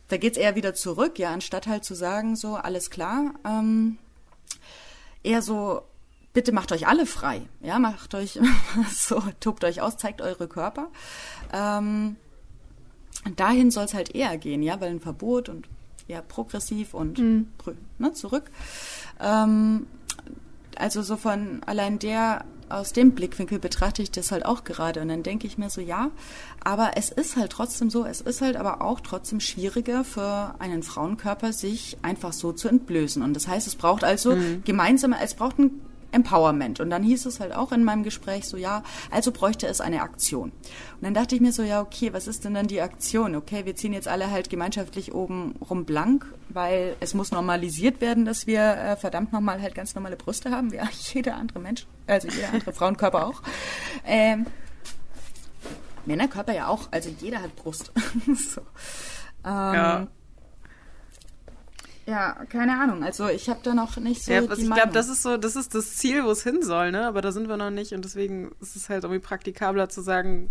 da 0.10 0.18
geht's 0.18 0.38
eher 0.38 0.56
wieder 0.56 0.74
zurück, 0.74 1.18
ja, 1.20 1.32
anstatt 1.32 1.68
halt 1.68 1.86
zu 1.86 1.96
sagen, 1.96 2.36
so, 2.36 2.56
alles 2.56 2.90
klar, 2.90 3.34
ähm, 3.46 3.98
eher 5.24 5.42
so, 5.42 5.84
bitte 6.34 6.52
macht 6.52 6.72
euch 6.72 6.88
alle 6.88 7.06
frei, 7.06 7.44
ja, 7.62 7.80
macht 7.80 8.16
euch 8.16 8.40
so, 8.94 9.24
tobt 9.40 9.64
euch 9.64 9.82
aus, 9.82 9.98
zeigt 9.98 10.22
eure 10.22 10.48
Körper. 10.48 10.90
Ähm, 11.54 12.18
dahin 13.36 13.72
soll's 13.72 13.94
halt 13.94 14.16
eher 14.16 14.38
gehen, 14.38 14.64
ja, 14.64 14.80
weil 14.82 14.92
ein 14.92 15.00
Verbot 15.00 15.50
und 15.50 15.68
ja, 16.08 16.22
progressiv 16.22 16.94
und 16.94 17.20
prö- 17.20 17.76
ne, 17.98 18.14
zurück. 18.14 18.50
Ähm, 19.20 19.86
also 20.76 21.02
so 21.04 21.18
von 21.18 21.62
allein 21.66 22.00
der 22.00 22.46
aus 22.70 22.94
dem 22.94 23.12
Blickwinkel 23.12 23.58
betrachte 23.58 24.02
ich 24.04 24.12
das 24.12 24.32
halt 24.32 24.46
auch 24.46 24.64
gerade. 24.64 25.02
Und 25.02 25.10
dann 25.10 25.24
denke 25.24 25.48
ich 25.48 25.58
mir 25.58 25.70
so 25.70 25.82
ja, 25.82 26.12
aber 26.64 26.92
es 26.96 27.10
ist 27.10 27.36
halt 27.36 27.52
trotzdem 27.52 27.90
so, 27.90 28.06
es 28.06 28.22
ist 28.22 28.42
halt 28.42 28.56
aber 28.56 28.82
auch 28.82 29.00
trotzdem 29.00 29.40
schwieriger 29.40 30.04
für 30.04 30.56
einen 30.60 30.84
Frauenkörper 30.84 31.52
sich 31.52 31.98
einfach 32.04 32.32
so 32.32 32.52
zu 32.54 32.68
entblößen. 32.68 33.24
Und 33.24 33.34
das 33.34 33.48
heißt, 33.48 33.66
es 33.68 33.76
braucht 33.76 34.04
also 34.04 34.38
gemeinsame, 34.66 35.18
es 35.22 35.34
braucht 35.34 35.58
ein 35.60 35.82
Empowerment 36.12 36.80
und 36.80 36.90
dann 36.90 37.04
hieß 37.04 37.26
es 37.26 37.40
halt 37.40 37.54
auch 37.54 37.72
in 37.72 37.84
meinem 37.84 38.04
Gespräch 38.04 38.48
so 38.48 38.58
ja, 38.58 38.84
also 39.12 39.32
bräuchte 39.32 39.68
es 39.68 39.82
eine 39.82 40.02
Aktion. 40.02 40.52
Und 40.52 41.02
dann 41.02 41.14
dachte 41.14 41.36
ich 41.36 41.42
mir 41.42 41.52
so 41.52 41.64
ja, 41.64 41.82
okay, 41.82 42.14
was 42.14 42.28
ist 42.28 42.46
denn 42.46 42.54
dann 42.54 42.68
die 42.68 42.82
Aktion? 42.82 43.36
Okay, 43.36 43.66
wir 43.66 43.76
ziehen 43.76 43.94
jetzt 43.94 44.08
alle 44.08 44.32
halt 44.32 44.50
gemeinschaftlich 44.50 45.14
oben 45.14 45.56
rum 45.70 45.86
blank, 45.86 46.26
weil 46.50 46.96
es 47.00 47.14
muss 47.14 47.32
normalisiert 47.32 48.02
werden, 48.02 48.26
dass 48.26 48.48
wir 48.48 48.62
äh, 48.62 48.96
verdammt 48.96 49.34
nochmal 49.34 49.62
halt 49.62 49.76
ganz 49.76 49.96
normale 49.96 50.16
Brüste 50.16 50.52
haben, 50.52 50.72
wie 50.72 50.80
jeder 51.14 51.36
andere 51.36 51.60
Mensch, 51.60 51.86
also 52.08 52.28
jeder 52.28 52.54
andere 52.54 52.74
Frauenkörper 52.74 53.28
auch. 53.28 53.42
Ähm, 54.06 54.46
Männerkörper 56.06 56.54
ja 56.54 56.68
auch, 56.68 56.88
also 56.92 57.10
jeder 57.20 57.42
hat 57.42 57.56
Brust. 57.56 57.92
so. 58.26 58.62
ähm, 59.46 59.74
Ja. 59.74 60.08
Ja, 62.10 62.34
keine 62.50 62.80
Ahnung. 62.80 63.04
Also 63.04 63.28
ich 63.28 63.50
habe 63.50 63.60
da 63.64 63.74
noch 63.74 63.98
nicht 63.98 64.24
so 64.24 64.32
Ja, 64.32 64.42
die 64.42 64.50
was 64.50 64.60
ich 64.60 64.66
glaube, 64.72 64.92
das 64.92 65.10
ist 65.10 65.22
so, 65.24 65.38
das 65.38 65.56
ist 65.56 65.76
das 65.76 65.96
Ziel, 65.98 66.24
wo 66.26 66.32
es 66.32 66.44
hin 66.44 66.64
soll, 66.64 66.92
ne? 66.92 67.06
Aber 67.08 67.22
da 67.22 67.32
sind 67.32 67.48
wir 67.50 67.58
noch 67.58 67.70
nicht 67.70 67.94
und 67.94 68.04
deswegen 68.04 68.52
ist 68.62 68.76
es 68.76 68.90
halt 68.90 69.04
irgendwie 69.04 69.22
praktikabler 69.22 69.90
zu 69.90 70.02
sagen, 70.02 70.50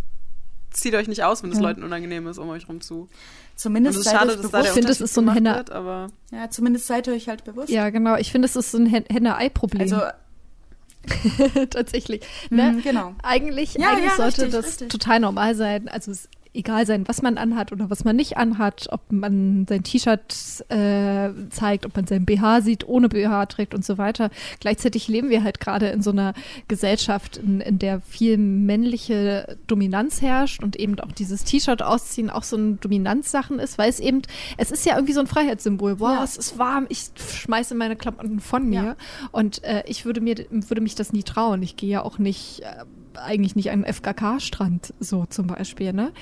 zieht 0.70 0.94
euch 0.94 1.08
nicht 1.08 1.24
aus, 1.24 1.42
wenn 1.42 1.50
es 1.50 1.60
Leuten 1.60 1.82
unangenehm 1.82 2.26
ist 2.28 2.38
um 2.38 2.48
euch 2.50 2.68
rum 2.68 2.80
zu. 2.80 3.08
Zumindest 3.56 3.98
es 3.98 4.04
seid 4.04 4.14
schade, 4.14 4.30
euch 4.32 4.36
da 4.36 4.42
bewusst. 4.42 4.54
Ich 4.54 4.72
finde, 4.72 4.80
Unterschied 4.88 5.04
ist 5.04 5.14
so 5.14 5.20
ein 5.22 5.32
Henne- 5.32 5.54
wird, 5.56 5.70
aber 5.72 6.06
Ja, 6.30 6.50
zumindest 6.50 6.86
seid 6.86 7.06
ihr 7.06 7.14
euch 7.14 7.28
halt 7.28 7.44
bewusst. 7.44 7.70
Ja, 7.70 7.90
genau. 7.90 8.16
Ich 8.16 8.30
finde, 8.30 8.46
es 8.46 8.54
ist 8.56 8.70
so 8.70 8.78
ein 8.78 8.86
Hen- 8.86 9.06
Henne-Ei-Problem. 9.10 9.80
Also, 9.82 10.00
Tatsächlich. 11.70 12.22
Ne? 12.50 12.72
Mhm, 12.72 12.82
genau. 12.82 13.14
Eigentlich, 13.22 13.74
Ja, 13.74 13.90
eigentlich 13.92 14.10
ja, 14.10 14.16
sollte 14.16 14.42
richtig, 14.42 14.52
das 14.52 14.66
richtig. 14.66 14.88
total 14.88 15.20
normal 15.20 15.54
sein. 15.54 15.88
Also 15.88 16.10
es 16.10 16.28
egal 16.54 16.86
sein, 16.86 17.06
was 17.06 17.22
man 17.22 17.38
anhat 17.38 17.72
oder 17.72 17.90
was 17.90 18.04
man 18.04 18.16
nicht 18.16 18.36
anhat, 18.36 18.88
ob 18.90 19.00
man 19.12 19.66
sein 19.68 19.82
T-Shirt 19.82 20.64
äh, 20.70 21.30
zeigt, 21.50 21.86
ob 21.86 21.94
man 21.96 22.06
sein 22.06 22.24
BH 22.24 22.62
sieht, 22.62 22.86
ohne 22.88 23.08
BH 23.08 23.46
trägt 23.46 23.74
und 23.74 23.84
so 23.84 23.98
weiter. 23.98 24.30
Gleichzeitig 24.60 25.08
leben 25.08 25.30
wir 25.30 25.44
halt 25.44 25.60
gerade 25.60 25.88
in 25.88 26.02
so 26.02 26.10
einer 26.10 26.34
Gesellschaft, 26.68 27.36
in, 27.36 27.60
in 27.60 27.78
der 27.78 28.00
viel 28.00 28.38
männliche 28.38 29.58
Dominanz 29.66 30.22
herrscht 30.22 30.62
und 30.62 30.76
eben 30.76 30.98
auch 31.00 31.12
dieses 31.12 31.44
T-Shirt 31.44 31.82
ausziehen 31.82 32.30
auch 32.30 32.42
so 32.42 32.56
ein 32.56 32.80
Dominanzsachen 32.80 33.58
ist, 33.58 33.78
weil 33.78 33.90
es 33.90 34.00
eben, 34.00 34.22
es 34.56 34.70
ist 34.70 34.84
ja 34.86 34.94
irgendwie 34.94 35.12
so 35.14 35.20
ein 35.20 35.26
Freiheitssymbol. 35.26 35.96
Boah, 35.96 36.14
Ja. 36.14 36.24
es 36.24 36.36
ist 36.36 36.58
warm, 36.58 36.86
ich 36.88 37.10
schmeiße 37.16 37.74
meine 37.74 37.96
Klamotten 37.96 38.40
von 38.40 38.68
mir 38.68 38.82
Ja. 38.82 38.96
und 39.32 39.62
äh, 39.64 39.82
ich 39.86 40.04
würde 40.04 40.20
mir 40.20 40.36
würde 40.50 40.80
mich 40.80 40.94
das 40.94 41.12
nie 41.12 41.22
trauen. 41.22 41.62
Ich 41.62 41.76
gehe 41.76 41.90
ja 41.90 42.02
auch 42.02 42.18
nicht 42.18 42.60
äh, 42.60 42.84
eigentlich 43.22 43.56
nicht 43.56 43.68
den 43.68 43.84
FKK-Strand, 43.84 44.94
so 45.00 45.26
zum 45.26 45.46
Beispiel, 45.46 45.92
ne? 45.92 46.12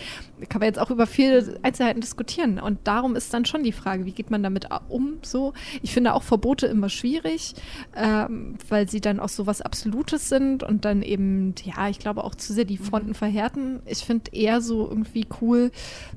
Kann 0.49 0.61
man 0.61 0.67
jetzt 0.67 0.79
auch 0.79 0.91
über 0.91 1.07
viele 1.07 1.59
Einzelheiten 1.63 2.01
diskutieren. 2.01 2.59
Und 2.59 2.79
darum 2.85 3.17
ist 3.17 3.33
dann 3.33 3.45
schon 3.45 3.63
die 3.63 3.73
Frage, 3.73 4.05
wie 4.05 4.13
geht 4.13 4.31
man 4.31 4.43
damit 4.43 4.69
um, 4.89 5.19
so? 5.23 5.53
Ich 5.83 5.93
finde 5.93 6.15
auch 6.15 6.23
Verbote 6.23 6.67
immer 6.67 6.89
schwierig, 6.89 7.55
ähm, 7.95 8.57
weil 8.69 8.89
sie 8.89 9.01
dann 9.01 9.21
auch 9.21 9.29
so 9.29 9.47
was 9.47 9.63
Absolutes 9.63 10.29
sind 10.29 10.63
und 10.63 10.85
dann 10.85 11.03
eben, 11.03 11.55
ja, 11.65 11.89
ich 11.89 11.99
glaube 11.99 12.25
auch 12.25 12.35
zu 12.35 12.53
sehr 12.53 12.65
die 12.65 12.79
Fronten 12.79 13.15
verhärten. 13.15 13.81
Ich 13.87 14.05
finde 14.05 14.33
eher 14.33 14.61
so 14.61 14.89
irgendwie 14.89 15.27
cool, 15.41 15.71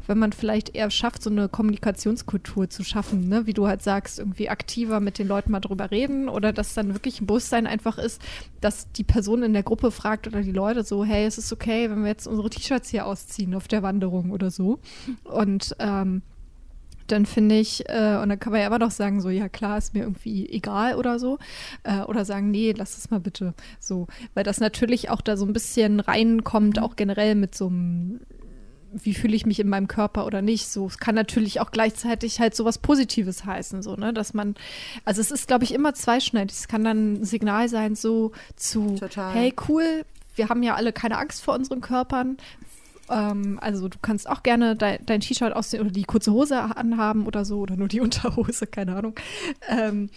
wenn 0.07 0.17
man 0.17 0.33
vielleicht 0.33 0.75
eher 0.75 0.91
schafft, 0.91 1.23
so 1.23 1.29
eine 1.29 1.49
Kommunikationskultur 1.49 2.69
zu 2.69 2.83
schaffen, 2.83 3.29
ne? 3.29 3.45
Wie 3.45 3.53
du 3.53 3.67
halt 3.67 3.81
sagst, 3.81 4.19
irgendwie 4.19 4.49
aktiver 4.49 4.99
mit 4.99 5.19
den 5.19 5.27
Leuten 5.27 5.51
mal 5.51 5.59
drüber 5.59 5.91
reden 5.91 6.29
oder 6.29 6.53
dass 6.53 6.73
dann 6.73 6.93
wirklich 6.93 7.21
ein 7.21 7.27
Bewusstsein 7.27 7.67
einfach 7.67 7.97
ist, 7.97 8.21
dass 8.61 8.91
die 8.91 9.03
Person 9.03 9.43
in 9.43 9.53
der 9.53 9.63
Gruppe 9.63 9.91
fragt 9.91 10.27
oder 10.27 10.41
die 10.41 10.51
Leute 10.51 10.68
so, 10.83 11.03
hey, 11.03 11.25
es 11.25 11.37
ist 11.37 11.51
okay, 11.51 11.89
wenn 11.89 12.01
wir 12.01 12.09
jetzt 12.09 12.27
unsere 12.27 12.49
T-Shirts 12.49 12.89
hier 12.89 13.05
ausziehen 13.05 13.55
auf 13.55 13.67
der 13.67 13.83
Wanderung 13.83 14.31
oder 14.31 14.51
so. 14.51 14.79
Und 15.23 15.75
ähm, 15.79 16.21
dann 17.07 17.25
finde 17.25 17.55
ich, 17.55 17.89
äh, 17.89 18.19
und 18.21 18.29
dann 18.29 18.39
kann 18.39 18.51
man 18.51 18.61
ja 18.61 18.67
immer 18.67 18.79
noch 18.79 18.91
sagen, 18.91 19.21
so, 19.21 19.29
ja 19.29 19.49
klar, 19.49 19.77
ist 19.77 19.93
mir 19.93 20.03
irgendwie 20.03 20.47
egal 20.49 20.95
oder 20.95 21.19
so. 21.19 21.39
Äh, 21.83 22.01
oder 22.01 22.25
sagen, 22.25 22.51
nee, 22.51 22.73
lass 22.75 22.97
es 22.97 23.09
mal 23.09 23.19
bitte 23.19 23.53
so. 23.79 24.07
Weil 24.33 24.43
das 24.43 24.59
natürlich 24.59 25.09
auch 25.09 25.21
da 25.21 25.37
so 25.37 25.45
ein 25.45 25.53
bisschen 25.53 25.99
reinkommt, 25.99 26.79
auch 26.79 26.95
generell 26.95 27.35
mit 27.35 27.55
so 27.55 27.67
einem 27.67 28.19
wie 28.91 29.13
fühle 29.13 29.35
ich 29.35 29.45
mich 29.45 29.59
in 29.59 29.69
meinem 29.69 29.87
Körper 29.87 30.25
oder 30.25 30.41
nicht. 30.41 30.67
So, 30.67 30.87
es 30.87 30.97
kann 30.97 31.15
natürlich 31.15 31.59
auch 31.61 31.71
gleichzeitig 31.71 32.39
halt 32.39 32.55
so 32.55 32.65
was 32.65 32.79
Positives 32.79 33.45
heißen, 33.45 33.83
so, 33.83 33.95
ne, 33.95 34.13
dass 34.13 34.33
man, 34.33 34.55
also 35.05 35.21
es 35.21 35.31
ist, 35.31 35.47
glaube 35.47 35.63
ich, 35.63 35.73
immer 35.73 35.93
zweischneidig. 35.93 36.57
Es 36.57 36.67
kann 36.67 36.83
dann 36.83 37.13
ein 37.13 37.23
Signal 37.23 37.69
sein, 37.69 37.95
so 37.95 38.31
zu, 38.55 38.95
Total. 38.95 39.33
hey, 39.33 39.53
cool, 39.67 40.05
wir 40.35 40.49
haben 40.49 40.63
ja 40.63 40.75
alle 40.75 40.93
keine 40.93 41.17
Angst 41.17 41.41
vor 41.43 41.55
unseren 41.55 41.81
Körpern. 41.81 42.37
Ähm, 43.09 43.57
also 43.61 43.87
du 43.87 43.97
kannst 44.01 44.29
auch 44.29 44.43
gerne 44.43 44.75
dein, 44.75 45.05
dein 45.05 45.21
T-Shirt 45.21 45.53
aussehen 45.55 45.81
oder 45.81 45.91
die 45.91 46.03
kurze 46.03 46.31
Hose 46.31 46.59
anhaben 46.75 47.25
oder 47.25 47.45
so 47.45 47.59
oder 47.59 47.75
nur 47.75 47.87
die 47.87 48.01
Unterhose, 48.01 48.67
keine 48.67 48.95
Ahnung. 48.95 49.15
Ähm, 49.67 50.09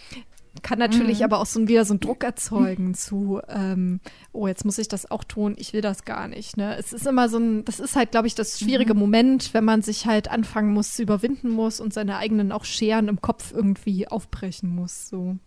kann 0.61 0.77
natürlich 0.77 1.17
Mhm. 1.19 1.23
aber 1.25 1.39
auch 1.39 1.47
so 1.47 1.67
wieder 1.67 1.83
so 1.83 1.93
einen 1.93 1.99
Druck 1.99 2.23
erzeugen 2.23 2.93
zu, 2.93 3.41
ähm, 3.49 3.99
oh, 4.33 4.45
jetzt 4.45 4.65
muss 4.65 4.77
ich 4.77 4.87
das 4.87 5.09
auch 5.09 5.23
tun, 5.23 5.55
ich 5.57 5.73
will 5.73 5.81
das 5.81 6.05
gar 6.05 6.27
nicht. 6.27 6.57
Ne? 6.57 6.77
Es 6.77 6.93
ist 6.93 7.07
immer 7.07 7.27
so 7.27 7.39
ein, 7.39 7.65
das 7.65 7.79
ist 7.79 7.95
halt, 7.95 8.11
glaube 8.11 8.27
ich, 8.27 8.35
das 8.35 8.61
Mhm. 8.61 8.65
schwierige 8.65 8.93
Moment, 8.93 9.55
wenn 9.55 9.65
man 9.65 9.81
sich 9.81 10.05
halt 10.05 10.29
anfangen 10.29 10.71
muss, 10.71 10.93
zu 10.93 11.01
überwinden 11.01 11.49
muss 11.49 11.79
und 11.79 11.91
seine 11.91 12.17
eigenen 12.17 12.51
auch 12.51 12.65
Scheren 12.65 13.07
im 13.07 13.19
Kopf 13.19 13.51
irgendwie 13.51 14.07
aufbrechen 14.07 14.69
muss. 14.69 15.09
So. 15.09 15.37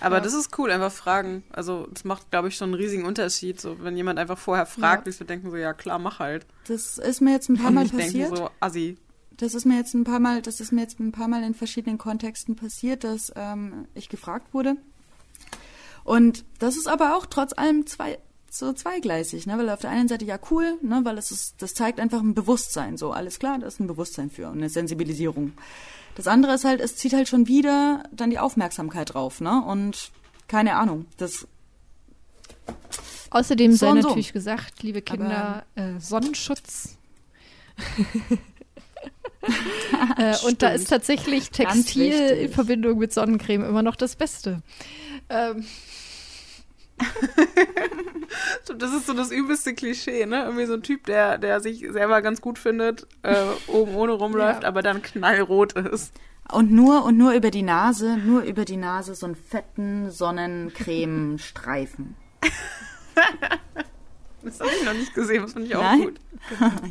Aber 0.00 0.16
Ja. 0.16 0.20
das 0.22 0.34
ist 0.34 0.58
cool, 0.58 0.70
einfach 0.70 0.92
fragen. 0.92 1.42
Also 1.50 1.86
das 1.92 2.04
macht, 2.04 2.30
glaube 2.30 2.48
ich, 2.48 2.56
schon 2.56 2.70
einen 2.70 2.74
riesigen 2.74 3.04
Unterschied. 3.04 3.60
So, 3.60 3.76
wenn 3.82 3.96
jemand 3.96 4.18
einfach 4.18 4.38
vorher 4.38 4.66
fragt, 4.66 5.06
Ja. 5.06 5.12
ja. 5.12 5.20
wir 5.20 5.26
denken 5.26 5.50
so, 5.50 5.56
ja 5.56 5.72
klar, 5.72 5.98
mach 5.98 6.18
halt. 6.18 6.46
Das 6.68 6.98
ist 6.98 7.20
mir 7.20 7.32
jetzt 7.32 7.48
ein 7.48 7.56
paar 7.56 7.70
Mal 7.72 7.82
nicht 7.84 7.94
denken 7.94 8.06
passiert. 8.06 8.36
so, 8.36 8.50
assi. 8.60 8.96
Das 9.36 9.54
ist 9.54 9.64
mir 9.64 9.76
jetzt 9.76 9.94
ein 9.94 10.04
paar 10.04 10.20
Mal, 10.20 10.42
das 10.42 10.60
ist 10.60 10.72
mir 10.72 10.82
jetzt 10.82 11.00
ein 11.00 11.10
paar 11.12 11.26
Mal 11.28 11.42
in 11.42 11.54
verschiedenen 11.54 11.98
Kontexten 11.98 12.54
passiert, 12.56 13.02
dass 13.02 13.32
ähm, 13.34 13.86
ich 13.94 14.08
gefragt 14.08 14.54
wurde. 14.54 14.76
Und 16.04 16.44
das 16.58 16.76
ist 16.76 16.86
aber 16.88 17.16
auch 17.16 17.26
trotz 17.26 17.52
allem 17.56 17.86
zwei, 17.86 18.18
so 18.50 18.72
zweigleisig, 18.72 19.46
ne? 19.46 19.56
Weil 19.58 19.70
auf 19.70 19.80
der 19.80 19.90
einen 19.90 20.06
Seite 20.06 20.24
ja 20.24 20.38
cool, 20.50 20.78
ne? 20.82 21.00
Weil 21.02 21.18
es 21.18 21.30
ist, 21.30 21.60
das 21.62 21.74
zeigt 21.74 21.98
einfach 21.98 22.20
ein 22.20 22.34
Bewusstsein, 22.34 22.96
so 22.96 23.10
alles 23.12 23.38
klar, 23.38 23.58
da 23.58 23.66
ist 23.66 23.80
ein 23.80 23.86
Bewusstsein 23.86 24.30
für 24.30 24.46
und 24.48 24.58
eine 24.58 24.68
Sensibilisierung. 24.68 25.52
Das 26.16 26.26
andere 26.26 26.54
ist 26.54 26.64
halt, 26.64 26.80
es 26.80 26.96
zieht 26.96 27.12
halt 27.12 27.28
schon 27.28 27.48
wieder 27.48 28.04
dann 28.12 28.30
die 28.30 28.38
Aufmerksamkeit 28.38 29.14
drauf, 29.14 29.40
ne? 29.40 29.62
Und 29.64 30.10
keine 30.46 30.76
Ahnung, 30.76 31.06
das 31.16 31.46
Außerdem 33.34 33.72
So 33.72 33.78
sei 33.78 34.00
so. 34.00 34.08
natürlich 34.08 34.32
gesagt, 34.32 34.84
liebe 34.84 35.02
Kinder, 35.02 35.64
äh, 35.74 35.98
Sonnenschutz. 35.98 36.96
äh, 40.16 40.36
und 40.46 40.62
da 40.62 40.68
ist 40.68 40.88
tatsächlich 40.88 41.50
Textil 41.50 42.12
in. 42.12 42.52
Verbindung 42.52 42.98
mit 42.98 43.12
Sonnencreme 43.12 43.64
immer 43.64 43.82
noch 43.82 43.96
das 43.96 44.14
Beste. 44.14 44.62
Ähm, 45.28 45.66
das 48.78 48.92
ist 48.92 49.06
so 49.06 49.14
das 49.14 49.30
übelste 49.30 49.74
Klischee, 49.74 50.26
ne? 50.26 50.44
Irgendwie 50.44 50.66
so 50.66 50.74
ein 50.74 50.82
Typ, 50.82 51.06
der, 51.06 51.38
der 51.38 51.60
sich 51.60 51.86
selber 51.90 52.20
ganz 52.22 52.40
gut 52.40 52.58
findet, 52.58 53.06
äh, 53.22 53.34
oben 53.68 53.94
ohne 53.94 54.12
rumläuft, 54.12 54.62
ja. 54.62 54.68
aber 54.68 54.82
dann 54.82 55.02
knallrot 55.02 55.72
ist. 55.72 56.12
Und 56.52 56.70
nur 56.70 57.04
und 57.04 57.16
nur 57.16 57.32
über 57.32 57.50
die 57.50 57.62
Nase, 57.62 58.18
nur 58.18 58.42
über 58.42 58.66
die 58.66 58.76
Nase 58.76 59.14
so 59.14 59.24
einen 59.26 59.34
fetten 59.34 60.10
Sonnencremestreifen. 60.10 62.16
das 64.42 64.60
habe 64.60 64.70
ich 64.78 64.84
noch 64.84 64.92
nicht 64.92 65.14
gesehen, 65.14 65.40
das 65.42 65.54
finde 65.54 65.68
ich 65.68 65.76
auch 65.76 65.82
Nein? 65.82 66.02
gut. 66.02 66.20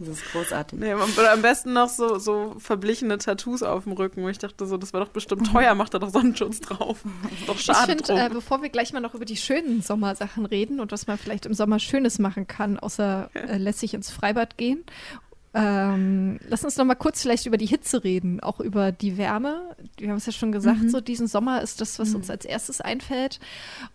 Das 0.00 0.16
ist 0.16 0.32
großartig. 0.32 0.78
Nee, 0.78 0.94
oder 0.94 1.32
am 1.32 1.42
besten 1.42 1.74
noch 1.74 1.88
so, 1.88 2.18
so 2.18 2.56
verblichene 2.58 3.18
Tattoos 3.18 3.62
auf 3.62 3.84
dem 3.84 3.92
Rücken, 3.92 4.22
wo 4.22 4.28
ich 4.28 4.38
dachte, 4.38 4.66
so, 4.66 4.76
das 4.76 4.92
war 4.92 5.00
doch 5.00 5.10
bestimmt 5.10 5.46
teuer, 5.52 5.74
macht 5.74 5.94
da 5.94 5.98
doch 5.98 6.10
Sonnenschutz 6.10 6.60
drauf. 6.60 7.04
Ist 7.38 7.48
doch 7.48 7.58
schade. 7.58 7.92
Ich 7.92 8.06
finde, 8.06 8.22
äh, 8.22 8.28
bevor 8.30 8.62
wir 8.62 8.70
gleich 8.70 8.92
mal 8.92 9.00
noch 9.00 9.14
über 9.14 9.26
die 9.26 9.36
schönen 9.36 9.82
Sommersachen 9.82 10.46
reden 10.46 10.80
und 10.80 10.90
was 10.90 11.06
man 11.06 11.18
vielleicht 11.18 11.46
im 11.46 11.54
Sommer 11.54 11.78
Schönes 11.78 12.18
machen 12.18 12.46
kann, 12.46 12.78
außer 12.78 13.30
äh, 13.34 13.58
lässig 13.58 13.94
ins 13.94 14.10
Freibad 14.10 14.56
gehen 14.56 14.84
ähm, 15.52 16.38
lass 16.48 16.64
uns 16.64 16.76
noch 16.76 16.84
mal 16.84 16.94
kurz 16.94 17.22
vielleicht 17.22 17.46
über 17.46 17.56
die 17.56 17.66
Hitze 17.66 18.04
reden, 18.04 18.40
auch 18.40 18.60
über 18.60 18.92
die 18.92 19.18
Wärme. 19.18 19.74
Wir 19.96 20.10
haben 20.10 20.16
es 20.16 20.26
ja 20.26 20.32
schon 20.32 20.52
gesagt, 20.52 20.80
mhm. 20.80 20.90
so 20.90 21.00
diesen 21.00 21.26
Sommer 21.26 21.60
ist 21.60 21.80
das, 21.80 21.98
was 21.98 22.10
mhm. 22.10 22.16
uns 22.16 22.30
als 22.30 22.44
erstes 22.44 22.80
einfällt. 22.80 23.40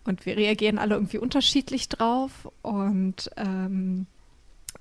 Und 0.04 0.26
wir 0.26 0.36
reagieren 0.36 0.78
alle 0.78 0.94
irgendwie 0.94 1.18
unterschiedlich 1.18 1.88
drauf. 1.88 2.50
Und 2.60 3.30
ähm, 3.36 4.06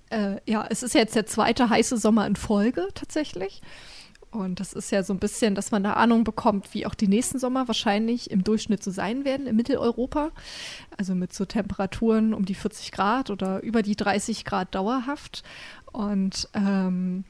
äh, 0.09 0.37
ja, 0.45 0.65
es 0.69 0.83
ist 0.83 0.93
jetzt 0.93 1.15
der 1.15 1.25
zweite 1.25 1.69
heiße 1.69 1.97
Sommer 1.97 2.27
in 2.27 2.35
Folge 2.35 2.87
tatsächlich. 2.93 3.61
Und 4.31 4.59
das 4.59 4.73
ist 4.73 4.91
ja 4.91 5.01
so 5.01 5.13
ein 5.13 5.19
bisschen, 5.19 5.55
dass 5.55 5.71
man 5.71 5.85
eine 5.85 5.95
Ahnung 5.95 6.23
bekommt, 6.23 6.73
wie 6.73 6.85
auch 6.85 6.93
die 6.93 7.07
nächsten 7.07 7.39
Sommer 7.39 7.67
wahrscheinlich 7.67 8.29
im 8.31 8.43
Durchschnitt 8.43 8.83
so 8.83 8.91
sein 8.91 9.23
werden 9.23 9.47
in 9.47 9.55
Mitteleuropa. 9.55 10.31
Also 10.97 11.15
mit 11.15 11.33
so 11.33 11.45
Temperaturen 11.45 12.33
um 12.33 12.45
die 12.45 12.55
40 12.55 12.91
Grad 12.91 13.29
oder 13.29 13.63
über 13.63 13.81
die 13.81 13.95
30 13.95 14.43
Grad 14.43 14.75
dauerhaft. 14.75 15.43
Und 15.91 16.49
ähm, 16.53 17.23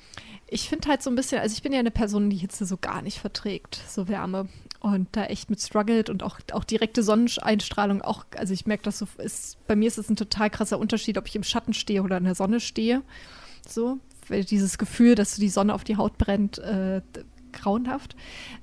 ich 0.47 0.67
finde 0.67 0.89
halt 0.89 1.03
so 1.03 1.11
ein 1.11 1.15
bisschen, 1.15 1.39
also 1.39 1.53
ich 1.53 1.61
bin 1.61 1.71
ja 1.71 1.79
eine 1.79 1.91
Person, 1.91 2.31
die 2.31 2.37
Hitze 2.37 2.65
so 2.65 2.77
gar 2.77 3.03
nicht 3.03 3.19
verträgt, 3.19 3.79
so 3.87 4.07
Wärme. 4.07 4.47
Und 4.85 5.07
da 5.13 5.25
echt 5.25 5.49
mit 5.49 5.59
struggelt 5.59 6.11
und 6.11 6.21
auch, 6.21 6.37
auch 6.51 6.63
direkte 6.63 7.01
Sonneneinstrahlung 7.01 8.03
auch, 8.03 8.23
also 8.37 8.53
ich 8.53 8.67
merke, 8.67 8.83
das 8.83 8.99
so 8.99 9.07
ist, 9.17 9.57
bei 9.65 9.75
mir 9.75 9.87
ist 9.87 9.97
es 9.97 10.11
ein 10.11 10.15
total 10.15 10.51
krasser 10.51 10.77
Unterschied, 10.77 11.17
ob 11.17 11.27
ich 11.27 11.35
im 11.35 11.41
Schatten 11.41 11.73
stehe 11.73 12.03
oder 12.03 12.17
in 12.17 12.23
der 12.23 12.35
Sonne 12.35 12.59
stehe. 12.59 13.01
So, 13.67 13.97
weil 14.27 14.43
dieses 14.43 14.77
Gefühl, 14.77 15.15
dass 15.15 15.37
die 15.37 15.49
Sonne 15.49 15.73
auf 15.73 15.83
die 15.83 15.97
Haut 15.97 16.19
brennt, 16.19 16.59
äh, 16.59 17.01
grauenhaft. 17.55 18.15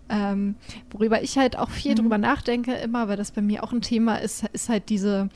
Ähm, 0.08 0.56
worüber 0.90 1.22
ich 1.22 1.38
halt 1.38 1.58
auch 1.58 1.70
viel 1.70 1.92
mhm. 1.92 1.96
drüber 1.96 2.18
nachdenke, 2.18 2.74
immer, 2.74 3.08
weil 3.08 3.16
das 3.16 3.32
bei 3.32 3.40
mir 3.40 3.64
auch 3.64 3.72
ein 3.72 3.80
Thema 3.80 4.16
ist, 4.16 4.44
ist 4.52 4.68
halt 4.68 4.90
diese, 4.90 5.30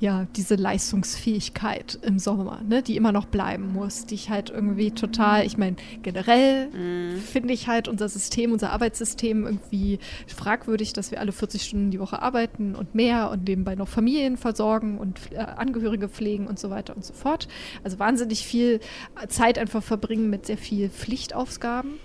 ja, 0.00 0.26
diese 0.36 0.54
Leistungsfähigkeit 0.54 1.98
im 2.02 2.18
Sommer, 2.18 2.62
ne, 2.66 2.82
die 2.82 2.96
immer 2.96 3.12
noch 3.12 3.26
bleiben 3.26 3.74
muss, 3.74 4.06
die 4.06 4.14
ich 4.14 4.30
halt 4.30 4.48
irgendwie 4.48 4.90
total, 4.90 5.44
ich 5.44 5.58
meine, 5.58 5.76
generell 6.02 6.70
mhm. 6.70 7.18
finde 7.18 7.52
ich 7.52 7.68
halt 7.68 7.88
unser 7.88 8.08
System, 8.08 8.52
unser 8.52 8.70
Arbeitssystem 8.72 9.44
irgendwie 9.44 9.98
fragwürdig, 10.26 10.94
dass 10.94 11.10
wir 11.10 11.20
alle 11.20 11.32
40 11.32 11.62
Stunden 11.62 11.90
die 11.90 12.00
Woche 12.00 12.22
arbeiten 12.22 12.74
und 12.74 12.94
mehr 12.94 13.30
und 13.30 13.46
nebenbei 13.46 13.74
noch 13.74 13.88
Familien 13.88 14.38
versorgen 14.38 14.96
und 14.98 15.20
äh, 15.32 15.38
Angehörige 15.38 16.08
pflegen 16.08 16.46
und 16.46 16.58
so 16.58 16.70
weiter 16.70 16.96
und 16.96 17.04
so 17.04 17.12
fort. 17.12 17.48
Also 17.84 17.98
wahnsinnig 17.98 18.46
viel 18.46 18.80
Zeit 19.28 19.58
einfach 19.58 19.82
verbringen 19.82 20.30
mit 20.30 20.46
sehr 20.46 20.58
viel 20.58 20.88
Pflichtaufgaben. 20.88 21.98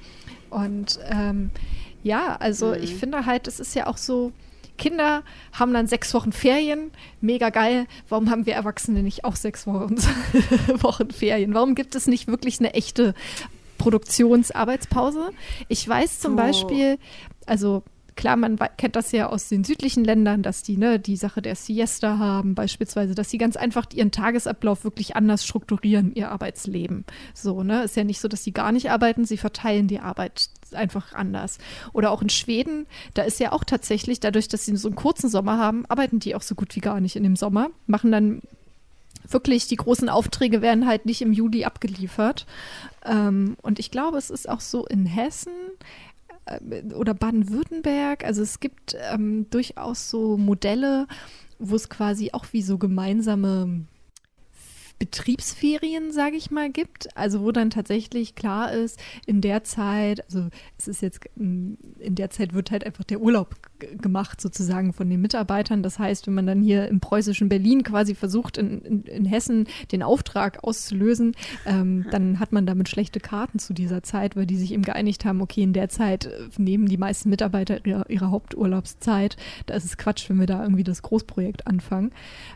Und 0.50 1.00
ähm, 1.10 1.52
ja, 2.04 2.36
also 2.36 2.68
mhm. 2.68 2.84
ich 2.84 2.96
finde 2.96 3.26
halt, 3.26 3.48
es 3.48 3.60
ist 3.60 3.76
ja 3.76 3.88
auch 3.88 3.98
so, 3.98 4.32
Kinder 4.78 5.24
haben 5.54 5.74
dann 5.74 5.88
sechs 5.88 6.14
Wochen 6.14 6.32
Ferien, 6.32 6.92
mega 7.20 7.50
geil. 7.50 7.88
Warum 8.10 8.30
haben 8.30 8.46
wir 8.46 8.54
Erwachsene 8.54 9.04
nicht 9.04 9.26
auch 9.26 9.36
sechs 9.36 9.68
Wochen, 9.68 9.96
Wochen 10.82 11.12
Ferien? 11.12 11.54
Warum 11.54 11.76
gibt 11.76 11.96
es 11.96 12.08
nicht 12.08 12.28
wirklich 12.28 12.60
eine 12.60 12.74
echte 12.74 13.14
Produktionsarbeitspause? 13.78 15.32
Ich 15.68 15.88
weiß 15.88 16.20
zum 16.20 16.34
oh. 16.34 16.38
Beispiel, 16.38 17.00
also 17.46 17.84
klar, 18.18 18.36
man 18.36 18.58
kennt 18.76 18.98
das 18.98 19.14
ja 19.14 19.28
aus 19.28 19.48
den 19.48 19.64
südlichen 19.64 20.04
Ländern, 20.04 20.44
dass 20.44 20.64
die 20.64 20.76
ne, 20.76 21.00
die 21.00 21.16
Sache 21.16 21.42
der 21.42 21.56
Siesta 21.56 22.18
haben, 22.18 22.56
beispielsweise, 22.56 23.16
dass 23.16 23.30
sie 23.30 23.38
ganz 23.38 23.56
einfach 23.56 23.86
ihren 23.94 24.12
Tagesablauf 24.12 24.84
wirklich 24.84 25.16
anders 25.16 25.46
strukturieren, 25.46 26.14
ihr 26.14 26.30
Arbeitsleben. 26.30 27.06
So, 27.34 27.64
ne? 27.64 27.84
Ist 27.84 27.96
ja 27.96 28.04
nicht 28.04 28.20
so, 28.20 28.28
dass 28.28 28.44
sie 28.44 28.52
gar 28.52 28.74
nicht 28.74 28.92
arbeiten, 28.92 29.24
sie 29.24 29.38
verteilen 29.38 29.88
die 29.88 30.02
Arbeit 30.02 30.50
einfach 30.74 31.14
anders. 31.14 31.60
Oder 31.94 32.12
auch 32.12 32.22
in 32.22 32.30
Schweden, 32.30 32.88
da 33.14 33.22
ist 33.22 33.40
ja 33.40 33.54
auch 33.54 33.64
tatsächlich, 33.64 34.20
dadurch, 34.20 34.50
dass 34.50 34.66
sie 34.66 34.76
so 34.76 34.90
einen 34.90 34.96
kurzen 34.96 35.30
Sommer 35.30 35.58
haben, 35.58 35.86
arbeiten 35.86 36.20
die 36.20 36.36
auch 36.36 36.42
so 36.42 36.56
gut 36.56 36.76
wie 36.76 36.82
gar 36.82 37.00
nicht 37.00 37.16
in 37.16 37.24
dem 37.24 37.38
Sommer, 37.38 37.70
machen 37.86 38.12
dann 38.12 38.42
wirklich 39.30 39.68
die 39.68 39.76
großen 39.76 40.10
Aufträge 40.10 40.62
werden 40.62 40.88
halt 40.88 41.06
nicht 41.06 41.22
im 41.22 41.34
Juli 41.34 41.66
abgeliefert. 41.66 42.46
Ähm, 43.06 43.58
und 43.62 43.80
ich 43.80 43.92
glaube, 43.92 44.18
es 44.18 44.30
ist 44.30 44.50
auch 44.50 44.62
so 44.62 44.86
in 44.86 45.06
Hessen, 45.06 45.54
oder 46.96 47.14
Baden-Württemberg. 47.14 48.24
Also 48.24 48.42
es 48.42 48.60
gibt 48.60 48.96
ähm, 49.12 49.50
durchaus 49.50 50.10
so 50.10 50.38
Modelle, 50.38 51.08
wo 51.60 51.76
es 51.76 51.90
quasi 51.90 52.30
auch 52.34 52.46
wie 52.52 52.62
so 52.62 52.78
gemeinsame 52.78 53.86
Betriebsferien, 55.00 56.12
sage 56.12 56.36
ich 56.36 56.52
mal, 56.52 56.72
gibt. 56.72 57.16
Also 57.16 57.42
wo 57.42 57.52
dann 57.52 57.70
tatsächlich 57.70 58.36
klar 58.36 58.72
ist, 58.72 59.00
in 59.26 59.42
der 59.42 59.64
Zeit, 59.64 60.26
also 60.26 60.48
es 60.78 60.88
ist 60.88 61.02
jetzt, 61.02 61.22
mm, 61.36 61.74
in 62.00 62.16
der 62.16 62.30
Zeit 62.30 62.54
wird 62.54 62.72
halt 62.72 62.86
einfach 62.86 63.04
der 63.04 63.22
Urlaub 63.22 63.56
gemacht 63.80 64.42
sozusagen 64.42 64.94
von 64.94 65.10
den 65.10 65.22
Mitarbeitern. 65.22 65.84
Das 65.84 66.00
heißt, 66.00 66.28
wenn 66.28 66.34
man 66.34 66.48
dann 66.48 66.62
hier 66.62 66.88
im 66.88 67.00
preußischen 67.00 67.50
Berlin 67.50 67.84
quasi 67.84 68.16
versucht, 68.16 68.58
in, 68.58 68.82
in, 68.82 69.04
in 69.04 69.26
Hessen 69.26 69.68
den 69.92 70.02
Auftrag 70.02 70.64
auszulösen, 70.64 71.36
ähm, 71.66 72.06
dann 72.12 72.40
hat 72.40 72.52
man 72.52 72.66
damit 72.66 72.90
schlechte 72.90 73.20
Karten 73.20 73.60
zu 73.60 73.74
dieser 73.74 74.04
Zeit, 74.04 74.36
weil 74.36 74.46
die 74.46 74.58
sich 74.58 74.74
eben 74.74 74.84
geeinigt 74.84 75.26
haben, 75.26 75.42
okay, 75.42 75.62
in 75.62 75.74
der 75.74 75.90
Zeit 75.90 76.26
äh, 76.26 76.50
nehmen 76.58 76.88
die 76.88 76.98
meisten 76.98 77.30
Mitarbeiter 77.30 77.86
ihre, 77.86 78.06
ihre 78.10 78.32
Haupturlaubszeit. 78.32 79.38
Da 79.68 79.76
ist 79.76 79.86
es 79.86 79.98
Quatsch, 79.98 80.30
wenn 80.30 80.40
wir 80.40 80.48
da 80.48 80.64
irgendwie 80.64 80.84
das 80.84 81.02
Großprojekt 81.04 81.68
anfangen. 81.68 82.12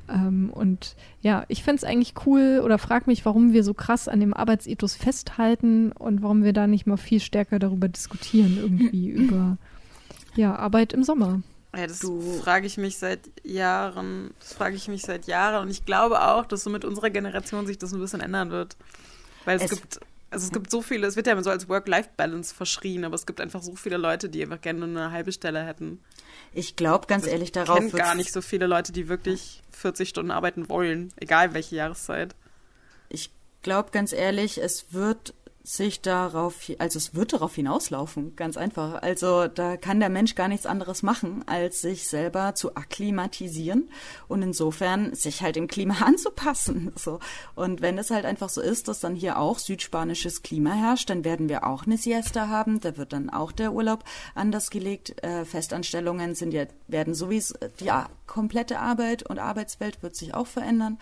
Ähm, 0.09 0.49
und 0.51 0.95
ja, 1.21 1.45
ich 1.47 1.63
fände 1.63 1.77
es 1.77 1.83
eigentlich 1.83 2.13
cool 2.25 2.61
oder 2.63 2.77
frage 2.79 3.05
mich, 3.07 3.25
warum 3.25 3.53
wir 3.53 3.63
so 3.63 3.73
krass 3.73 4.07
an 4.07 4.19
dem 4.19 4.33
Arbeitsethos 4.33 4.95
festhalten 4.95 5.91
und 5.91 6.23
warum 6.23 6.43
wir 6.43 6.53
da 6.53 6.65
nicht 6.67 6.87
mal 6.87 6.97
viel 6.97 7.19
stärker 7.19 7.59
darüber 7.59 7.87
diskutieren, 7.87 8.57
irgendwie 8.57 9.09
über 9.09 9.57
ja, 10.35 10.55
Arbeit 10.55 10.93
im 10.93 11.03
Sommer. 11.03 11.41
Ja, 11.75 11.87
das 11.87 12.01
frage 12.41 12.65
ich 12.67 12.77
mich 12.77 12.97
seit 12.97 13.31
Jahren. 13.43 14.31
Das 14.39 14.53
frage 14.53 14.75
ich 14.75 14.87
mich 14.87 15.03
seit 15.03 15.27
Jahren. 15.27 15.63
Und 15.63 15.69
ich 15.69 15.85
glaube 15.85 16.21
auch, 16.21 16.45
dass 16.45 16.63
so 16.63 16.69
mit 16.69 16.83
unserer 16.83 17.09
Generation 17.09 17.65
sich 17.65 17.77
das 17.77 17.93
ein 17.93 17.99
bisschen 17.99 18.19
ändern 18.19 18.49
wird. 18.49 18.75
Weil 19.45 19.57
es, 19.57 19.63
es 19.63 19.69
gibt, 19.69 19.99
also 20.31 20.45
es 20.45 20.51
gibt 20.51 20.69
so 20.69 20.81
viele, 20.81 21.07
es 21.07 21.15
wird 21.15 21.27
ja 21.27 21.33
immer 21.33 21.43
so 21.43 21.49
als 21.49 21.69
Work-Life-Balance 21.69 22.53
verschrien, 22.53 23.05
aber 23.05 23.15
es 23.15 23.25
gibt 23.25 23.39
einfach 23.39 23.61
so 23.61 23.75
viele 23.75 23.97
Leute, 23.97 24.27
die 24.27 24.41
einfach 24.41 24.59
gerne 24.59 24.79
nur 24.85 25.01
eine 25.01 25.11
halbe 25.11 25.31
Stelle 25.31 25.63
hätten. 25.63 25.99
Ich 26.53 26.75
glaube 26.75 27.07
ganz 27.07 27.23
also 27.23 27.33
ehrlich 27.33 27.51
darauf. 27.51 27.83
Ich 27.83 27.93
gar 27.93 28.15
nicht 28.15 28.31
so 28.31 28.41
viele 28.41 28.67
Leute, 28.67 28.91
die 28.91 29.07
wirklich 29.07 29.61
40 29.71 30.09
Stunden 30.09 30.31
arbeiten 30.31 30.69
wollen, 30.69 31.13
egal 31.17 31.53
welche 31.53 31.75
Jahreszeit. 31.75 32.35
Ich 33.09 33.31
glaube 33.61 33.91
ganz 33.91 34.11
ehrlich, 34.13 34.57
es 34.57 34.93
wird 34.93 35.33
sich 35.63 36.01
darauf, 36.01 36.71
also 36.79 36.97
es 36.97 37.13
wird 37.13 37.33
darauf 37.33 37.53
hinauslaufen, 37.53 38.35
ganz 38.35 38.57
einfach. 38.57 39.01
Also 39.01 39.47
da 39.47 39.77
kann 39.77 39.99
der 39.99 40.09
Mensch 40.09 40.35
gar 40.35 40.47
nichts 40.47 40.65
anderes 40.65 41.03
machen, 41.03 41.43
als 41.47 41.81
sich 41.81 42.07
selber 42.07 42.55
zu 42.55 42.75
akklimatisieren 42.75 43.89
und 44.27 44.41
insofern 44.41 45.13
sich 45.13 45.41
halt 45.41 45.55
dem 45.55 45.67
Klima 45.67 45.95
anzupassen. 46.01 46.91
So. 46.95 47.19
Und 47.55 47.81
wenn 47.81 47.97
es 47.97 48.09
halt 48.09 48.25
einfach 48.25 48.49
so 48.49 48.61
ist, 48.61 48.87
dass 48.87 48.99
dann 48.99 49.15
hier 49.15 49.37
auch 49.37 49.59
südspanisches 49.59 50.41
Klima 50.41 50.73
herrscht, 50.73 51.09
dann 51.09 51.23
werden 51.23 51.47
wir 51.47 51.67
auch 51.67 51.85
eine 51.85 51.97
Siesta 51.97 52.47
haben, 52.47 52.79
da 52.79 52.97
wird 52.97 53.13
dann 53.13 53.29
auch 53.29 53.51
der 53.51 53.73
Urlaub 53.73 54.03
anders 54.33 54.69
gelegt. 54.69 55.23
Äh, 55.23 55.45
Festanstellungen 55.45 56.33
sind 56.33 56.53
ja, 56.53 56.65
werden 56.87 57.13
sowieso, 57.13 57.55
die 57.79 57.91
komplette 58.31 58.79
Arbeit 58.79 59.23
und 59.23 59.39
Arbeitswelt 59.39 60.01
wird 60.01 60.15
sich 60.15 60.33
auch 60.33 60.47
verändern. 60.47 60.97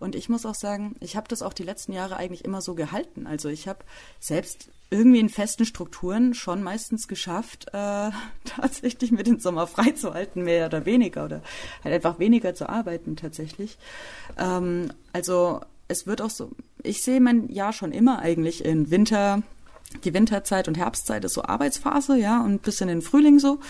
Und 0.00 0.16
ich 0.16 0.28
muss 0.28 0.44
auch 0.44 0.56
sagen, 0.56 0.96
ich 0.98 1.14
habe 1.14 1.28
das 1.28 1.40
auch 1.40 1.52
die 1.52 1.62
letzten 1.62 1.92
Jahre 1.92 2.16
eigentlich 2.16 2.44
immer 2.44 2.60
so 2.60 2.74
gehalten. 2.74 3.28
Also 3.28 3.48
ich 3.48 3.68
habe 3.68 3.84
selbst 4.18 4.68
irgendwie 4.90 5.20
in 5.20 5.28
festen 5.28 5.64
Strukturen 5.64 6.34
schon 6.34 6.60
meistens 6.60 7.06
geschafft, 7.06 7.68
äh, 7.68 8.10
tatsächlich 8.44 9.12
mir 9.12 9.22
den 9.22 9.38
Sommer 9.38 9.68
freizuhalten, 9.68 10.42
mehr 10.42 10.66
oder 10.66 10.84
weniger, 10.84 11.26
oder 11.26 11.42
halt 11.84 11.94
einfach 11.94 12.18
weniger 12.18 12.52
zu 12.52 12.68
arbeiten 12.68 13.14
tatsächlich. 13.14 13.78
Ähm, 14.36 14.92
also 15.12 15.60
es 15.86 16.08
wird 16.08 16.20
auch 16.20 16.30
so, 16.30 16.50
ich 16.82 17.02
sehe 17.02 17.20
mein 17.20 17.48
Jahr 17.48 17.72
schon 17.72 17.92
immer 17.92 18.18
eigentlich 18.18 18.64
in 18.64 18.90
Winter, 18.90 19.42
die 20.02 20.14
Winterzeit 20.14 20.66
und 20.66 20.76
Herbstzeit 20.76 21.24
ist 21.24 21.34
so 21.34 21.44
Arbeitsphase, 21.44 22.16
ja, 22.16 22.42
und 22.42 22.62
bisschen 22.62 22.88
in 22.88 23.02
Frühling 23.02 23.38
so 23.38 23.60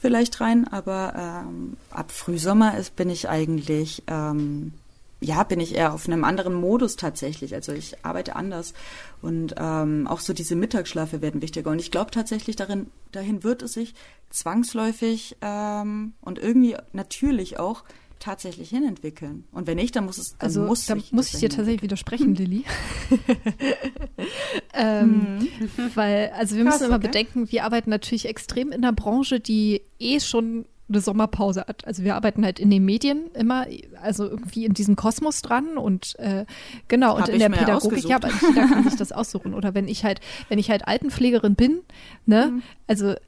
vielleicht 0.00 0.40
rein, 0.40 0.66
aber 0.66 1.44
ähm, 1.46 1.76
ab 1.90 2.10
Frühsommer 2.10 2.76
ist, 2.78 2.96
bin 2.96 3.10
ich 3.10 3.28
eigentlich 3.28 4.02
ähm, 4.06 4.72
ja, 5.20 5.42
bin 5.42 5.60
ich 5.60 5.74
eher 5.74 5.92
auf 5.92 6.08
einem 6.08 6.24
anderen 6.24 6.54
Modus 6.54 6.96
tatsächlich. 6.96 7.54
Also 7.54 7.72
ich 7.72 8.04
arbeite 8.04 8.36
anders 8.36 8.72
und 9.20 9.54
ähm, 9.58 10.06
auch 10.06 10.20
so 10.20 10.32
diese 10.32 10.56
Mittagsschlafe 10.56 11.20
werden 11.20 11.42
wichtiger. 11.42 11.70
Und 11.70 11.78
ich 11.78 11.90
glaube 11.90 12.10
tatsächlich, 12.10 12.56
darin, 12.56 12.86
dahin 13.12 13.44
wird 13.44 13.62
es 13.62 13.74
sich 13.74 13.94
zwangsläufig 14.30 15.36
ähm, 15.42 16.14
und 16.22 16.38
irgendwie 16.38 16.76
natürlich 16.92 17.58
auch 17.58 17.84
tatsächlich 18.20 18.68
hinentwickeln. 18.70 19.44
Und 19.50 19.66
wenn 19.66 19.76
nicht, 19.76 19.96
dann 19.96 20.04
muss 20.04 20.18
es, 20.18 20.36
dann 20.38 20.46
also 20.46 20.62
muss, 20.62 20.86
da 20.86 20.96
muss 21.10 21.32
ich 21.32 21.40
dir 21.40 21.48
tatsächlich 21.48 21.82
widersprechen, 21.82 22.34
Lilly. 22.34 22.64
ähm, 24.74 25.38
mhm. 25.38 25.90
Weil, 25.94 26.30
also 26.36 26.56
wir 26.56 26.64
Krass, 26.64 26.74
müssen 26.74 26.86
immer 26.86 26.96
okay. 26.96 27.08
bedenken, 27.08 27.50
wir 27.50 27.64
arbeiten 27.64 27.90
natürlich 27.90 28.26
extrem 28.26 28.68
in 28.68 28.84
einer 28.84 28.92
Branche, 28.92 29.40
die 29.40 29.82
eh 29.98 30.20
schon 30.20 30.66
eine 30.90 31.00
Sommerpause 31.00 31.64
hat. 31.66 31.86
Also 31.86 32.04
wir 32.04 32.16
arbeiten 32.16 32.44
halt 32.44 32.58
in 32.58 32.68
den 32.68 32.84
Medien 32.84 33.30
immer, 33.34 33.66
also 34.02 34.28
irgendwie 34.28 34.64
in 34.64 34.74
diesem 34.74 34.96
Kosmos 34.96 35.40
dran 35.40 35.78
und 35.78 36.18
äh, 36.18 36.44
genau, 36.88 37.18
Hab 37.18 37.28
und 37.28 37.34
in 37.34 37.38
der 37.38 37.48
Pädagogik, 37.48 38.08
ja, 38.08 38.16
aber 38.16 38.28
jeder 38.28 38.66
kann 38.66 38.84
sich 38.84 38.96
das 38.96 39.12
aussuchen. 39.12 39.54
Oder 39.54 39.74
wenn 39.74 39.88
ich 39.88 40.04
halt, 40.04 40.20
wenn 40.48 40.58
ich 40.58 40.70
halt 40.70 40.86
Altenpflegerin 40.86 41.54
bin, 41.54 41.80
ne, 42.26 42.50
mhm. 42.52 42.62
also 42.86 43.10
äh, 43.10 43.18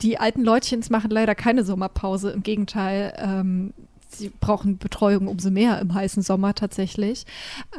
die 0.00 0.18
alten 0.18 0.44
Leutchens 0.44 0.88
machen 0.88 1.10
leider 1.10 1.34
keine 1.34 1.64
Sommerpause, 1.64 2.30
im 2.30 2.42
Gegenteil, 2.42 3.12
ähm, 3.18 3.74
sie 4.18 4.30
brauchen 4.40 4.78
Betreuung 4.78 5.28
umso 5.28 5.50
mehr 5.50 5.80
im 5.80 5.94
heißen 5.94 6.22
Sommer 6.22 6.54
tatsächlich. 6.54 7.24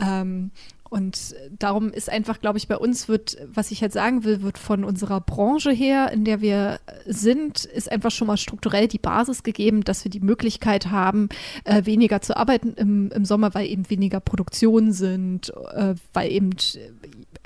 Ähm, 0.01 0.51
und 0.89 1.35
darum 1.57 1.91
ist 1.91 2.09
einfach, 2.09 2.39
glaube 2.39 2.57
ich, 2.57 2.67
bei 2.67 2.77
uns 2.77 3.09
wird, 3.09 3.37
was 3.53 3.71
ich 3.71 3.81
halt 3.81 3.91
sagen 3.91 4.23
will, 4.23 4.43
wird 4.43 4.57
von 4.57 4.83
unserer 4.85 5.19
Branche 5.19 5.71
her, 5.71 6.11
in 6.13 6.23
der 6.23 6.41
wir 6.41 6.79
sind, 7.05 7.65
ist 7.65 7.91
einfach 7.91 8.11
schon 8.11 8.27
mal 8.27 8.37
strukturell 8.37 8.87
die 8.87 8.99
Basis 8.99 9.43
gegeben, 9.43 9.83
dass 9.83 10.05
wir 10.05 10.11
die 10.11 10.19
Möglichkeit 10.19 10.91
haben, 10.91 11.27
äh, 11.63 11.85
weniger 11.85 12.21
zu 12.21 12.37
arbeiten 12.37 12.75
im, 12.75 13.11
im 13.11 13.25
Sommer, 13.25 13.53
weil 13.55 13.67
eben 13.67 13.89
weniger 13.89 14.19
Produktionen 14.19 14.93
sind, 14.93 15.51
äh, 15.73 15.95
weil 16.13 16.31
eben, 16.31 16.51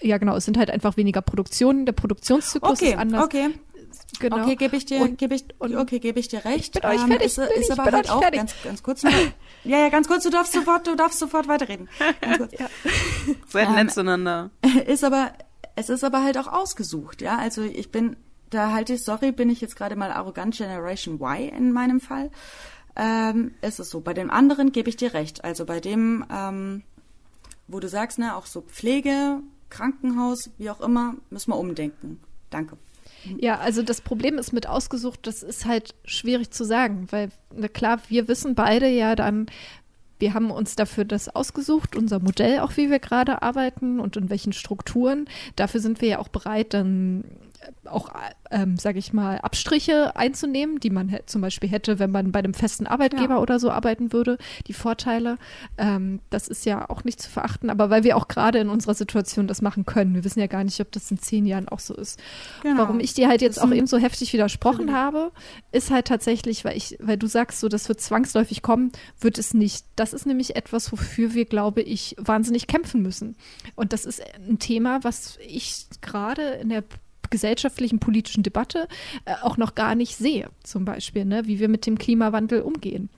ja 0.02 0.18
genau, 0.18 0.36
es 0.36 0.46
sind 0.46 0.58
halt 0.58 0.70
einfach 0.70 0.98
weniger 0.98 1.22
Produktionen, 1.22 1.86
der 1.86 1.94
Produktionszyklus 1.94 2.72
okay, 2.74 2.92
ist 2.92 2.98
anders. 2.98 3.24
Okay, 3.24 3.48
Genau. 4.20 4.44
Okay, 4.44 4.56
gebe 4.56 4.76
ich 4.76 4.86
dir, 4.86 5.08
gebe 5.10 5.36
ich, 5.36 5.46
okay, 5.60 6.00
gebe 6.00 6.20
ich 6.20 6.28
dir 6.28 6.44
recht. 6.46 6.76
Ich 6.76 6.82
bin 6.82 6.90
euch 6.90 7.02
ähm, 7.02 7.08
fertig. 7.08 7.26
Ist, 7.28 7.38
ist 7.38 7.72
aber 7.72 7.92
halt 7.92 8.10
auch 8.10 8.22
fertig. 8.22 8.40
ganz, 8.40 8.54
ganz 8.64 8.84
kurz. 8.84 9.04
Noch, 9.04 9.12
ja, 9.64 9.80
ja, 9.80 9.90
ganz 9.90 10.08
kurz. 10.08 10.24
Du 10.24 10.30
darfst 10.30 10.54
sofort, 10.54 10.88
du 10.88 10.96
darfst 10.96 11.20
sofort 11.20 11.48
weiterreden. 11.48 11.90
Ganz 12.22 12.38
kurz. 12.38 12.52
ja. 12.60 12.68
Seid 13.48 13.68
ähm, 13.70 13.76
nett 13.76 13.92
zueinander. 13.92 14.50
Ist 14.88 15.04
aber, 15.04 15.32
es 15.76 15.90
ist 15.90 16.04
aber 16.04 16.24
halt 16.24 16.38
auch 16.38 16.48
ausgesucht, 16.48 17.22
ja. 17.22 17.38
Also 17.38 17.64
ich 17.64 17.92
bin, 17.92 18.16
da 18.50 18.72
halte 18.72 18.94
ich, 18.94 19.04
sorry, 19.04 19.32
bin 19.32 19.50
ich 19.50 19.62
jetzt 19.62 19.76
gerade 19.76 19.96
mal 19.96 20.12
arrogant 20.12 20.56
Generation 20.56 21.16
Y 21.16 21.50
in 21.50 21.72
meinem 21.72 22.00
Fall. 22.00 22.32
Ähm, 22.96 23.54
ist 23.62 23.80
es 23.80 23.90
so. 23.90 24.02
Bei 24.02 24.14
den 24.14 24.30
anderen 24.30 24.72
gebe 24.72 24.90
ich 24.90 24.98
dir 24.98 25.14
recht. 25.14 25.44
Also 25.44 25.66
bei 25.66 25.80
dem, 25.80 26.26
ähm, 26.32 26.84
wo 27.68 27.80
du 27.80 27.88
sagst, 27.88 28.20
ne, 28.20 28.36
auch 28.36 28.46
so 28.46 28.62
Pflege, 28.62 29.42
Krankenhaus, 29.70 30.50
wie 30.58 30.70
auch 30.70 30.82
immer, 30.82 31.16
müssen 31.30 31.52
wir 31.52 31.58
umdenken. 31.58 32.20
Danke. 32.50 32.78
Ja, 33.40 33.60
also 33.60 33.84
das 33.84 34.02
Problem 34.02 34.38
ist 34.38 34.54
mit 34.54 34.68
ausgesucht, 34.68 35.22
das 35.24 35.44
ist 35.44 35.66
halt 35.66 35.96
schwierig 36.06 36.52
zu 36.52 36.64
sagen, 36.64 37.08
weil, 37.12 37.30
na 37.56 37.68
klar, 37.68 38.00
wir 38.08 38.28
wissen 38.28 38.56
beide 38.56 38.88
ja 38.88 39.16
dann, 39.16 39.48
wir 40.20 40.34
haben 40.34 40.52
uns 40.52 40.76
dafür 40.76 41.06
das 41.06 41.34
ausgesucht, 41.34 41.96
unser 41.96 42.20
Modell, 42.20 42.60
auch 42.60 42.76
wie 42.78 42.90
wir 42.90 43.00
gerade 43.00 43.42
arbeiten 43.42 44.00
und 44.00 44.18
in 44.18 44.30
welchen 44.30 44.54
Strukturen. 44.54 45.26
Dafür 45.56 45.80
sind 45.80 46.02
wir 46.02 46.10
ja 46.10 46.20
auch 46.20 46.28
bereit, 46.28 46.74
dann 46.74 47.24
auch, 47.86 48.10
ähm, 48.52 48.78
sage 48.78 49.00
ich 49.00 49.14
mal, 49.14 49.38
Abstriche 49.40 50.16
einzunehmen, 50.16 50.80
die 50.80 50.90
man 50.90 51.16
zum 51.26 51.42
Beispiel 51.42 51.70
hätte, 51.70 52.00
wenn 52.00 52.12
man 52.12 52.32
bei 52.32 52.40
einem 52.40 52.54
festen 52.54 52.88
Arbeitgeber 52.88 53.36
ja. 53.36 53.40
oder 53.40 53.60
so 53.60 53.72
arbeiten 53.72 54.14
würde, 54.14 54.38
die 54.68 54.74
Vorteile. 54.74 55.38
Ähm, 55.78 56.20
das 56.30 56.48
ist 56.48 56.66
ja 56.66 56.90
auch 56.90 57.04
nicht 57.04 57.22
zu 57.22 57.30
verachten, 57.30 57.70
aber 57.70 57.90
weil 57.90 58.04
wir 58.04 58.18
auch 58.18 58.28
gerade 58.28 58.60
in 58.60 58.70
unserer 58.70 58.94
Situation 58.94 59.48
das 59.48 59.62
machen 59.62 59.86
können. 59.86 60.16
Wir 60.16 60.24
wissen 60.24 60.40
ja 60.40 60.48
gar 60.48 60.64
nicht, 60.64 60.80
ob 60.80 60.92
das 60.92 61.10
in 61.12 61.20
zehn 61.20 61.46
Jahren 61.46 61.68
auch 61.68 61.80
so 61.80 61.94
ist. 61.96 62.20
Genau. 62.64 62.82
Warum 62.82 63.00
ich 63.00 63.14
dir 63.14 63.28
halt 63.28 63.42
jetzt 63.42 63.62
auch 63.62 63.72
eben 63.72 63.88
so 63.88 63.98
heftig 63.98 64.34
widersprochen 64.34 64.88
mhm. 64.88 64.94
habe, 64.94 65.32
ist 65.72 65.92
halt 65.92 66.08
tatsächlich, 66.08 66.66
weil 66.66 66.78
ich, 66.78 66.98
weil 67.00 67.18
du 67.18 67.28
sagst, 67.28 67.60
so, 67.60 67.70
das 67.70 67.88
wird 67.90 68.02
zwangsläufig 68.02 68.62
kommen, 68.62 68.92
wird 69.20 69.38
es 69.38 69.54
nicht. 69.54 69.86
Das 69.96 70.14
ist 70.14 70.26
nämlich 70.26 70.56
etwas, 70.56 70.92
wofür 70.92 71.34
wir, 71.34 71.46
glaube 71.46 71.82
ich, 71.82 72.16
wahnsinnig 72.18 72.68
kämpfen 72.68 73.02
müssen. 73.02 73.36
Und 73.76 73.94
das 73.94 74.06
ist 74.06 74.22
ein 74.48 74.60
Thema, 74.60 75.04
was 75.04 75.38
ich 75.46 75.88
gerade 76.02 76.44
in 76.54 76.70
der 76.70 76.84
gesellschaftlichen, 77.30 78.00
politischen 78.00 78.44
Debatte 78.44 78.88
äh, 79.26 79.34
auch 79.42 79.58
noch 79.58 79.76
gar 79.76 79.96
nicht 79.96 80.16
sehe, 80.16 80.50
zum 80.64 80.86
Beispiel, 80.86 81.26
ne? 81.26 81.46
wie 81.46 81.60
wir 81.60 81.70
mit 81.70 81.86
dem 81.86 81.98
Klimawandel 81.98 82.62
umgehen. 82.62 83.10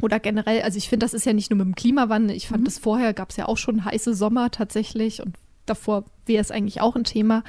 Oder 0.00 0.18
generell, 0.18 0.62
also 0.62 0.78
ich 0.78 0.88
finde, 0.88 1.04
das 1.04 1.14
ist 1.14 1.26
ja 1.26 1.32
nicht 1.32 1.50
nur 1.50 1.58
mit 1.58 1.66
dem 1.66 1.74
Klimawandel. 1.74 2.34
Ich 2.34 2.48
fand 2.48 2.62
mhm. 2.62 2.64
das 2.64 2.78
vorher, 2.78 3.12
gab 3.12 3.30
es 3.30 3.36
ja 3.36 3.46
auch 3.46 3.58
schon 3.58 3.84
heiße 3.84 4.14
Sommer 4.14 4.50
tatsächlich 4.50 5.22
und 5.22 5.36
davor 5.66 6.04
wäre 6.26 6.40
es 6.40 6.50
eigentlich 6.50 6.80
auch 6.80 6.96
ein 6.96 7.04
Thema 7.04 7.42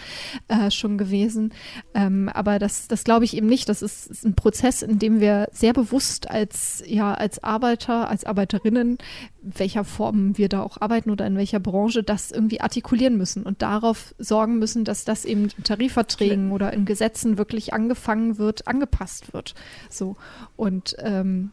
äh, 0.47 0.71
schon 0.71 0.97
gewesen. 0.97 1.53
Ähm, 1.93 2.29
aber 2.29 2.59
das, 2.59 2.87
das 2.87 3.03
glaube 3.03 3.25
ich 3.25 3.35
eben 3.35 3.47
nicht. 3.47 3.69
Das 3.69 3.81
ist, 3.81 4.07
ist, 4.07 4.25
ein 4.25 4.35
Prozess, 4.35 4.81
in 4.81 4.99
dem 4.99 5.19
wir 5.19 5.47
sehr 5.51 5.73
bewusst 5.73 6.29
als, 6.29 6.83
ja, 6.85 7.13
als 7.13 7.43
Arbeiter, 7.43 8.09
als 8.09 8.23
Arbeiterinnen, 8.23 8.97
welcher 9.41 9.83
Form 9.83 10.37
wir 10.37 10.49
da 10.49 10.61
auch 10.61 10.81
arbeiten 10.81 11.11
oder 11.11 11.25
in 11.27 11.37
welcher 11.37 11.59
Branche, 11.59 12.03
das 12.03 12.31
irgendwie 12.31 12.61
artikulieren 12.61 13.17
müssen 13.17 13.43
und 13.43 13.61
darauf 13.61 14.15
sorgen 14.17 14.59
müssen, 14.59 14.83
dass 14.83 15.05
das 15.05 15.25
eben 15.25 15.49
in 15.57 15.63
Tarifverträgen 15.63 16.51
oder 16.51 16.73
in 16.73 16.85
Gesetzen 16.85 17.37
wirklich 17.37 17.73
angefangen 17.73 18.37
wird, 18.37 18.67
angepasst 18.67 19.33
wird. 19.33 19.53
So. 19.89 20.15
Und 20.55 20.95
ähm, 20.99 21.51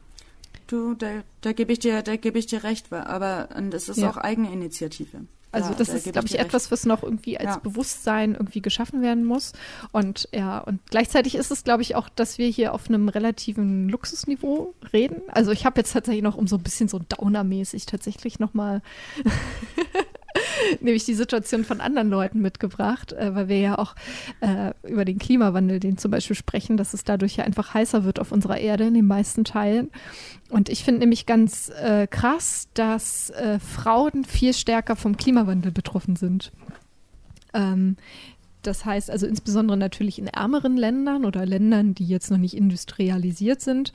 Du, 0.69 0.93
da, 0.93 1.23
da 1.41 1.53
gebe 1.53 1.73
ich 1.73 1.79
dir, 1.79 2.03
da 2.03 2.17
gebe 2.17 2.39
ich 2.39 2.47
dir 2.47 2.63
recht, 2.63 2.93
aber 2.93 3.49
es 3.73 3.89
ist 3.89 3.97
ja. 3.97 4.11
auch 4.11 4.19
Eigeninitiative. 4.19 5.23
Also 5.51 5.71
ja, 5.71 5.77
das 5.77 5.89
da 5.89 5.95
ist, 5.95 6.13
glaube 6.13 6.27
ich, 6.27 6.35
ich 6.35 6.41
etwas, 6.41 6.71
was 6.71 6.85
noch 6.85 7.03
irgendwie 7.03 7.39
als 7.39 7.57
ja. 7.57 7.59
Bewusstsein 7.59 8.35
irgendwie 8.35 8.61
geschaffen 8.61 9.01
werden 9.01 9.25
muss. 9.25 9.53
Und 9.93 10.29
ja, 10.33 10.59
und 10.59 10.81
gleichzeitig 10.91 11.35
ist 11.35 11.51
es, 11.51 11.65
glaube 11.65 11.83
ich, 11.83 11.97
auch, 11.97 12.09
dass 12.09 12.39
wir 12.39 12.49
hier 12.49 12.75
auf 12.75 12.89
einem 12.89 13.09
relativen 13.09 13.89
Luxusniveau 13.89 14.75
reden. 14.93 15.23
Also 15.29 15.51
ich 15.51 15.65
habe 15.65 15.81
jetzt 15.81 15.93
tatsächlich 15.93 16.23
noch 16.23 16.37
um 16.37 16.47
so 16.47 16.57
ein 16.57 16.63
bisschen 16.63 16.89
so 16.89 16.99
Downer-mäßig 16.99 17.87
tatsächlich 17.87 18.39
nochmal 18.39 18.83
nämlich 20.81 21.05
die 21.05 21.15
Situation 21.15 21.65
von 21.65 21.81
anderen 21.81 22.11
Leuten 22.11 22.41
mitgebracht, 22.41 23.13
äh, 23.13 23.35
weil 23.35 23.49
wir 23.49 23.59
ja 23.59 23.79
auch 23.79 23.95
äh, 24.41 24.73
über 24.89 25.05
den 25.05 25.19
Klimawandel, 25.19 25.81
den 25.81 25.99
zum 25.99 26.11
Beispiel 26.11 26.37
sprechen, 26.37 26.77
dass 26.77 26.95
es 26.95 27.05
dadurch 27.05 27.37
ja 27.37 27.45
einfach 27.45 27.75
heißer 27.75 28.05
wird 28.05 28.21
auf 28.21 28.33
unserer 28.33 28.59
Erde 28.59 28.87
in 28.87 28.95
den 28.95 29.07
meisten 29.07 29.45
Teilen. 29.45 29.91
Und 30.51 30.69
ich 30.69 30.85
finde 30.85 31.01
nämlich 31.01 31.27
ganz 31.27 31.71
äh, 31.71 32.07
krass, 32.07 32.69
dass 32.75 33.31
äh, 33.31 33.59
Frauen 33.59 34.25
viel 34.25 34.55
stärker 34.55 34.97
vom 34.97 35.17
Klimawandel 35.17 35.73
betroffen 35.73 36.17
sind. 36.17 36.53
Ähm, 37.55 37.97
das 38.69 38.85
heißt 38.85 39.11
also 39.11 39.27
insbesondere 39.27 39.77
natürlich 39.77 40.19
in 40.19 40.27
ärmeren 40.27 40.77
Ländern 40.77 41.25
oder 41.25 41.47
Ländern, 41.47 41.95
die 41.95 42.05
jetzt 42.05 42.31
noch 42.31 42.39
nicht 42.39 42.55
industrialisiert 42.55 43.63
sind, 43.63 43.93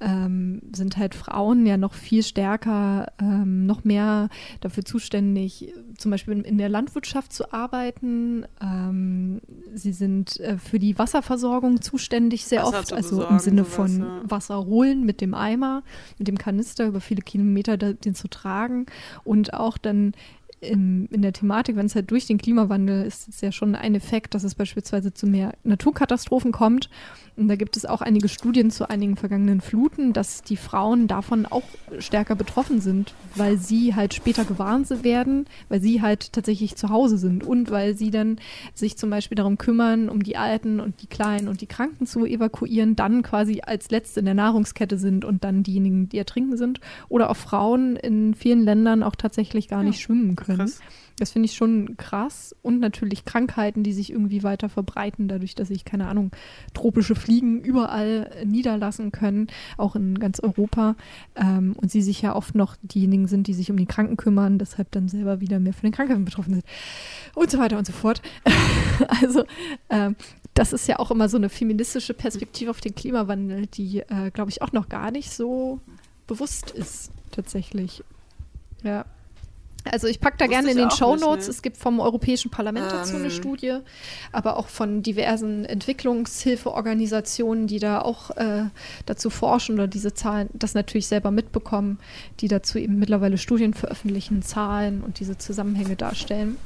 ähm, 0.00 0.62
sind 0.74 0.96
halt 0.96 1.14
Frauen 1.14 1.64
ja 1.64 1.76
noch 1.76 1.94
viel 1.94 2.24
stärker, 2.24 3.12
ähm, 3.20 3.66
noch 3.66 3.84
mehr 3.84 4.28
dafür 4.60 4.84
zuständig, 4.84 5.72
zum 5.96 6.10
Beispiel 6.10 6.40
in 6.40 6.58
der 6.58 6.68
Landwirtschaft 6.68 7.32
zu 7.32 7.52
arbeiten. 7.52 8.44
Ähm, 8.60 9.40
sie 9.74 9.92
sind 9.92 10.40
äh, 10.40 10.58
für 10.58 10.80
die 10.80 10.98
Wasserversorgung 10.98 11.80
zuständig 11.80 12.44
sehr 12.44 12.64
Wasser 12.64 12.78
oft, 12.78 12.92
also 12.92 13.24
im 13.24 13.38
Sinne 13.38 13.64
von 13.64 14.00
Wasser. 14.00 14.22
Wasser 14.24 14.66
holen 14.66 15.06
mit 15.06 15.20
dem 15.20 15.34
Eimer, 15.34 15.84
mit 16.18 16.26
dem 16.26 16.36
Kanister 16.36 16.86
über 16.86 17.00
viele 17.00 17.22
Kilometer 17.22 17.76
den 17.76 18.14
zu 18.16 18.26
tragen 18.28 18.86
und 19.22 19.54
auch 19.54 19.78
dann 19.78 20.14
in, 20.60 21.08
der 21.10 21.32
Thematik, 21.32 21.76
wenn 21.76 21.86
es 21.86 21.94
halt 21.94 22.10
durch 22.10 22.26
den 22.26 22.38
Klimawandel 22.38 23.04
ist, 23.04 23.28
ist 23.28 23.42
ja 23.42 23.52
schon 23.52 23.74
ein 23.74 23.94
Effekt, 23.94 24.34
dass 24.34 24.44
es 24.44 24.54
beispielsweise 24.54 25.12
zu 25.12 25.26
mehr 25.26 25.52
Naturkatastrophen 25.64 26.52
kommt. 26.52 26.88
Und 27.36 27.48
da 27.48 27.56
gibt 27.56 27.76
es 27.76 27.84
auch 27.84 28.00
einige 28.00 28.28
Studien 28.28 28.70
zu 28.70 28.88
einigen 28.88 29.16
vergangenen 29.16 29.60
Fluten, 29.60 30.14
dass 30.14 30.40
die 30.42 30.56
Frauen 30.56 31.06
davon 31.06 31.44
auch 31.44 31.64
stärker 31.98 32.34
betroffen 32.34 32.80
sind, 32.80 33.12
weil 33.34 33.58
sie 33.58 33.94
halt 33.94 34.14
später 34.14 34.46
gewarnt 34.46 34.76
werden, 35.04 35.46
weil 35.68 35.80
sie 35.80 36.00
halt 36.00 36.32
tatsächlich 36.32 36.76
zu 36.76 36.88
Hause 36.88 37.18
sind 37.18 37.44
und 37.44 37.70
weil 37.70 37.96
sie 37.96 38.10
dann 38.10 38.38
sich 38.74 38.96
zum 38.96 39.10
Beispiel 39.10 39.36
darum 39.36 39.58
kümmern, 39.58 40.08
um 40.08 40.22
die 40.22 40.36
Alten 40.36 40.80
und 40.80 41.02
die 41.02 41.06
Kleinen 41.06 41.48
und 41.48 41.60
die 41.60 41.66
Kranken 41.66 42.06
zu 42.06 42.24
evakuieren, 42.24 42.96
dann 42.96 43.22
quasi 43.22 43.60
als 43.64 43.90
Letzte 43.90 44.20
in 44.20 44.26
der 44.26 44.34
Nahrungskette 44.34 44.96
sind 44.96 45.24
und 45.24 45.44
dann 45.44 45.62
diejenigen, 45.62 46.08
die 46.08 46.18
ertrinken 46.18 46.56
sind. 46.56 46.80
Oder 47.08 47.30
auch 47.30 47.36
Frauen 47.36 47.96
in 47.96 48.34
vielen 48.34 48.62
Ländern 48.62 49.02
auch 49.02 49.16
tatsächlich 49.16 49.68
gar 49.68 49.82
ja. 49.82 49.88
nicht 49.88 50.00
schwimmen 50.00 50.36
können. 50.36 50.45
Krass. 50.54 50.80
Das 51.18 51.30
finde 51.30 51.46
ich 51.46 51.54
schon 51.54 51.96
krass. 51.96 52.54
Und 52.62 52.78
natürlich 52.78 53.24
Krankheiten, 53.24 53.82
die 53.82 53.92
sich 53.92 54.12
irgendwie 54.12 54.42
weiter 54.42 54.68
verbreiten, 54.68 55.28
dadurch, 55.28 55.54
dass 55.54 55.68
sich, 55.68 55.84
keine 55.84 56.08
Ahnung, 56.08 56.30
tropische 56.74 57.14
Fliegen 57.14 57.62
überall 57.62 58.30
niederlassen 58.44 59.12
können, 59.12 59.46
auch 59.78 59.96
in 59.96 60.18
ganz 60.18 60.40
Europa. 60.40 60.94
Ähm, 61.34 61.74
und 61.80 61.90
sie 61.90 62.02
sich 62.02 62.20
ja 62.20 62.36
oft 62.36 62.54
noch 62.54 62.76
diejenigen 62.82 63.28
sind, 63.28 63.46
die 63.46 63.54
sich 63.54 63.70
um 63.70 63.78
die 63.78 63.86
Kranken 63.86 64.16
kümmern, 64.16 64.58
deshalb 64.58 64.90
dann 64.92 65.08
selber 65.08 65.40
wieder 65.40 65.58
mehr 65.58 65.72
von 65.72 65.82
den 65.82 65.92
Krankheiten 65.92 66.24
betroffen 66.24 66.54
sind. 66.54 66.64
Und 67.34 67.50
so 67.50 67.58
weiter 67.58 67.78
und 67.78 67.86
so 67.86 67.92
fort. 67.92 68.20
also, 69.22 69.44
ähm, 69.88 70.16
das 70.52 70.72
ist 70.72 70.86
ja 70.86 70.98
auch 70.98 71.10
immer 71.10 71.28
so 71.28 71.36
eine 71.36 71.48
feministische 71.48 72.14
Perspektive 72.14 72.70
auf 72.70 72.80
den 72.80 72.94
Klimawandel, 72.94 73.66
die, 73.66 74.00
äh, 74.00 74.30
glaube 74.32 74.50
ich, 74.50 74.62
auch 74.62 74.72
noch 74.72 74.88
gar 74.88 75.10
nicht 75.10 75.30
so 75.30 75.80
bewusst 76.26 76.70
ist, 76.70 77.10
tatsächlich. 77.30 78.02
Ja. 78.82 79.04
Also 79.90 80.06
ich 80.06 80.20
packe 80.20 80.36
da 80.38 80.46
gerne 80.46 80.70
in 80.70 80.76
den 80.76 80.90
Show 80.90 81.16
Notes. 81.16 81.48
Es 81.48 81.62
gibt 81.62 81.76
vom 81.76 82.00
Europäischen 82.00 82.50
Parlament 82.50 82.86
dazu 82.90 83.16
eine 83.16 83.24
ähm. 83.24 83.30
Studie, 83.30 83.78
aber 84.32 84.56
auch 84.56 84.68
von 84.68 85.02
diversen 85.02 85.64
Entwicklungshilfeorganisationen, 85.64 87.66
die 87.66 87.78
da 87.78 88.00
auch 88.00 88.30
äh, 88.36 88.64
dazu 89.06 89.30
forschen 89.30 89.74
oder 89.74 89.86
diese 89.86 90.14
Zahlen, 90.14 90.48
das 90.52 90.74
natürlich 90.74 91.06
selber 91.06 91.30
mitbekommen, 91.30 91.98
die 92.40 92.48
dazu 92.48 92.78
eben 92.78 92.98
mittlerweile 92.98 93.38
Studien 93.38 93.74
veröffentlichen, 93.74 94.42
Zahlen 94.42 95.02
und 95.02 95.20
diese 95.20 95.38
Zusammenhänge 95.38 95.96
darstellen. 95.96 96.56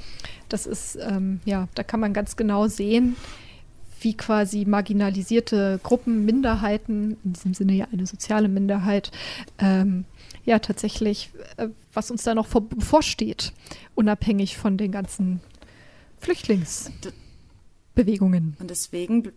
Das 0.49 0.67
ist, 0.67 0.99
ähm, 1.01 1.41
ja, 1.45 1.69
da 1.75 1.83
kann 1.83 2.01
man 2.01 2.13
ganz 2.13 2.37
genau 2.37 2.67
sehen, 2.67 3.17
wie 4.01 4.17
quasi 4.17 4.65
marginalisierte 4.65 5.79
Gruppen, 5.83 6.25
Minderheiten, 6.25 7.17
in 7.25 7.33
diesem 7.33 7.55
Sinne 7.55 7.75
ja 7.75 7.87
eine 7.93 8.07
soziale 8.07 8.49
Minderheit, 8.49 9.11
ähm, 9.59 10.05
ja 10.51 10.59
tatsächlich, 10.59 11.31
äh, 11.57 11.69
was 11.95 12.11
uns 12.11 12.25
da 12.25 12.35
noch 12.35 12.47
vor, 12.47 12.69
bevorsteht, 12.69 13.55
unabhängig 13.95 14.59
von 14.59 14.77
den 14.77 14.93
ganzen 14.93 15.41
Flüchtlingsbewegungen. 16.19 18.59
Und 18.61 18.69
deswegen, 18.69 19.33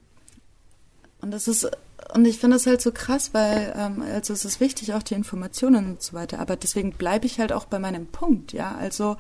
und 1.22 1.32
das 1.32 1.47
ist, 1.47 1.72
und 2.14 2.26
ich 2.26 2.39
finde 2.39 2.57
das 2.57 2.68
halt 2.68 2.82
so 2.82 2.91
krass, 2.91 3.34
weil, 3.34 3.74
ähm, 3.78 4.01
also 4.01 4.34
es 4.34 4.43
ist 4.43 4.59
wichtig, 4.59 4.93
auch 4.93 5.03
die 5.03 5.14
Informationen 5.14 5.91
und 5.91 6.01
so 6.01 6.11
weiter, 6.14 6.39
aber 6.39 6.57
deswegen 6.57 6.91
bleibe 6.91 7.26
ich 7.26 7.39
halt 7.39 7.53
auch 7.53 7.64
bei 7.66 7.80
meinem 7.80 8.07
Punkt, 8.07 8.51
ja, 8.51 8.76
also 8.76 9.16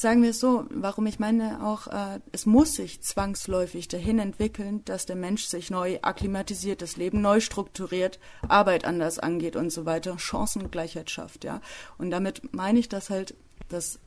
sagen 0.00 0.22
wir 0.22 0.30
es 0.30 0.40
so, 0.40 0.64
warum 0.70 1.06
ich 1.06 1.18
meine 1.18 1.64
auch, 1.64 1.86
äh, 1.86 2.20
es 2.32 2.46
muss 2.46 2.74
sich 2.74 3.00
zwangsläufig 3.02 3.88
dahin 3.88 4.18
entwickeln, 4.18 4.84
dass 4.84 5.06
der 5.06 5.16
Mensch 5.16 5.44
sich 5.44 5.70
neu 5.70 5.98
akklimatisiert, 6.02 6.82
das 6.82 6.96
Leben 6.96 7.20
neu 7.20 7.40
strukturiert, 7.40 8.18
Arbeit 8.48 8.84
anders 8.84 9.18
angeht 9.18 9.56
und 9.56 9.70
so 9.70 9.86
weiter, 9.86 10.18
Chancengleichheit 10.18 11.10
schafft, 11.10 11.44
ja. 11.44 11.60
Und 11.98 12.10
damit 12.10 12.54
meine 12.54 12.78
ich 12.78 12.88
das 12.88 13.10
halt, 13.10 13.34
dass 13.68 13.98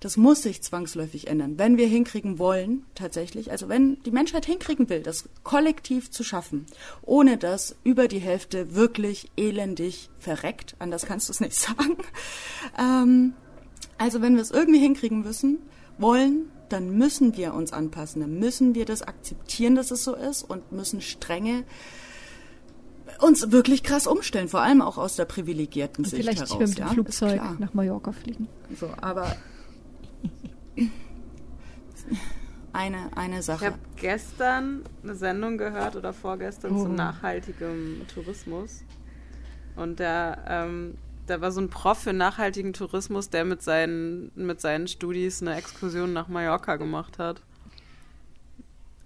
das 0.00 0.16
muss 0.16 0.42
sich 0.42 0.62
zwangsläufig 0.62 1.26
ändern. 1.26 1.58
Wenn 1.58 1.76
wir 1.76 1.88
hinkriegen 1.88 2.38
wollen, 2.38 2.86
tatsächlich, 2.94 3.50
also 3.50 3.68
wenn 3.68 4.00
die 4.04 4.12
Menschheit 4.12 4.46
hinkriegen 4.46 4.88
will, 4.88 5.02
das 5.02 5.28
kollektiv 5.42 6.10
zu 6.12 6.22
schaffen, 6.22 6.66
ohne 7.02 7.36
dass 7.36 7.74
über 7.82 8.06
die 8.06 8.20
Hälfte 8.20 8.76
wirklich 8.76 9.30
elendig 9.36 10.08
verreckt, 10.20 10.76
anders 10.78 11.04
kannst 11.04 11.28
du 11.28 11.32
es 11.32 11.40
nicht 11.40 11.54
sagen, 11.56 11.96
ähm, 12.78 13.34
also 13.98 14.22
wenn 14.22 14.34
wir 14.34 14.42
es 14.42 14.50
irgendwie 14.50 14.80
hinkriegen 14.80 15.20
müssen, 15.22 15.58
wollen, 15.98 16.50
dann 16.68 16.96
müssen 16.96 17.36
wir 17.36 17.54
uns 17.54 17.72
anpassen, 17.72 18.20
dann 18.20 18.38
müssen 18.38 18.74
wir 18.74 18.84
das 18.84 19.02
akzeptieren, 19.02 19.74
dass 19.74 19.90
es 19.90 20.04
so 20.04 20.14
ist 20.14 20.42
und 20.42 20.72
müssen 20.72 21.00
strenge 21.00 21.64
uns 23.20 23.50
wirklich 23.50 23.82
krass 23.82 24.06
umstellen, 24.06 24.48
vor 24.48 24.60
allem 24.60 24.82
auch 24.82 24.98
aus 24.98 25.16
der 25.16 25.24
privilegierten 25.24 26.04
und 26.04 26.10
Sicht 26.10 26.22
vielleicht 26.22 26.40
heraus. 26.40 26.52
Vielleicht 26.52 26.78
mit 26.78 26.88
dem 26.88 26.94
Flugzeug 26.94 27.40
nach 27.58 27.74
Mallorca 27.74 28.12
fliegen. 28.12 28.48
So, 28.78 28.88
aber 29.00 29.34
eine, 32.72 33.10
eine 33.16 33.42
Sache. 33.42 33.64
Ich 33.64 33.70
habe 33.72 33.80
gestern 33.96 34.84
eine 35.02 35.14
Sendung 35.14 35.58
gehört 35.58 35.96
oder 35.96 36.12
vorgestern 36.12 36.76
oh. 36.76 36.84
zu 36.84 36.88
nachhaltigem 36.88 38.02
Tourismus. 38.12 38.82
Und 39.74 40.00
der 40.00 40.44
ähm, 40.48 40.98
da 41.28 41.40
war 41.40 41.52
so 41.52 41.60
ein 41.60 41.70
Prof 41.70 41.98
für 41.98 42.12
nachhaltigen 42.12 42.72
Tourismus, 42.72 43.30
der 43.30 43.44
mit 43.44 43.62
seinen, 43.62 44.30
mit 44.34 44.60
seinen 44.60 44.88
Studis 44.88 45.42
eine 45.42 45.56
Exkursion 45.56 46.12
nach 46.12 46.28
Mallorca 46.28 46.76
gemacht 46.76 47.18
hat. 47.18 47.42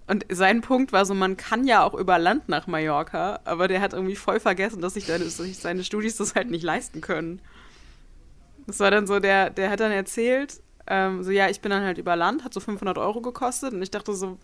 Und 0.07 0.25
sein 0.29 0.61
Punkt 0.61 0.91
war 0.91 1.05
so, 1.05 1.13
man 1.13 1.37
kann 1.37 1.65
ja 1.65 1.83
auch 1.83 1.93
über 1.93 2.19
Land 2.19 2.49
nach 2.49 2.67
Mallorca, 2.67 3.39
aber 3.45 3.67
der 3.67 3.79
hat 3.81 3.93
irgendwie 3.93 4.15
voll 4.15 4.39
vergessen, 4.39 4.81
dass 4.81 4.95
sich, 4.95 5.05
dass 5.05 5.37
sich 5.37 5.57
seine 5.57 5.83
Studis 5.83 6.17
das 6.17 6.35
halt 6.35 6.51
nicht 6.51 6.63
leisten 6.63 6.99
können. 7.01 7.41
Das 8.67 8.79
war 8.79 8.91
dann 8.91 9.07
so, 9.07 9.19
der, 9.19 9.49
der 9.49 9.69
hat 9.69 9.79
dann 9.79 9.91
erzählt, 9.91 10.61
ähm, 10.87 11.23
so 11.23 11.31
ja, 11.31 11.49
ich 11.49 11.61
bin 11.61 11.69
dann 11.69 11.83
halt 11.83 11.97
über 11.97 12.15
Land, 12.15 12.43
hat 12.43 12.53
so 12.53 12.59
500 12.59 12.97
Euro 12.97 13.21
gekostet 13.21 13.73
und 13.73 13.81
ich 13.81 13.91
dachte 13.91 14.13
so, 14.13 14.37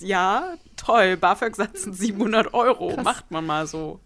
ja, 0.00 0.54
toll, 0.76 1.16
BAföG-Satz 1.16 1.84
sind 1.84 1.94
700 1.94 2.52
Euro, 2.54 2.88
Krass. 2.88 3.04
macht 3.04 3.30
man 3.30 3.46
mal 3.46 3.66
so. 3.66 4.00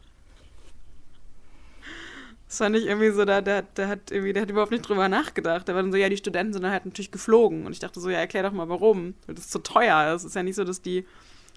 Das 2.53 2.59
fand 2.59 2.76
ich 2.76 2.84
irgendwie 2.84 3.09
so, 3.09 3.24
da, 3.24 3.40
der, 3.40 3.62
der 3.62 3.88
hat 3.88 4.11
irgendwie, 4.11 4.34
der 4.34 4.42
hat 4.42 4.50
überhaupt 4.50 4.72
nicht 4.72 4.86
drüber 4.86 5.09
nachgedacht. 5.09 5.68
War 5.68 5.74
dann 5.74 5.90
so, 5.90 5.96
ja, 5.96 6.11
die 6.11 6.18
Studenten 6.18 6.53
sind 6.53 6.61
dann 6.64 6.72
halt 6.72 6.84
natürlich 6.84 7.11
geflogen. 7.11 7.64
Und 7.64 7.72
ich 7.72 7.78
dachte 7.78 7.98
so, 7.98 8.11
ja, 8.11 8.18
erklär 8.18 8.42
doch 8.42 8.53
mal 8.53 8.68
warum. 8.68 9.14
Das 9.26 9.46
ist 9.46 9.53
zu 9.53 9.61
teuer. 9.61 10.12
Es 10.14 10.22
ist 10.22 10.36
ja 10.36 10.42
nicht 10.42 10.57
so, 10.57 10.62
dass 10.62 10.82
die, 10.82 11.07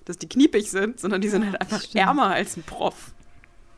dass 0.06 0.18
die 0.18 0.30
kniepig 0.30 0.72
sind, 0.72 1.02
sondern 1.02 1.20
die 1.20 1.28
sind 1.28 1.46
halt 1.46 1.60
einfach 1.60 1.84
ärmer 1.94 2.28
als 2.28 2.56
ein 2.56 2.64
Prof. 2.64 3.12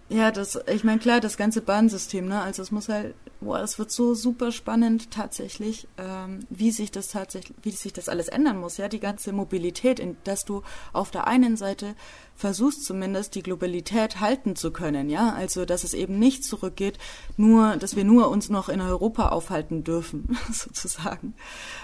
Ja, 0.09 0.31
das, 0.31 0.57
ich 0.71 0.85
meine, 0.85 0.99
klar, 0.99 1.19
das 1.19 1.35
ganze 1.35 1.61
Bahnsystem, 1.61 2.29
ne? 2.29 2.41
Also 2.41 2.61
es 2.61 2.71
muss 2.71 2.87
halt, 2.87 3.13
boah, 3.41 3.59
es 3.59 3.77
wird 3.77 3.91
so 3.91 4.13
super 4.13 4.53
spannend 4.53 5.11
tatsächlich, 5.11 5.85
ähm, 5.97 6.39
wie 6.49 6.71
sich 6.71 6.91
das 6.91 7.09
tatsächlich, 7.09 7.57
wie 7.61 7.71
sich 7.71 7.91
das 7.91 8.07
alles 8.07 8.29
ändern 8.29 8.57
muss, 8.57 8.77
ja, 8.77 8.87
die 8.87 9.01
ganze 9.01 9.33
Mobilität, 9.33 9.99
in 9.99 10.15
dass 10.23 10.45
du 10.45 10.63
auf 10.93 11.11
der 11.11 11.27
einen 11.27 11.57
Seite 11.57 11.93
versuchst 12.37 12.85
zumindest 12.85 13.35
die 13.35 13.43
Globalität 13.43 14.21
halten 14.21 14.55
zu 14.55 14.71
können, 14.71 15.09
ja, 15.09 15.33
also 15.33 15.65
dass 15.65 15.83
es 15.83 15.93
eben 15.93 16.17
nicht 16.19 16.45
zurückgeht, 16.45 16.99
nur, 17.35 17.75
dass 17.75 17.97
wir 17.97 18.05
nur 18.05 18.29
uns 18.29 18.49
noch 18.49 18.69
in 18.69 18.79
Europa 18.79 19.29
aufhalten 19.29 19.83
dürfen, 19.83 20.37
sozusagen, 20.53 21.33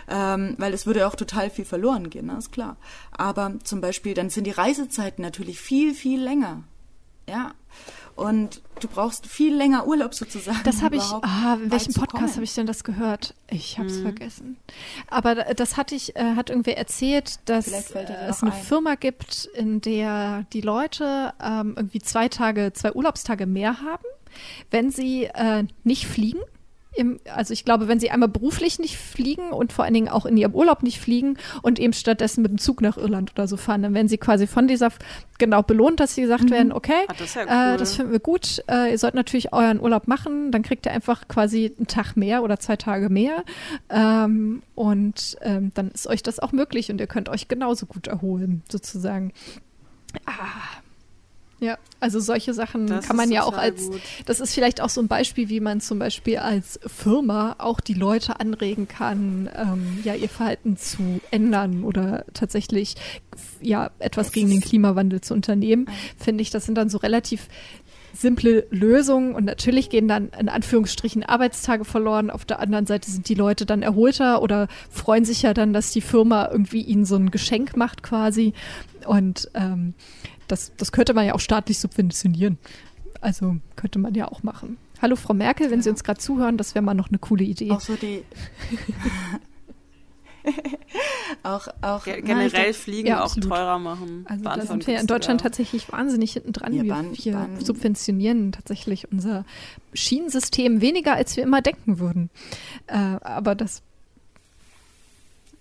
ähm, 0.07 0.55
weil 0.59 0.73
es 0.73 0.85
würde 0.85 1.07
auch 1.07 1.15
total 1.15 1.49
viel 1.49 1.65
verloren 1.65 2.09
gehen, 2.09 2.27
ne? 2.27 2.37
ist 2.37 2.53
klar. 2.53 2.77
Aber 3.11 3.55
zum 3.65 3.81
Beispiel, 3.81 4.13
dann 4.13 4.29
sind 4.29 4.45
die 4.47 4.51
Reisezeiten 4.51 5.21
natürlich 5.21 5.59
viel, 5.59 5.93
viel 5.93 6.23
länger, 6.23 6.63
ja. 7.27 7.53
Und 8.15 8.61
du 8.79 8.87
brauchst 8.87 9.25
viel 9.25 9.55
länger 9.55 9.87
Urlaub 9.87 10.13
sozusagen. 10.13 10.59
Das 10.65 10.81
habe 10.81 10.97
ich, 10.97 11.03
ah, 11.03 11.57
in 11.63 11.71
welchem 11.71 11.93
Podcast 11.93 12.35
habe 12.35 12.43
ich 12.43 12.53
denn 12.53 12.67
das 12.67 12.83
gehört? 12.83 13.33
Ich 13.49 13.79
habe 13.79 13.89
es 13.89 13.97
mhm. 13.97 14.03
vergessen. 14.03 14.57
Aber 15.09 15.35
das 15.35 15.77
hatte 15.77 15.95
ich, 15.95 16.15
äh, 16.15 16.35
hat 16.35 16.49
irgendwer 16.49 16.77
erzählt, 16.77 17.39
dass 17.45 17.67
es 17.67 17.95
eine 17.95 18.51
ein. 18.51 18.51
Firma 18.51 18.95
gibt, 18.95 19.45
in 19.55 19.81
der 19.81 20.45
die 20.53 20.61
Leute 20.61 21.33
ähm, 21.41 21.73
irgendwie 21.75 21.99
zwei 21.99 22.29
Tage, 22.29 22.71
zwei 22.73 22.93
Urlaubstage 22.93 23.45
mehr 23.45 23.81
haben, 23.81 24.05
wenn 24.69 24.91
sie 24.91 25.25
äh, 25.25 25.65
nicht 25.83 26.05
fliegen 26.05 26.41
im, 26.95 27.19
also 27.33 27.53
ich 27.53 27.65
glaube, 27.65 27.87
wenn 27.87 27.99
sie 27.99 28.11
einmal 28.11 28.29
beruflich 28.29 28.79
nicht 28.79 28.97
fliegen 28.97 29.51
und 29.51 29.73
vor 29.73 29.85
allen 29.85 29.93
Dingen 29.93 30.09
auch 30.09 30.25
in 30.25 30.37
ihrem 30.37 30.53
Urlaub 30.53 30.83
nicht 30.83 30.99
fliegen 30.99 31.37
und 31.61 31.79
eben 31.79 31.93
stattdessen 31.93 32.41
mit 32.41 32.51
dem 32.51 32.57
Zug 32.57 32.81
nach 32.81 32.97
Irland 32.97 33.31
oder 33.33 33.47
so 33.47 33.57
fahren, 33.57 33.81
dann 33.81 33.93
werden 33.93 34.07
sie 34.07 34.17
quasi 34.17 34.47
von 34.47 34.67
dieser 34.67 34.91
genau 35.39 35.63
belohnt, 35.63 35.99
dass 35.99 36.15
sie 36.15 36.21
gesagt 36.21 36.45
mhm. 36.45 36.51
werden, 36.51 36.71
okay, 36.71 37.05
Ach, 37.07 37.15
das, 37.17 37.33
ja 37.33 37.43
cool. 37.43 37.75
äh, 37.75 37.77
das, 37.77 37.95
finden 37.95 38.11
wir 38.11 38.19
gut, 38.19 38.63
äh, 38.69 38.91
ihr 38.91 38.97
sollt 38.97 39.15
natürlich 39.15 39.53
euren 39.53 39.79
Urlaub 39.79 40.07
machen, 40.07 40.51
dann 40.51 40.61
kriegt 40.61 40.85
ihr 40.85 40.91
einfach 40.91 41.27
quasi 41.27 41.73
einen 41.77 41.87
Tag 41.87 42.15
mehr 42.15 42.43
oder 42.43 42.59
zwei 42.59 42.75
Tage 42.75 43.09
mehr 43.09 43.43
ähm, 43.89 44.61
und 44.75 45.37
ähm, 45.41 45.71
dann 45.73 45.89
ist 45.91 46.07
euch 46.07 46.23
das 46.23 46.39
auch 46.39 46.51
möglich 46.51 46.91
und 46.91 46.99
ihr 46.99 47.07
könnt 47.07 47.29
euch 47.29 47.47
genauso 47.47 47.85
gut 47.85 48.07
erholen, 48.07 48.63
sozusagen. 48.69 49.33
Ah, 50.25 50.81
ja, 51.63 51.77
also 51.99 52.19
solche 52.19 52.53
Sachen 52.53 52.87
das 52.87 53.07
kann 53.07 53.15
man 53.15 53.31
ja 53.31 53.43
auch 53.43 53.57
als, 53.57 53.89
gut. 53.89 54.01
das 54.25 54.39
ist 54.39 54.53
vielleicht 54.53 54.81
auch 54.81 54.89
so 54.89 55.01
ein 55.01 55.07
Beispiel, 55.07 55.49
wie 55.49 55.61
man 55.61 55.79
zum 55.81 55.97
Beispiel 55.97 56.37
als 56.37 56.79
Firma 56.85 57.55
auch 57.57 57.79
die 57.79 57.93
Leute 57.93 58.39
anregen 58.39 58.87
kann, 58.87 59.49
ähm, 59.55 59.99
ja, 60.03 60.13
ihr 60.13 60.29
Verhalten 60.29 60.75
zu 60.77 61.21
ändern 61.31 61.83
oder 61.83 62.25
tatsächlich 62.33 62.95
ja 63.61 63.91
etwas 63.99 64.31
gegen 64.31 64.49
den 64.49 64.61
Klimawandel 64.61 65.21
zu 65.21 65.33
unternehmen. 65.33 65.87
Finde 66.17 66.41
ich, 66.41 66.49
das 66.49 66.65
sind 66.65 66.75
dann 66.75 66.89
so 66.89 66.97
relativ 66.97 67.47
simple 68.13 68.67
Lösungen 68.69 69.33
und 69.33 69.43
natürlich 69.45 69.89
gehen 69.89 70.07
dann 70.07 70.29
in 70.39 70.47
Anführungsstrichen 70.47 71.23
Arbeitstage 71.23 71.83
verloren. 71.83 72.29
Auf 72.29 72.45
der 72.45 72.59
anderen 72.59 72.85
Seite 72.85 73.09
sind 73.09 73.27
die 73.27 73.33
Leute 73.33 73.65
dann 73.65 73.81
erholter 73.81 74.41
oder 74.41 74.67
freuen 74.89 75.25
sich 75.25 75.41
ja 75.41 75.53
dann, 75.53 75.73
dass 75.73 75.91
die 75.91 76.01
Firma 76.01 76.49
irgendwie 76.51 76.81
ihnen 76.81 77.05
so 77.05 77.15
ein 77.15 77.31
Geschenk 77.31 77.75
macht 77.75 78.03
quasi. 78.03 78.53
Und 79.05 79.49
ähm, 79.55 79.95
das, 80.53 80.71
das 80.77 80.91
könnte 80.91 81.15
man 81.15 81.25
ja 81.25 81.33
auch 81.33 81.39
staatlich 81.39 81.79
subventionieren. 81.79 82.59
Also 83.21 83.57
könnte 83.75 83.97
man 83.97 84.13
ja 84.13 84.31
auch 84.31 84.43
machen. 84.43 84.77
Hallo 85.01 85.15
Frau 85.15 85.33
Merkel, 85.33 85.71
wenn 85.71 85.79
ja. 85.79 85.83
Sie 85.83 85.89
uns 85.89 86.03
gerade 86.03 86.19
zuhören, 86.19 86.57
das 86.57 86.75
wäre 86.75 86.83
mal 86.83 86.93
noch 86.93 87.09
eine 87.09 87.17
coole 87.17 87.43
Idee. 87.43 87.71
Auch 87.71 87.81
so 87.81 87.95
die. 87.95 88.23
auch, 91.43 91.67
auch 91.81 92.03
generell 92.03 92.67
na, 92.67 92.73
Fliegen 92.73 93.07
ja, 93.07 93.23
auch 93.23 93.35
teurer 93.35 93.79
machen. 93.79 94.25
Also 94.29 94.43
da 94.43 94.61
sind 94.61 94.85
wir 94.85 94.99
in 94.99 95.07
Deutschland 95.07 95.41
ja. 95.41 95.45
tatsächlich 95.45 95.91
wahnsinnig 95.91 96.33
hinten 96.33 96.53
dran. 96.53 96.73
Ja, 96.73 96.83
wir, 96.83 96.93
Bahn, 96.93 97.17
wir 97.17 97.33
Bahn. 97.33 97.59
subventionieren 97.59 98.51
tatsächlich 98.51 99.11
unser 99.11 99.45
Schienensystem 99.93 100.81
weniger, 100.81 101.15
als 101.15 101.35
wir 101.35 101.43
immer 101.43 101.61
denken 101.61 101.97
würden. 101.97 102.29
Äh, 102.85 102.97
aber 102.97 103.55
das 103.55 103.81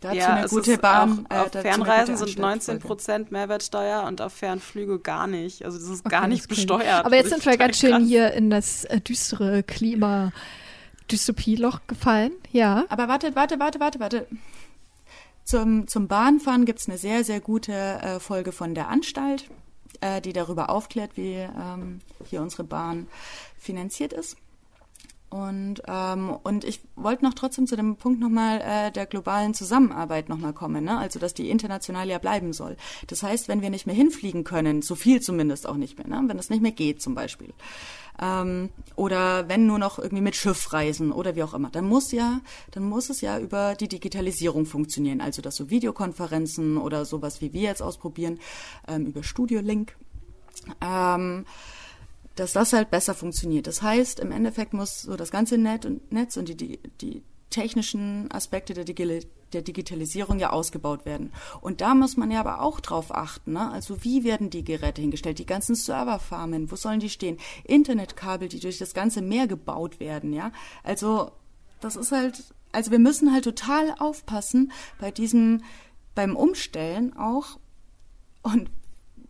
Dazu 0.03 0.17
ja, 0.17 0.35
eine 0.35 0.49
gute 0.49 0.79
Bahn. 0.79 1.27
Auch, 1.29 1.37
äh, 1.37 1.39
auf 1.39 1.51
Fernreisen 1.53 2.17
sind 2.17 2.39
19 2.39 2.81
Prozent 2.81 3.31
Mehrwertsteuer 3.31 4.03
und 4.03 4.21
auf 4.21 4.33
Fernflüge 4.33 4.99
gar 4.99 5.29
nicht. 5.29 5.65
Also 5.65 5.79
das 5.79 5.89
ist 5.89 6.05
okay, 6.05 6.11
gar 6.11 6.27
nicht 6.27 6.49
besteuert. 6.49 7.07
Aber 7.07 7.15
jetzt 7.15 7.31
sind 7.31 7.47
wir 7.47 7.57
ganz 7.57 7.79
schön 7.79 7.93
krass. 7.93 8.03
hier 8.03 8.33
in 8.33 8.51
das 8.51 8.85
äh, 8.85 9.01
düstere 9.01 9.63
Klima 9.63 10.33
Dystopieloch 11.11 11.81
gefallen. 11.87 12.33
Ja. 12.51 12.85
Aber 12.89 13.07
warte, 13.07 13.37
warte, 13.37 13.61
warte, 13.61 13.79
warte, 13.79 14.01
warte. 14.01 14.27
Zum, 15.45 15.87
zum 15.87 16.09
Bahnfahren 16.09 16.65
gibt 16.65 16.81
es 16.81 16.89
eine 16.89 16.99
sehr, 16.99 17.23
sehr 17.23 17.41
gute 17.41 17.73
äh, 17.73 18.21
Folge 18.21 18.51
von 18.51 18.75
der 18.75 18.89
Anstalt, 18.89 19.49
äh, 20.01 20.21
die 20.21 20.33
darüber 20.33 20.69
aufklärt, 20.71 21.13
wie 21.17 21.35
ähm, 21.35 22.01
hier 22.29 22.43
unsere 22.43 22.65
Bahn 22.65 23.07
finanziert 23.57 24.13
ist. 24.13 24.37
Und, 25.33 25.81
ähm, 25.89 26.37
und 26.43 26.63
ich 26.63 26.83
wollte 26.95 27.25
noch 27.25 27.33
trotzdem 27.33 27.67
zu 27.67 27.75
dem 27.75 27.97
Punkt 27.97 28.21
nochmal 28.21 28.61
äh, 28.61 28.93
der 28.93 29.07
globalen 29.07 29.55
Zusammenarbeit 29.55 30.29
nochmal 30.29 30.53
kommen, 30.53 30.85
ne? 30.85 30.99
also 30.99 31.19
dass 31.19 31.33
die 31.33 31.49
international 31.49 32.07
ja 32.11 32.19
bleiben 32.19 32.53
soll. 32.53 32.77
Das 33.07 33.23
heißt, 33.23 33.49
wenn 33.49 33.63
wir 33.63 33.71
nicht 33.71 33.87
mehr 33.87 33.95
hinfliegen 33.95 34.45
können, 34.45 34.83
so 34.83 34.95
viel 34.95 35.23
zumindest 35.23 35.67
auch 35.67 35.77
nicht 35.77 35.97
mehr, 35.97 36.07
ne? 36.07 36.29
wenn 36.29 36.37
das 36.37 36.51
nicht 36.51 36.61
mehr 36.61 36.73
geht 36.73 37.01
zum 37.01 37.15
Beispiel, 37.15 37.55
ähm, 38.21 38.69
oder 38.95 39.49
wenn 39.49 39.67
nur 39.67 39.79
noch 39.79 39.99
irgendwie 39.99 40.21
mit 40.23 40.37
Schiff 40.37 40.71
reisen 40.75 41.13
oder 41.13 41.35
wie 41.35 41.45
auch 41.45 41.55
immer, 41.55 41.71
dann 41.71 41.87
muss 41.87 42.13
ja, 42.13 42.43
dann 42.73 42.85
muss 42.85 43.09
es 43.09 43.23
ja 43.23 43.39
über 43.39 43.75
die 43.75 43.89
Digitalisierung 43.89 44.67
funktionieren, 44.67 45.23
also 45.23 45.41
dass 45.41 45.57
so 45.57 45.71
Videokonferenzen 45.71 46.77
oder 46.77 47.07
sowas 47.07 47.41
wie 47.41 47.55
wir 47.55 47.63
jetzt 47.63 47.81
ausprobieren, 47.81 48.39
ähm, 48.87 49.07
über 49.07 49.23
Studio 49.23 49.63
Link. 49.63 49.97
Ähm, 50.83 51.47
dass 52.37 52.53
das 52.53 52.73
halt 52.73 52.91
besser 52.91 53.15
funktioniert. 53.15 53.67
Das 53.67 53.83
heißt, 53.83 54.21
im 54.21 54.33
Endeffekt 54.33 54.73
muss 54.73 55.03
so 55.03 55.17
das 55.17 55.31
ganze 55.31 55.59
Net 55.59 55.85
und 55.85 56.13
Netz 56.13 56.37
und 56.37 56.49
die, 56.49 56.57
die, 56.57 56.79
die 57.01 57.23
technischen 57.51 58.31
Aspekte 58.33 58.75
der, 58.75 58.85
Digi 58.85 59.21
der 59.53 59.63
Digitalisierung 59.63 60.39
ja 60.39 60.51
ausgebaut 60.51 61.05
werden. 61.05 61.33
Und 61.61 61.81
da 61.81 61.95
muss 61.95 62.17
man 62.17 62.31
ja 62.31 62.41
aber 62.41 62.63
auch 62.63 62.81
drauf 62.81 63.15
achten. 63.15 63.53
Ne? 63.53 63.71
Also 63.71 64.03
wie 64.03 64.25
werden 64.25 64.51
die 64.51 64.65
Geräte 64.65 65.03
hingestellt? 65.03 65.39
Die 65.39 65.47
ganzen 65.47 65.75
Serverfarmen, 65.75 66.71
wo 66.71 66.77
sollen 66.77 67.01
die 67.01 67.11
stehen? 67.11 67.37
Internetkabel, 67.65 68.49
die 68.49 68.61
durch 68.61 68.79
das 68.79 68.95
ganze 68.95 69.23
Meer 69.23 69.47
gebaut 69.47 70.01
werden. 70.01 70.33
Ja, 70.33 70.53
also 70.83 71.31
das 71.81 71.97
ist 71.97 72.13
halt, 72.13 72.43
also 72.73 72.91
wir 72.91 72.99
müssen 72.99 73.33
halt 73.33 73.45
total 73.45 73.95
aufpassen 73.99 74.73
bei 74.99 75.11
diesem, 75.11 75.63
beim 76.15 76.35
Umstellen 76.35 77.15
auch. 77.17 77.59
Und 78.43 78.71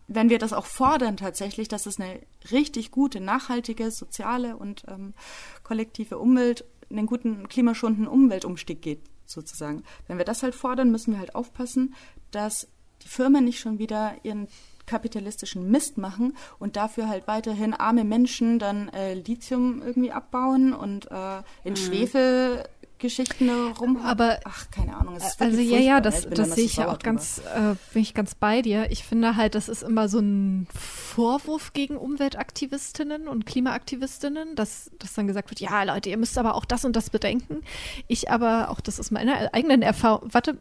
wenn 0.07 0.29
wir 0.29 0.39
das 0.39 0.53
auch 0.53 0.65
fordern 0.65 1.17
tatsächlich, 1.17 1.67
dass 1.67 1.85
es 1.85 1.99
eine 1.99 2.19
richtig 2.51 2.91
gute, 2.91 3.19
nachhaltige, 3.19 3.91
soziale 3.91 4.57
und 4.57 4.83
ähm, 4.87 5.13
kollektive 5.63 6.17
Umwelt, 6.17 6.65
einen 6.89 7.05
guten 7.05 7.47
klimaschonenden 7.47 8.07
Umweltumstieg 8.07 8.81
geht, 8.81 9.01
sozusagen. 9.25 9.83
Wenn 10.07 10.17
wir 10.17 10.25
das 10.25 10.43
halt 10.43 10.55
fordern, 10.55 10.91
müssen 10.91 11.13
wir 11.13 11.19
halt 11.19 11.35
aufpassen, 11.35 11.95
dass 12.31 12.67
die 13.03 13.07
Firmen 13.07 13.45
nicht 13.45 13.59
schon 13.59 13.79
wieder 13.79 14.15
ihren 14.23 14.47
kapitalistischen 14.85 15.71
Mist 15.71 15.97
machen 15.97 16.35
und 16.59 16.75
dafür 16.75 17.07
halt 17.07 17.27
weiterhin 17.27 17.73
arme 17.73 18.03
Menschen 18.03 18.59
dann 18.59 18.89
äh, 18.89 19.13
Lithium 19.13 19.81
irgendwie 19.81 20.11
abbauen 20.11 20.73
und 20.73 21.09
äh, 21.09 21.37
in 21.63 21.71
mhm. 21.71 21.77
Schwefel 21.77 22.65
Geschichten 23.03 23.49
rum 23.79 23.97
Aber 24.03 24.39
ach, 24.45 24.71
keine 24.71 24.95
Ahnung. 24.95 25.17
also 25.37 25.59
ja, 25.59 25.77
ja, 25.77 26.01
das, 26.01 26.27
das 26.27 26.55
sehe 26.55 26.65
ich 26.65 26.77
ja 26.77 26.91
auch 26.91 26.99
ganz, 26.99 27.39
äh, 27.39 27.75
bin 27.93 28.01
ich 28.01 28.13
ganz 28.13 28.33
bei 28.33 28.61
dir. 28.61 28.89
Ich 28.89 29.03
finde 29.03 29.35
halt, 29.35 29.53
das 29.55 29.69
ist 29.69 29.83
immer 29.83 30.07
so 30.09 30.19
ein 30.19 30.67
Vorwurf 30.73 31.73
gegen 31.73 31.97
Umweltaktivistinnen 31.97 33.27
und 33.27 33.45
Klimaaktivistinnen, 33.45 34.55
dass, 34.55 34.89
dass 34.99 35.13
dann 35.13 35.27
gesagt 35.27 35.51
wird, 35.51 35.59
ja 35.59 35.83
Leute, 35.83 36.09
ihr 36.09 36.17
müsst 36.17 36.37
aber 36.37 36.55
auch 36.55 36.65
das 36.65 36.85
und 36.85 36.95
das 36.95 37.09
bedenken. 37.09 37.61
Ich 38.07 38.31
aber, 38.31 38.69
auch 38.69 38.79
das 38.79 38.97
ist 38.97 39.11
meine 39.11 39.53
eigenen 39.53 39.81
Erfahrung, 39.81 40.33
warte, 40.33 40.57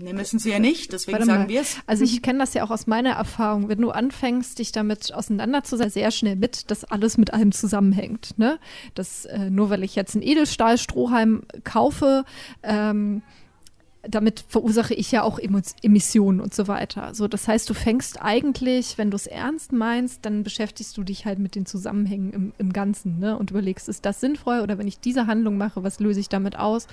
Ne, 0.00 0.12
müssen 0.12 0.40
sie 0.40 0.50
ja 0.50 0.58
nicht, 0.58 0.92
deswegen 0.92 1.24
sagen 1.24 1.48
wir 1.48 1.60
es. 1.60 1.76
Also 1.86 2.02
ich 2.02 2.20
kenne 2.20 2.40
das 2.40 2.52
ja 2.52 2.64
auch 2.64 2.70
aus 2.70 2.88
meiner 2.88 3.12
Erfahrung. 3.12 3.68
Wenn 3.68 3.80
du 3.80 3.90
anfängst, 3.90 4.58
dich 4.58 4.72
damit 4.72 5.14
auseinanderzusetzen, 5.14 5.92
sehr 5.92 6.10
schnell 6.10 6.34
mit, 6.34 6.68
dass 6.72 6.82
alles 6.82 7.16
mit 7.16 7.32
allem 7.32 7.52
zusammenhängt. 7.52 8.36
Ne? 8.36 8.58
Dass 8.94 9.24
äh, 9.26 9.50
nur 9.50 9.70
weil 9.70 9.84
ich 9.84 9.94
jetzt 9.94 10.16
einen 10.16 10.24
Edelstahlstrohhalm 10.24 11.42
kaufe, 11.62 12.24
ähm, 12.64 13.22
damit 14.08 14.44
verursache 14.48 14.94
ich 14.94 15.10
ja 15.12 15.22
auch 15.22 15.38
Emissionen 15.38 16.40
und 16.40 16.54
so 16.54 16.68
weiter. 16.68 17.14
So, 17.14 17.28
das 17.28 17.48
heißt, 17.48 17.68
du 17.68 17.74
fängst 17.74 18.22
eigentlich, 18.22 18.98
wenn 18.98 19.10
du 19.10 19.16
es 19.16 19.26
ernst 19.26 19.72
meinst, 19.72 20.24
dann 20.24 20.42
beschäftigst 20.42 20.96
du 20.96 21.02
dich 21.02 21.26
halt 21.26 21.38
mit 21.38 21.54
den 21.54 21.66
Zusammenhängen 21.66 22.32
im, 22.32 22.52
im 22.58 22.72
Ganzen 22.72 23.18
ne? 23.18 23.36
und 23.38 23.50
überlegst, 23.50 23.88
ist 23.88 24.04
das 24.04 24.20
sinnvoll 24.20 24.60
oder 24.60 24.78
wenn 24.78 24.86
ich 24.86 25.00
diese 25.00 25.26
Handlung 25.26 25.56
mache, 25.56 25.82
was 25.82 26.00
löse 26.00 26.20
ich 26.20 26.28
damit 26.28 26.58
aus? 26.58 26.86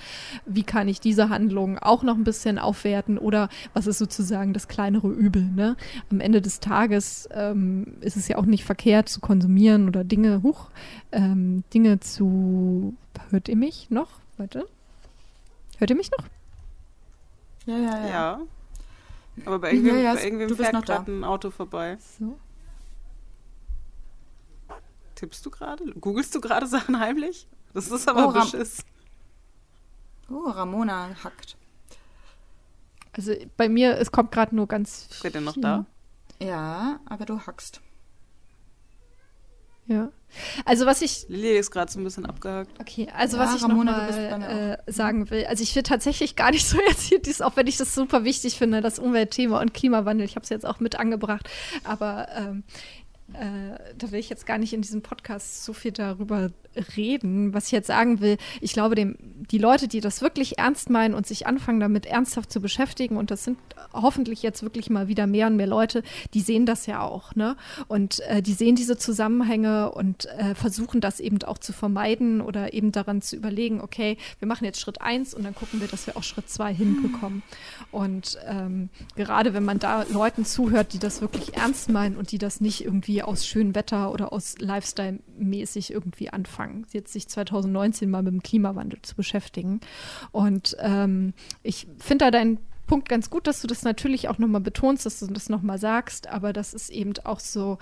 Wie 0.46 0.62
kann 0.62 0.88
ich 0.88 1.00
diese 1.00 1.28
Handlung 1.28 1.78
auch 1.78 2.02
noch 2.02 2.16
ein 2.16 2.24
bisschen 2.24 2.58
aufwerten 2.58 3.18
oder 3.18 3.48
was 3.74 3.86
ist 3.86 3.98
sozusagen 3.98 4.52
das 4.52 4.68
kleinere 4.68 5.08
Übel? 5.08 5.42
Ne? 5.42 5.76
Am 6.10 6.20
Ende 6.20 6.40
des 6.40 6.60
Tages 6.60 7.28
ähm, 7.32 7.96
ist 8.00 8.16
es 8.16 8.28
ja 8.28 8.38
auch 8.38 8.46
nicht 8.46 8.64
verkehrt 8.64 9.08
zu 9.08 9.20
konsumieren 9.20 9.88
oder 9.88 10.04
Dinge, 10.04 10.42
huch, 10.42 10.70
ähm, 11.12 11.64
Dinge 11.72 12.00
zu. 12.00 12.94
Hört 13.30 13.48
ihr 13.48 13.56
mich 13.56 13.90
noch? 13.90 14.08
Warte. 14.36 14.66
Hört 15.78 15.90
ihr 15.90 15.96
mich 15.96 16.10
noch? 16.10 16.26
Ja, 17.66 17.76
ja, 17.76 17.98
ja. 18.00 18.08
ja. 18.08 18.40
Aber 19.46 19.58
bei 19.58 19.72
irgendwem, 19.72 19.96
ja, 19.96 20.02
ja, 20.02 20.14
bei 20.14 20.24
irgendwem 20.24 20.56
fährt 20.56 20.84
gerade 20.84 21.10
ein 21.10 21.24
Auto 21.24 21.50
vorbei. 21.50 21.96
So. 22.18 22.38
Tippst 25.14 25.46
du 25.46 25.50
gerade? 25.50 25.84
Googlest 25.94 26.34
du 26.34 26.40
gerade 26.40 26.66
Sachen 26.66 26.98
heimlich? 26.98 27.46
Das 27.72 27.90
ist 27.90 28.08
aber 28.08 28.28
oh, 28.28 28.32
beschiss. 28.32 28.84
Oh, 30.28 30.50
Ramona 30.50 31.10
hackt. 31.22 31.56
Also 33.12 33.34
bei 33.56 33.68
mir, 33.68 33.98
es 33.98 34.10
kommt 34.10 34.32
gerade 34.32 34.54
nur 34.54 34.66
ganz. 34.66 35.08
Seid 35.20 35.34
ihr 35.34 35.40
noch 35.40 35.56
da? 35.56 35.86
Ja, 36.40 37.00
aber 37.06 37.24
du 37.24 37.38
hackst. 37.40 37.80
Ja. 39.86 40.10
Also 40.64 40.86
was 40.86 41.02
ich. 41.02 41.26
Lili 41.28 41.58
ist 41.58 41.70
gerade 41.70 41.92
so 41.92 42.00
ein 42.00 42.04
bisschen 42.04 42.24
abgehakt. 42.24 42.80
Okay, 42.80 43.08
also 43.14 43.36
ja, 43.36 43.44
was 43.44 43.54
ich 43.54 43.62
Ramona, 43.62 43.92
mal, 43.92 44.78
äh, 44.86 44.92
sagen 44.92 45.28
will, 45.30 45.44
also 45.44 45.62
ich 45.62 45.74
will 45.76 45.82
tatsächlich 45.82 46.36
gar 46.36 46.50
nicht 46.50 46.66
so 46.66 46.78
jetzt 46.88 47.02
hier 47.02 47.20
dies, 47.20 47.42
auch 47.42 47.56
wenn 47.56 47.66
ich 47.66 47.76
das 47.76 47.94
super 47.94 48.24
wichtig 48.24 48.56
finde, 48.56 48.80
das 48.80 48.98
Umweltthema 48.98 49.60
und 49.60 49.74
Klimawandel, 49.74 50.24
ich 50.24 50.36
habe 50.36 50.44
es 50.44 50.48
jetzt 50.48 50.64
auch 50.64 50.80
mit 50.80 50.98
angebracht, 50.98 51.48
aber 51.84 52.28
ähm, 52.34 52.64
äh, 53.34 53.78
da 53.96 54.10
will 54.10 54.20
ich 54.20 54.28
jetzt 54.30 54.46
gar 54.46 54.58
nicht 54.58 54.72
in 54.72 54.82
diesem 54.82 55.02
Podcast 55.02 55.64
so 55.64 55.72
viel 55.72 55.92
darüber 55.92 56.50
reden. 56.96 57.54
Was 57.54 57.66
ich 57.66 57.72
jetzt 57.72 57.86
sagen 57.86 58.20
will, 58.20 58.36
ich 58.60 58.72
glaube, 58.72 58.94
dem, 58.94 59.16
die 59.50 59.58
Leute, 59.58 59.88
die 59.88 60.00
das 60.00 60.22
wirklich 60.22 60.58
ernst 60.58 60.90
meinen 60.90 61.14
und 61.14 61.26
sich 61.26 61.46
anfangen, 61.46 61.80
damit 61.80 62.06
ernsthaft 62.06 62.52
zu 62.52 62.60
beschäftigen, 62.60 63.16
und 63.16 63.30
das 63.30 63.44
sind 63.44 63.58
hoffentlich 63.92 64.42
jetzt 64.42 64.62
wirklich 64.62 64.90
mal 64.90 65.08
wieder 65.08 65.26
mehr 65.26 65.46
und 65.46 65.56
mehr 65.56 65.66
Leute, 65.66 66.02
die 66.34 66.40
sehen 66.40 66.66
das 66.66 66.86
ja 66.86 67.00
auch, 67.02 67.34
ne? 67.34 67.56
Und 67.88 68.20
äh, 68.20 68.42
die 68.42 68.52
sehen 68.52 68.76
diese 68.76 68.96
Zusammenhänge 68.96 69.92
und 69.92 70.26
äh, 70.26 70.54
versuchen 70.54 71.00
das 71.00 71.20
eben 71.20 71.42
auch 71.42 71.58
zu 71.58 71.72
vermeiden 71.72 72.40
oder 72.40 72.72
eben 72.72 72.92
daran 72.92 73.22
zu 73.22 73.36
überlegen, 73.36 73.80
okay, 73.80 74.16
wir 74.38 74.48
machen 74.48 74.64
jetzt 74.64 74.80
Schritt 74.80 75.00
eins 75.00 75.34
und 75.34 75.44
dann 75.44 75.54
gucken 75.54 75.80
wir, 75.80 75.88
dass 75.88 76.06
wir 76.06 76.16
auch 76.16 76.22
Schritt 76.22 76.48
zwei 76.48 76.72
hinbekommen. 76.72 77.42
Und 77.90 78.38
ähm, 78.46 78.88
gerade 79.16 79.54
wenn 79.54 79.64
man 79.64 79.78
da 79.78 80.04
Leuten 80.10 80.44
zuhört, 80.44 80.92
die 80.92 80.98
das 80.98 81.20
wirklich 81.20 81.54
ernst 81.54 81.90
meinen 81.90 82.16
und 82.16 82.32
die 82.32 82.38
das 82.38 82.60
nicht 82.60 82.84
irgendwie 82.84 83.22
aus 83.22 83.46
schönem 83.46 83.74
Wetter 83.74 84.12
oder 84.12 84.32
aus 84.32 84.56
Lifestyle-mäßig 84.58 85.90
irgendwie 85.92 86.30
anfangen 86.30 86.61
anfangen, 86.62 86.86
jetzt 86.92 87.12
sich 87.12 87.28
2019 87.28 88.10
mal 88.10 88.22
mit 88.22 88.32
dem 88.32 88.42
Klimawandel 88.42 89.00
zu 89.02 89.14
beschäftigen. 89.16 89.80
Und 90.30 90.76
ähm, 90.80 91.34
ich 91.62 91.86
finde 91.98 92.26
da 92.26 92.30
dein 92.30 92.58
Punkt 92.92 93.08
ganz 93.08 93.30
gut, 93.30 93.46
dass 93.46 93.62
du 93.62 93.66
das 93.66 93.84
natürlich 93.84 94.28
auch 94.28 94.36
nochmal 94.36 94.60
betonst, 94.60 95.06
dass 95.06 95.20
du 95.20 95.26
das 95.28 95.48
nochmal 95.48 95.78
sagst, 95.78 96.28
aber 96.28 96.52
das 96.52 96.74
ist 96.74 96.90
eben 96.90 97.14
auch 97.24 97.40
so 97.40 97.78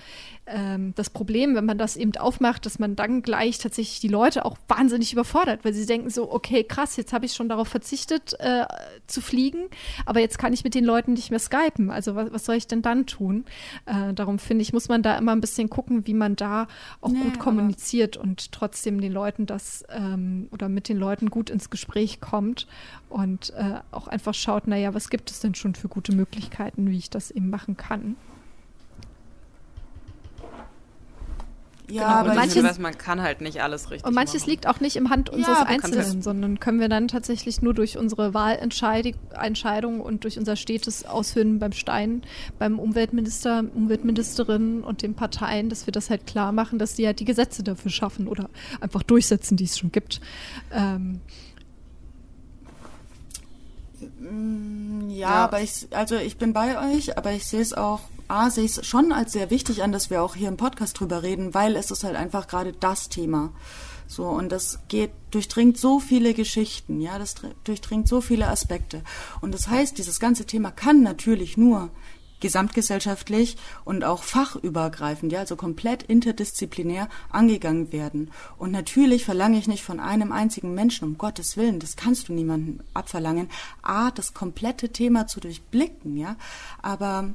ähm, 0.46 0.92
das 0.94 1.10
Problem, 1.10 1.56
wenn 1.56 1.64
man 1.64 1.78
das 1.78 1.96
eben 1.96 2.16
aufmacht, 2.16 2.64
dass 2.64 2.78
man 2.78 2.94
dann 2.94 3.22
gleich 3.22 3.58
tatsächlich 3.58 3.98
die 3.98 4.06
Leute 4.06 4.44
auch 4.44 4.56
wahnsinnig 4.68 5.12
überfordert, 5.12 5.64
weil 5.64 5.72
sie 5.72 5.84
denken 5.84 6.10
so, 6.10 6.30
okay, 6.30 6.62
krass, 6.62 6.96
jetzt 6.96 7.12
habe 7.12 7.26
ich 7.26 7.32
schon 7.32 7.48
darauf 7.48 7.66
verzichtet 7.66 8.38
äh, 8.38 8.66
zu 9.08 9.20
fliegen, 9.20 9.64
aber 10.06 10.20
jetzt 10.20 10.38
kann 10.38 10.52
ich 10.52 10.62
mit 10.62 10.76
den 10.76 10.84
Leuten 10.84 11.14
nicht 11.14 11.30
mehr 11.30 11.40
skypen. 11.40 11.90
Also 11.90 12.14
was, 12.14 12.32
was 12.32 12.44
soll 12.44 12.54
ich 12.54 12.68
denn 12.68 12.80
dann 12.80 13.06
tun? 13.06 13.46
Äh, 13.86 14.14
darum 14.14 14.38
finde 14.38 14.62
ich, 14.62 14.72
muss 14.72 14.88
man 14.88 15.02
da 15.02 15.18
immer 15.18 15.32
ein 15.32 15.40
bisschen 15.40 15.70
gucken, 15.70 16.06
wie 16.06 16.14
man 16.14 16.36
da 16.36 16.68
auch 17.00 17.10
nee, 17.10 17.18
gut 17.18 17.40
kommuniziert 17.40 18.16
und 18.16 18.52
trotzdem 18.52 19.00
den 19.00 19.10
Leuten 19.12 19.46
das 19.46 19.82
ähm, 19.88 20.46
oder 20.52 20.68
mit 20.68 20.88
den 20.88 20.98
Leuten 20.98 21.30
gut 21.30 21.50
ins 21.50 21.68
Gespräch 21.68 22.20
kommt 22.20 22.68
und 23.08 23.50
äh, 23.54 23.80
auch 23.90 24.06
einfach 24.06 24.34
schaut, 24.34 24.68
naja, 24.68 24.94
was 24.94 24.99
gibt 25.08 25.30
es 25.30 25.40
denn 25.40 25.54
schon 25.54 25.74
für 25.74 25.88
gute 25.88 26.14
Möglichkeiten, 26.14 26.90
wie 26.90 26.98
ich 26.98 27.10
das 27.10 27.30
eben 27.30 27.48
machen 27.48 27.76
kann. 27.76 28.16
Ja, 31.90 32.20
genau. 32.20 32.30
aber 32.30 32.34
manches, 32.34 32.62
weiß, 32.62 32.78
man 32.78 32.96
kann 32.96 33.20
halt 33.20 33.40
nicht 33.40 33.62
alles 33.62 33.90
richtig. 33.90 34.06
Und 34.06 34.14
manches 34.14 34.42
machen. 34.42 34.50
liegt 34.50 34.66
auch 34.66 34.80
nicht 34.80 34.96
im 34.96 35.10
Hand 35.10 35.28
unseres 35.30 35.58
ja, 35.58 35.66
Einzelnen, 35.66 36.22
sondern 36.22 36.60
können 36.60 36.80
wir 36.80 36.88
dann 36.88 37.08
tatsächlich 37.08 37.62
nur 37.62 37.74
durch 37.74 37.98
unsere 37.98 38.32
Wahlentscheidung 38.32 40.00
und 40.00 40.24
durch 40.24 40.38
unser 40.38 40.56
stetes 40.56 41.04
Aushöhlen 41.04 41.58
beim 41.58 41.72
Stein, 41.72 42.22
beim 42.58 42.78
Umweltminister, 42.78 43.64
Umweltministerin 43.74 44.82
und 44.82 45.02
den 45.02 45.14
Parteien, 45.14 45.68
dass 45.68 45.86
wir 45.86 45.92
das 45.92 46.10
halt 46.10 46.26
klar 46.26 46.52
machen, 46.52 46.78
dass 46.78 46.94
die 46.94 47.06
halt 47.06 47.20
die 47.20 47.24
Gesetze 47.24 47.62
dafür 47.62 47.90
schaffen 47.90 48.28
oder 48.28 48.48
einfach 48.80 49.02
durchsetzen, 49.02 49.56
die 49.56 49.64
es 49.64 49.78
schon 49.78 49.92
gibt. 49.92 50.20
Ähm, 50.72 51.20
ja, 55.08 55.16
ja, 55.16 55.28
aber 55.44 55.60
ich, 55.60 55.88
also 55.90 56.16
ich 56.16 56.38
bin 56.38 56.52
bei 56.52 56.94
euch, 56.94 57.16
aber 57.18 57.32
ich 57.32 57.46
sehe 57.46 57.60
es 57.60 57.72
auch, 57.72 58.00
A, 58.28 58.50
sehe 58.50 58.64
ich 58.64 58.78
es 58.78 58.86
schon 58.86 59.12
als 59.12 59.32
sehr 59.32 59.50
wichtig 59.50 59.82
an, 59.82 59.92
dass 59.92 60.08
wir 60.08 60.22
auch 60.22 60.36
hier 60.36 60.48
im 60.48 60.56
Podcast 60.56 60.98
drüber 60.98 61.22
reden, 61.22 61.52
weil 61.52 61.76
es 61.76 61.90
ist 61.90 62.04
halt 62.04 62.16
einfach 62.16 62.46
gerade 62.46 62.72
das 62.72 63.08
Thema. 63.08 63.52
So, 64.06 64.24
und 64.24 64.50
das 64.50 64.80
geht, 64.88 65.12
durchdringt 65.30 65.78
so 65.78 66.00
viele 66.00 66.34
Geschichten, 66.34 67.00
ja, 67.00 67.18
das 67.18 67.36
durchdringt 67.62 68.08
so 68.08 68.20
viele 68.20 68.48
Aspekte. 68.48 69.02
Und 69.40 69.54
das 69.54 69.68
heißt, 69.68 69.98
dieses 69.98 70.18
ganze 70.18 70.46
Thema 70.46 70.72
kann 70.72 71.02
natürlich 71.02 71.56
nur 71.56 71.90
gesamtgesellschaftlich 72.40 73.56
und 73.84 74.04
auch 74.04 74.22
fachübergreifend, 74.22 75.32
ja, 75.32 75.40
also 75.40 75.56
komplett 75.56 76.02
interdisziplinär 76.02 77.08
angegangen 77.28 77.92
werden. 77.92 78.30
Und 78.58 78.70
natürlich 78.72 79.24
verlange 79.24 79.58
ich 79.58 79.68
nicht 79.68 79.84
von 79.84 80.00
einem 80.00 80.32
einzigen 80.32 80.74
Menschen, 80.74 81.04
um 81.04 81.18
Gottes 81.18 81.56
Willen, 81.56 81.78
das 81.78 81.96
kannst 81.96 82.28
du 82.28 82.32
niemandem 82.32 82.80
abverlangen, 82.94 83.48
A, 83.82 84.10
das 84.10 84.34
komplette 84.34 84.90
Thema 84.90 85.26
zu 85.26 85.40
durchblicken, 85.40 86.16
ja, 86.16 86.36
aber 86.82 87.34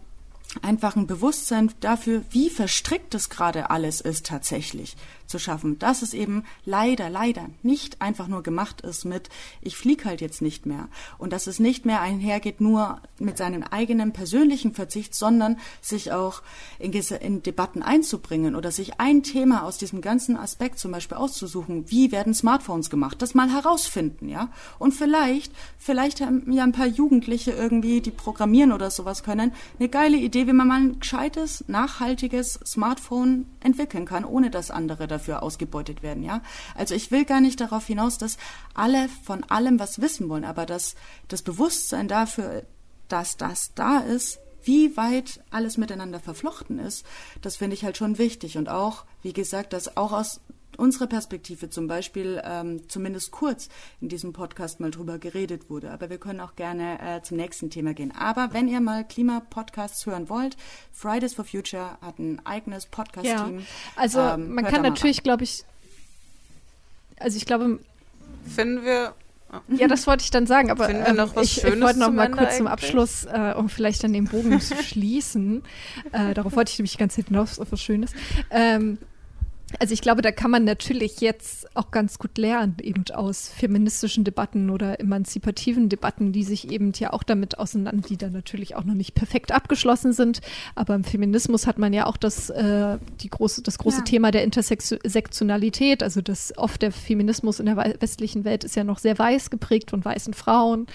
einfach 0.61 0.95
ein 0.95 1.07
Bewusstsein 1.07 1.71
dafür, 1.79 2.23
wie 2.29 2.49
verstrickt 2.49 3.13
das 3.13 3.29
gerade 3.29 3.69
alles 3.69 4.01
ist 4.01 4.25
tatsächlich 4.25 4.95
zu 5.27 5.39
schaffen. 5.39 5.79
Dass 5.79 6.01
es 6.01 6.13
eben 6.13 6.43
leider, 6.65 7.09
leider 7.09 7.47
nicht 7.63 8.01
einfach 8.01 8.27
nur 8.27 8.43
gemacht 8.43 8.81
ist 8.81 9.05
mit, 9.05 9.29
ich 9.61 9.77
flieg 9.77 10.05
halt 10.05 10.21
jetzt 10.21 10.41
nicht 10.41 10.65
mehr. 10.65 10.87
Und 11.17 11.33
dass 11.33 11.47
es 11.47 11.59
nicht 11.59 11.85
mehr 11.85 12.01
einhergeht 12.01 12.61
nur 12.61 13.01
mit 13.19 13.37
seinem 13.37 13.63
eigenen 13.63 14.13
persönlichen 14.13 14.73
Verzicht, 14.73 15.15
sondern 15.15 15.57
sich 15.81 16.11
auch 16.11 16.41
in, 16.79 16.91
in 16.93 17.43
Debatten 17.43 17.81
einzubringen 17.81 18.55
oder 18.55 18.71
sich 18.71 18.99
ein 18.99 19.23
Thema 19.23 19.63
aus 19.63 19.77
diesem 19.77 20.01
ganzen 20.01 20.37
Aspekt 20.37 20.79
zum 20.79 20.91
Beispiel 20.91 21.17
auszusuchen. 21.17 21.89
Wie 21.89 22.11
werden 22.11 22.33
Smartphones 22.33 22.89
gemacht? 22.89 23.21
Das 23.21 23.33
mal 23.33 23.49
herausfinden, 23.49 24.29
ja? 24.29 24.49
Und 24.79 24.93
vielleicht, 24.93 25.51
vielleicht 25.77 26.21
haben 26.21 26.51
ja 26.51 26.63
ein 26.63 26.71
paar 26.71 26.87
Jugendliche 26.87 27.51
irgendwie, 27.51 28.01
die 28.01 28.11
programmieren 28.11 28.71
oder 28.71 28.91
sowas 28.91 29.23
können, 29.23 29.53
eine 29.79 29.89
geile 29.89 30.17
Idee, 30.17 30.47
wie 30.47 30.53
man 30.53 30.67
mal 30.67 30.81
ein 30.81 30.99
gescheites, 30.99 31.63
nachhaltiges 31.67 32.59
Smartphone 32.65 33.45
entwickeln 33.61 34.05
kann, 34.05 34.25
ohne 34.25 34.49
dass 34.49 34.71
andere 34.71 35.07
dafür 35.15 35.43
ausgebeutet 35.43 36.03
werden, 36.03 36.23
ja. 36.23 36.41
Also 36.75 36.95
ich 36.95 37.11
will 37.11 37.25
gar 37.25 37.41
nicht 37.41 37.59
darauf 37.59 37.85
hinaus, 37.87 38.17
dass 38.17 38.37
alle 38.73 39.09
von 39.23 39.43
allem 39.43 39.79
was 39.79 40.01
wissen 40.01 40.29
wollen, 40.29 40.45
aber 40.45 40.65
dass 40.65 40.95
das 41.27 41.41
Bewusstsein 41.41 42.07
dafür, 42.07 42.63
dass 43.07 43.37
das 43.37 43.73
da 43.75 43.99
ist, 43.99 44.39
wie 44.63 44.97
weit 44.97 45.41
alles 45.51 45.77
miteinander 45.77 46.19
verflochten 46.19 46.79
ist, 46.79 47.05
das 47.41 47.55
finde 47.55 47.75
ich 47.75 47.83
halt 47.83 47.97
schon 47.97 48.17
wichtig. 48.17 48.57
Und 48.57 48.67
auch, 48.67 49.05
wie 49.21 49.33
gesagt, 49.33 49.73
dass 49.73 49.95
auch 49.95 50.11
aus 50.11 50.41
unserer 50.75 51.07
Perspektive 51.07 51.69
zum 51.69 51.87
Beispiel 51.87 52.41
ähm, 52.43 52.87
zumindest 52.89 53.31
kurz 53.31 53.69
in 54.01 54.09
diesem 54.09 54.33
Podcast 54.33 54.79
mal 54.79 54.91
drüber 54.91 55.17
geredet 55.17 55.69
wurde. 55.69 55.91
Aber 55.91 56.09
wir 56.09 56.17
können 56.17 56.39
auch 56.39 56.55
gerne 56.55 56.99
äh, 57.01 57.21
zum 57.21 57.37
nächsten 57.37 57.69
Thema 57.69 57.93
gehen. 57.93 58.13
Aber 58.17 58.53
wenn 58.53 58.67
ihr 58.67 58.81
mal 58.81 59.05
Klimapodcasts 59.05 60.05
hören 60.05 60.29
wollt, 60.29 60.57
Fridays 60.91 61.33
for 61.33 61.45
Future 61.45 61.97
hat 62.01 62.19
ein 62.19 62.41
eigenes 62.45 62.85
Podcast-Team. 62.85 63.59
Ja, 63.59 63.65
also 63.95 64.19
ähm, 64.19 64.53
man 64.53 64.65
kann 64.65 64.81
natürlich, 64.81 65.23
glaube 65.23 65.43
ich, 65.43 65.63
also 67.17 67.37
ich 67.37 67.45
glaube, 67.45 67.79
finden 68.45 68.83
wir 68.83 69.13
ja, 69.69 69.87
das 69.87 70.07
wollte 70.07 70.23
ich 70.23 70.31
dann 70.31 70.47
sagen, 70.47 70.69
aber 70.69 70.89
ähm, 70.89 71.17
ich, 71.41 71.63
ich, 71.63 71.81
wollte 71.81 71.99
noch 71.99 72.11
mal 72.11 72.27
kurz 72.27 72.41
eigentlich? 72.41 72.57
zum 72.57 72.67
Abschluss, 72.67 73.25
äh, 73.25 73.53
um 73.55 73.69
vielleicht 73.69 74.03
dann 74.03 74.13
den 74.13 74.25
Bogen 74.25 74.59
zu 74.59 74.75
schließen. 74.75 75.63
Äh, 76.11 76.33
darauf 76.33 76.55
wollte 76.55 76.71
ich 76.71 76.79
nämlich 76.79 76.97
ganz 76.97 77.15
hinten 77.15 77.35
auf, 77.37 77.59
auf 77.59 77.71
was 77.71 77.81
Schönes. 77.81 78.11
Ähm, 78.49 78.97
also 79.79 79.93
ich 79.93 80.01
glaube, 80.01 80.21
da 80.21 80.31
kann 80.31 80.51
man 80.51 80.63
natürlich 80.63 81.21
jetzt 81.21 81.75
auch 81.75 81.91
ganz 81.91 82.19
gut 82.19 82.37
lernen, 82.37 82.77
eben 82.81 83.03
aus 83.13 83.49
feministischen 83.49 84.23
Debatten 84.23 84.69
oder 84.69 84.99
emanzipativen 84.99 85.89
Debatten, 85.89 86.31
die 86.31 86.43
sich 86.43 86.71
eben 86.71 86.91
ja 86.95 87.13
auch 87.13 87.23
damit 87.23 87.59
auseinander, 87.59 88.07
die 88.07 88.17
dann 88.17 88.31
natürlich 88.31 88.75
auch 88.75 88.83
noch 88.83 88.93
nicht 88.93 89.13
perfekt 89.13 89.51
abgeschlossen 89.51 90.13
sind. 90.13 90.41
Aber 90.75 90.95
im 90.95 91.03
Feminismus 91.03 91.67
hat 91.67 91.77
man 91.77 91.93
ja 91.93 92.05
auch 92.05 92.17
das, 92.17 92.49
äh, 92.49 92.97
die 93.21 93.29
große, 93.29 93.61
das 93.61 93.77
große 93.77 93.99
ja. 93.99 94.03
Thema 94.03 94.31
der 94.31 94.43
Intersektionalität. 94.43 96.03
Also 96.03 96.21
das 96.21 96.57
oft 96.57 96.81
der 96.81 96.91
Feminismus 96.91 97.59
in 97.59 97.65
der 97.65 97.77
westlichen 97.99 98.45
Welt 98.45 98.63
ist 98.63 98.75
ja 98.75 98.83
noch 98.83 98.99
sehr 98.99 99.17
weiß 99.17 99.49
geprägt 99.49 99.91
von 99.91 100.03
weißen 100.03 100.33
Frauen. 100.33 100.87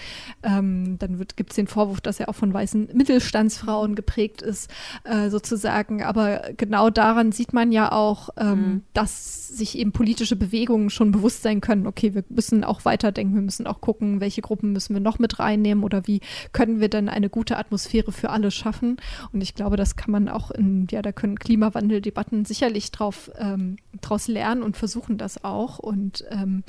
Ähm, 0.43 0.97
dann 0.99 1.25
gibt 1.35 1.51
es 1.51 1.55
den 1.55 1.67
Vorwurf, 1.67 2.01
dass 2.01 2.19
er 2.19 2.29
auch 2.29 2.35
von 2.35 2.53
weißen 2.53 2.89
Mittelstandsfrauen 2.93 3.95
geprägt 3.95 4.41
ist, 4.41 4.69
äh, 5.03 5.29
sozusagen. 5.29 6.03
Aber 6.03 6.41
genau 6.57 6.89
daran 6.89 7.31
sieht 7.31 7.53
man 7.53 7.71
ja 7.71 7.91
auch, 7.91 8.29
ähm, 8.37 8.49
mhm. 8.49 8.70
Dass 8.93 9.47
sich 9.47 9.77
eben 9.77 9.91
politische 9.91 10.35
Bewegungen 10.35 10.89
schon 10.89 11.11
bewusst 11.11 11.43
sein 11.43 11.61
können, 11.61 11.87
okay, 11.87 12.13
wir 12.13 12.23
müssen 12.29 12.63
auch 12.63 12.85
weiterdenken, 12.85 13.35
wir 13.35 13.41
müssen 13.41 13.67
auch 13.67 13.81
gucken, 13.81 14.21
welche 14.21 14.41
Gruppen 14.41 14.71
müssen 14.71 14.93
wir 14.93 15.01
noch 15.01 15.19
mit 15.19 15.39
reinnehmen 15.39 15.83
oder 15.83 16.07
wie 16.07 16.21
können 16.51 16.79
wir 16.79 16.89
denn 16.89 17.09
eine 17.09 17.29
gute 17.29 17.57
Atmosphäre 17.57 18.11
für 18.11 18.29
alle 18.29 18.51
schaffen. 18.51 18.97
Und 19.33 19.41
ich 19.41 19.55
glaube, 19.55 19.77
das 19.77 19.95
kann 19.95 20.11
man 20.11 20.29
auch 20.29 20.51
in, 20.51 20.87
ja, 20.91 21.01
da 21.01 21.11
können 21.11 21.37
Klimawandeldebatten 21.37 22.45
sicherlich 22.45 22.91
drauf, 22.91 23.31
ähm, 23.37 23.77
draus 24.01 24.27
lernen 24.27 24.63
und 24.63 24.77
versuchen 24.77 25.17
das 25.17 25.43
auch. 25.43 25.79
Und 25.79 26.23
ähm, 26.29 26.63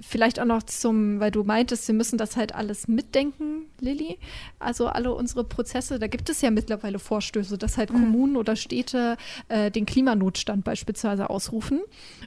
vielleicht 0.00 0.40
auch 0.40 0.46
noch 0.46 0.62
zum, 0.62 1.20
weil 1.20 1.30
du 1.30 1.44
meintest, 1.44 1.86
wir 1.88 1.94
müssen 1.94 2.18
das 2.18 2.36
halt 2.36 2.54
alles 2.54 2.88
mitdenken, 2.88 3.66
Lilly. 3.80 4.18
Also 4.58 4.86
alle 4.86 5.14
unsere 5.14 5.44
Prozesse, 5.44 5.98
da 5.98 6.06
gibt 6.06 6.30
es 6.30 6.40
ja 6.40 6.50
mittlerweile 6.50 6.98
Vorstöße, 6.98 7.58
dass 7.58 7.76
halt 7.76 7.90
mhm. 7.90 7.94
Kommunen 7.94 8.36
oder 8.36 8.56
Städte 8.56 9.16
äh, 9.48 9.70
den 9.70 9.86
Klimanotstand 9.86 10.64
beispielsweise 10.64 11.30
ausrufen. 11.30 11.80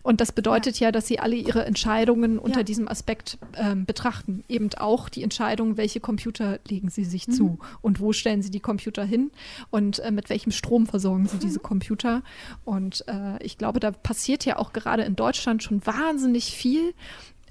Und 0.04 0.22
das 0.22 0.32
bedeutet 0.32 0.80
ja, 0.80 0.84
ja 0.84 0.92
dass 0.92 1.08
sie 1.08 1.20
alle 1.20 1.36
ihre 1.36 1.66
Entscheidungen 1.66 2.38
unter 2.38 2.60
ja. 2.60 2.64
diesem 2.64 2.88
Aspekt 2.88 3.38
ähm, 3.56 3.86
betrachten. 3.86 4.44
Eben 4.48 4.70
auch 4.78 5.10
die 5.10 5.24
Entscheidung, 5.24 5.78
welche 5.78 6.00
Computer 6.00 6.60
legen 6.68 6.90
sie 6.90 7.06
sich 7.06 7.28
mhm. 7.28 7.32
zu 7.32 7.60
und 7.82 8.00
wo 8.00 8.14
stellen 8.14 8.42
sie 8.42 8.52
die 8.52 8.60
Computer 8.60 9.04
hin 9.04 9.32
und 9.72 10.00
äh, 10.00 10.12
mit 10.12 10.30
welchem 10.30 10.52
Strom 10.52 10.86
versorgen 10.86 11.28
sie 11.28 11.38
mhm. 11.38 11.42
diese 11.42 11.60
Computer. 11.60 12.22
Und 12.66 13.06
äh, 13.08 13.42
ich 13.44 13.58
glaube, 13.58 13.80
da 13.80 13.92
passiert 13.92 14.46
ja 14.46 14.60
auch 14.60 14.74
gerade 14.74 15.04
in 15.04 15.16
Deutschland 15.16 15.64
schon 15.64 15.86
wahnsinnig 15.86 16.52
viel 16.52 16.94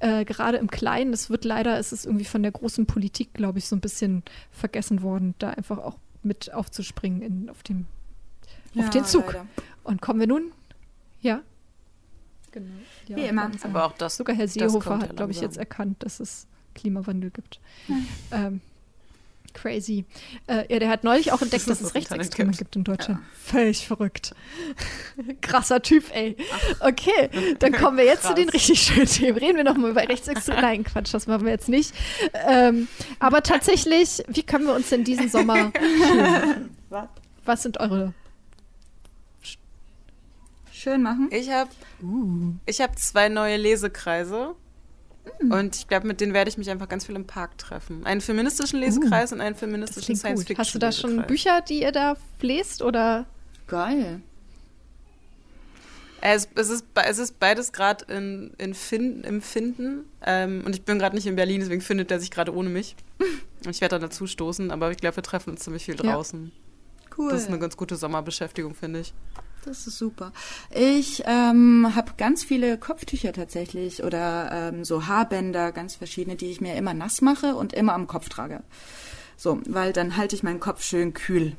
äh, 0.02 0.24
gerade 0.24 0.58
im 0.58 0.68
Kleinen. 0.68 1.12
Es 1.12 1.30
wird 1.30 1.44
leider, 1.44 1.78
es 1.78 1.92
ist 1.92 2.06
irgendwie 2.06 2.24
von 2.24 2.42
der 2.42 2.50
großen 2.50 2.86
Politik, 2.86 3.34
glaube 3.34 3.58
ich, 3.58 3.68
so 3.68 3.76
ein 3.76 3.80
bisschen 3.80 4.24
vergessen 4.50 5.02
worden, 5.02 5.34
da 5.38 5.50
einfach 5.50 5.78
auch 5.78 5.96
mit 6.22 6.52
aufzuspringen 6.52 7.22
in, 7.22 7.48
auf, 7.48 7.62
dem, 7.62 7.86
ja, 8.74 8.82
auf 8.82 8.90
den 8.90 9.04
Zug. 9.04 9.26
Leider. 9.28 9.46
Und 9.84 10.02
kommen 10.02 10.18
wir 10.18 10.26
nun? 10.26 10.52
Ja. 11.20 11.42
Genau. 12.50 12.66
Ja, 13.06 13.16
Wie 13.16 13.24
immer. 13.26 13.50
Aber 13.62 13.86
auch 13.86 13.92
das. 13.92 14.16
Sogar 14.16 14.34
Herr 14.36 14.48
Seehofer 14.48 14.98
hat, 14.98 15.16
glaube 15.16 15.32
ich, 15.32 15.40
jetzt 15.40 15.56
erkannt, 15.56 16.02
dass 16.02 16.20
es 16.20 16.46
Klimawandel 16.74 17.30
gibt. 17.30 17.60
Ähm, 18.32 18.60
Crazy. 19.52 20.04
Äh, 20.46 20.72
ja, 20.72 20.78
der 20.78 20.88
hat 20.88 21.04
neulich 21.04 21.32
auch 21.32 21.42
entdeckt, 21.42 21.68
dass 21.68 21.80
es 21.82 21.94
Rechtsextreme 21.94 22.52
gibt 22.52 22.76
in 22.76 22.84
Deutschland. 22.84 23.20
Ja. 23.20 23.26
Völlig 23.34 23.86
verrückt. 23.86 24.34
Krasser 25.40 25.82
Typ, 25.82 26.04
ey. 26.14 26.36
Okay, 26.80 27.30
dann 27.58 27.72
kommen 27.72 27.96
wir 27.96 28.04
jetzt 28.04 28.24
zu 28.24 28.34
den 28.34 28.48
richtig 28.48 28.80
schönen 28.80 29.06
Themen. 29.06 29.38
Reden 29.38 29.56
wir 29.56 29.64
nochmal 29.64 29.90
über 29.90 30.08
Rechtsextreme. 30.08 30.60
Nein, 30.62 30.84
Quatsch, 30.84 31.12
das 31.12 31.26
machen 31.26 31.44
wir 31.44 31.52
jetzt 31.52 31.68
nicht. 31.68 31.94
Ähm, 32.46 32.88
aber 33.18 33.42
tatsächlich, 33.42 34.22
wie 34.28 34.42
können 34.42 34.66
wir 34.66 34.74
uns 34.74 34.88
denn 34.88 35.04
diesen 35.04 35.28
Sommer 35.28 35.72
Was? 36.88 37.08
Was 37.44 37.62
sind 37.62 37.80
eure 37.80 38.14
schön 40.82 41.02
machen? 41.02 41.28
Ich 41.30 41.50
habe 41.50 41.70
uh. 42.02 42.54
hab 42.68 42.98
zwei 42.98 43.28
neue 43.28 43.56
Lesekreise. 43.56 44.54
Mhm. 45.40 45.52
Und 45.52 45.76
ich 45.76 45.88
glaube, 45.88 46.06
mit 46.06 46.20
denen 46.20 46.34
werde 46.34 46.48
ich 46.48 46.58
mich 46.58 46.70
einfach 46.70 46.88
ganz 46.88 47.06
viel 47.06 47.16
im 47.16 47.26
Park 47.26 47.58
treffen. 47.58 48.04
Einen 48.04 48.20
feministischen 48.20 48.80
Lesekreis 48.80 49.30
uh, 49.30 49.36
und 49.36 49.40
einen 49.40 49.54
feministischen 49.54 50.16
Science-Fiction. 50.16 50.58
Hast 50.58 50.74
du 50.74 50.78
da 50.78 50.92
schon 50.92 51.26
Bücher, 51.26 51.60
die 51.60 51.82
ihr 51.82 51.92
da 51.92 52.16
lest 52.40 52.82
oder? 52.82 53.26
Geil. 53.66 54.20
Es, 56.24 56.48
es, 56.54 56.70
ist, 56.70 56.86
es 56.94 57.18
ist 57.18 57.40
beides 57.40 57.72
gerade 57.72 58.04
in, 58.04 58.52
in 58.56 58.74
fin, 58.74 59.24
im 59.24 59.42
Finden. 59.42 60.04
Ähm, 60.24 60.62
und 60.64 60.74
ich 60.76 60.82
bin 60.82 60.98
gerade 61.00 61.16
nicht 61.16 61.26
in 61.26 61.34
Berlin, 61.34 61.60
deswegen 61.60 61.80
findet 61.80 62.12
er 62.12 62.20
sich 62.20 62.30
gerade 62.30 62.54
ohne 62.54 62.68
mich. 62.68 62.94
Und 63.64 63.70
ich 63.70 63.80
werde 63.80 63.94
dann 63.94 64.02
dazu 64.02 64.26
stoßen, 64.26 64.72
aber 64.72 64.90
ich 64.90 64.96
glaube, 64.96 65.14
wir 65.14 65.22
treffen 65.22 65.50
uns 65.50 65.60
ziemlich 65.60 65.84
viel 65.84 65.94
draußen. 65.94 66.46
Ja. 66.46 67.12
Cool. 67.16 67.30
Das 67.30 67.42
ist 67.42 67.48
eine 67.48 67.60
ganz 67.60 67.76
gute 67.76 67.94
Sommerbeschäftigung, 67.94 68.74
finde 68.74 69.00
ich. 69.00 69.14
Das 69.64 69.86
ist 69.86 69.96
super. 69.96 70.32
Ich 70.70 71.22
ähm, 71.24 71.92
habe 71.94 72.12
ganz 72.16 72.42
viele 72.42 72.78
Kopftücher 72.78 73.32
tatsächlich 73.32 74.02
oder 74.02 74.50
ähm, 74.52 74.84
so 74.84 75.06
Haarbänder, 75.06 75.70
ganz 75.70 75.94
verschiedene, 75.94 76.34
die 76.34 76.50
ich 76.50 76.60
mir 76.60 76.74
immer 76.74 76.94
nass 76.94 77.20
mache 77.20 77.54
und 77.54 77.72
immer 77.72 77.94
am 77.94 78.08
Kopf 78.08 78.28
trage. 78.28 78.64
So, 79.36 79.60
weil 79.66 79.92
dann 79.92 80.16
halte 80.16 80.34
ich 80.34 80.42
meinen 80.42 80.60
Kopf 80.60 80.82
schön 80.82 81.14
kühl. 81.14 81.52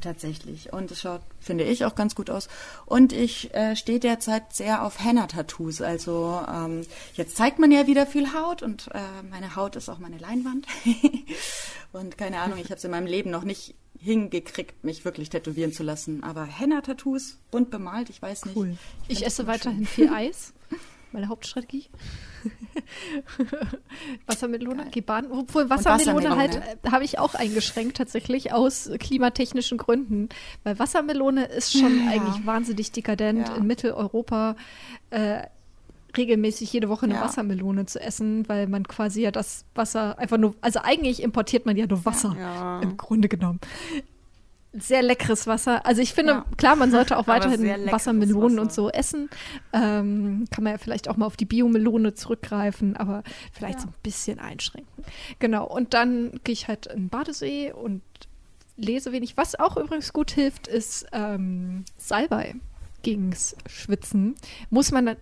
Tatsächlich. 0.00 0.72
Und 0.72 0.90
es 0.90 1.02
schaut, 1.02 1.20
finde 1.38 1.64
ich, 1.64 1.84
auch 1.84 1.94
ganz 1.94 2.14
gut 2.14 2.30
aus. 2.30 2.48
Und 2.86 3.12
ich 3.12 3.54
äh, 3.54 3.76
stehe 3.76 4.00
derzeit 4.00 4.54
sehr 4.54 4.84
auf 4.84 4.98
Henna-Tattoos. 4.98 5.82
Also 5.82 6.40
ähm, 6.48 6.82
jetzt 7.14 7.36
zeigt 7.36 7.58
man 7.58 7.70
ja 7.70 7.86
wieder 7.86 8.06
viel 8.06 8.32
Haut 8.32 8.62
und 8.62 8.88
äh, 8.92 9.22
meine 9.28 9.56
Haut 9.56 9.76
ist 9.76 9.88
auch 9.88 9.98
meine 9.98 10.18
Leinwand. 10.18 10.66
und 11.92 12.16
keine 12.16 12.40
Ahnung, 12.40 12.58
ich 12.58 12.66
habe 12.66 12.76
es 12.76 12.84
in 12.84 12.90
meinem 12.90 13.06
Leben 13.06 13.30
noch 13.30 13.44
nicht 13.44 13.74
hingekriegt, 14.00 14.82
mich 14.82 15.04
wirklich 15.04 15.28
tätowieren 15.28 15.72
zu 15.72 15.82
lassen. 15.82 16.22
Aber 16.22 16.44
Henna-Tattoos, 16.44 17.38
bunt 17.50 17.70
bemalt, 17.70 18.10
ich 18.10 18.20
weiß 18.20 18.46
nicht. 18.46 18.56
Cool. 18.56 18.76
Ich, 19.08 19.18
ich 19.18 19.26
esse 19.26 19.46
weiterhin 19.46 19.86
viel 19.86 20.08
Eis. 20.12 20.52
Meine 21.12 21.28
Hauptstrategie. 21.28 21.86
Wassermelone, 24.26 24.90
Geban, 24.90 25.26
obwohl 25.30 25.68
Wassermelone, 25.68 26.30
Wassermelone 26.30 26.36
halt 26.36 26.56
äh, 26.84 26.90
habe 26.90 27.04
ich 27.04 27.18
auch 27.18 27.34
eingeschränkt 27.34 27.96
tatsächlich 27.96 28.52
aus 28.52 28.88
klimatechnischen 28.98 29.76
Gründen, 29.76 30.28
weil 30.62 30.78
Wassermelone 30.78 31.46
ist 31.46 31.72
schon 31.72 32.04
ja. 32.04 32.12
eigentlich 32.12 32.46
wahnsinnig 32.46 32.92
dekadent 32.92 33.48
ja. 33.48 33.56
in 33.56 33.66
Mitteleuropa. 33.66 34.54
Äh, 35.10 35.42
regelmäßig 36.16 36.72
jede 36.72 36.88
Woche 36.88 37.06
eine 37.06 37.14
ja. 37.14 37.22
Wassermelone 37.22 37.86
zu 37.86 38.00
essen, 38.00 38.48
weil 38.48 38.66
man 38.66 38.84
quasi 38.86 39.22
ja 39.22 39.30
das 39.30 39.64
Wasser 39.74 40.18
einfach 40.18 40.38
nur, 40.38 40.54
also 40.60 40.80
eigentlich 40.82 41.22
importiert 41.22 41.66
man 41.66 41.76
ja 41.76 41.86
nur 41.86 42.04
Wasser 42.04 42.34
ja. 42.38 42.80
im 42.80 42.96
Grunde 42.96 43.28
genommen. 43.28 43.60
sehr 44.72 45.02
leckeres 45.02 45.46
Wasser. 45.48 45.84
Also 45.84 46.00
ich 46.00 46.14
finde, 46.14 46.32
Ja. 46.32 46.44
klar, 46.56 46.76
man 46.76 46.90
sollte 46.92 47.16
auch 47.16 47.26
weiterhin 47.26 47.62
Wassermelonen 47.90 48.52
Wasser. 48.58 48.62
und 48.62 48.72
so 48.72 48.90
essen. 48.90 49.28
Ähm, 49.72 50.44
kann 50.52 50.62
man 50.64 50.74
ja 50.74 50.78
vielleicht 50.78 51.08
auch 51.08 51.16
mal 51.16 51.26
auf 51.26 51.36
die 51.36 51.44
Biomelone 51.44 52.14
zurückgreifen, 52.14 52.96
aber 52.96 53.24
vielleicht 53.52 53.80
so 53.80 53.88
ein 53.88 53.94
bisschen 54.04 54.38
einschränken. 54.38 55.04
Genau, 55.40 55.66
und 55.66 55.92
dann 55.94 56.38
gehe 56.44 56.52
ich 56.52 56.68
halt 56.68 56.86
in 56.86 57.04
den 57.04 57.08
Badesee 57.08 57.72
und 57.72 58.02
lese 58.76 59.10
wenig. 59.12 59.36
Was 59.36 59.58
auch 59.58 59.76
übrigens 59.76 60.12
gut 60.12 60.30
hilft, 60.30 60.68
ist 60.68 61.04
ähm, 61.12 61.84
Salbei 61.96 62.54
gegens 63.02 63.56
Schwitzen. 63.66 64.34
Muss 64.70 64.92
man, 64.92 65.04
na- 65.04 65.16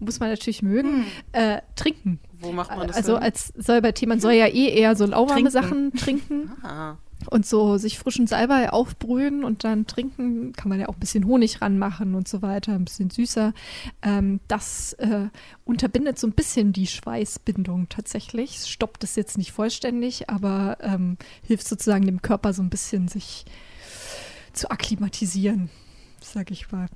muss 0.00 0.20
man 0.20 0.30
natürlich 0.30 0.62
mögen. 0.62 1.04
Äh, 1.32 1.60
trinken. 1.76 2.18
Wo 2.40 2.52
macht 2.52 2.70
man 2.70 2.88
das 2.88 2.96
Also 2.96 3.14
denn? 3.14 3.22
als 3.22 3.52
Salbei-Tee, 3.56 4.06
man 4.06 4.20
soll 4.20 4.32
ja 4.32 4.46
eh 4.46 4.68
eher 4.68 4.96
so 4.96 5.06
lauwarme 5.06 5.34
Trinken. 5.34 5.50
Sachen 5.50 5.92
trinken 5.96 6.50
ah. 6.62 6.96
und 7.30 7.44
so 7.44 7.76
sich 7.76 7.98
frischen 7.98 8.26
Salbei 8.26 8.72
aufbrühen 8.72 9.44
und 9.44 9.64
dann 9.64 9.86
trinken. 9.86 10.52
Kann 10.54 10.70
man 10.70 10.80
ja 10.80 10.88
auch 10.88 10.94
ein 10.94 11.00
bisschen 11.00 11.26
Honig 11.26 11.60
ranmachen 11.60 12.14
und 12.14 12.28
so 12.28 12.40
weiter, 12.40 12.72
ein 12.72 12.86
bisschen 12.86 13.10
süßer. 13.10 13.52
Ähm, 14.02 14.40
das 14.48 14.94
äh, 14.94 15.28
unterbindet 15.64 16.18
so 16.18 16.26
ein 16.26 16.32
bisschen 16.32 16.72
die 16.72 16.86
Schweißbindung 16.86 17.88
tatsächlich. 17.90 18.64
Stoppt 18.66 19.04
es 19.04 19.16
jetzt 19.16 19.36
nicht 19.36 19.52
vollständig, 19.52 20.30
aber 20.30 20.78
ähm, 20.80 21.18
hilft 21.46 21.68
sozusagen 21.68 22.06
dem 22.06 22.22
Körper 22.22 22.54
so 22.54 22.62
ein 22.62 22.70
bisschen 22.70 23.08
sich 23.08 23.44
zu 24.52 24.70
akklimatisieren, 24.70 25.70
sag 26.20 26.50
ich 26.50 26.72
mal. 26.72 26.88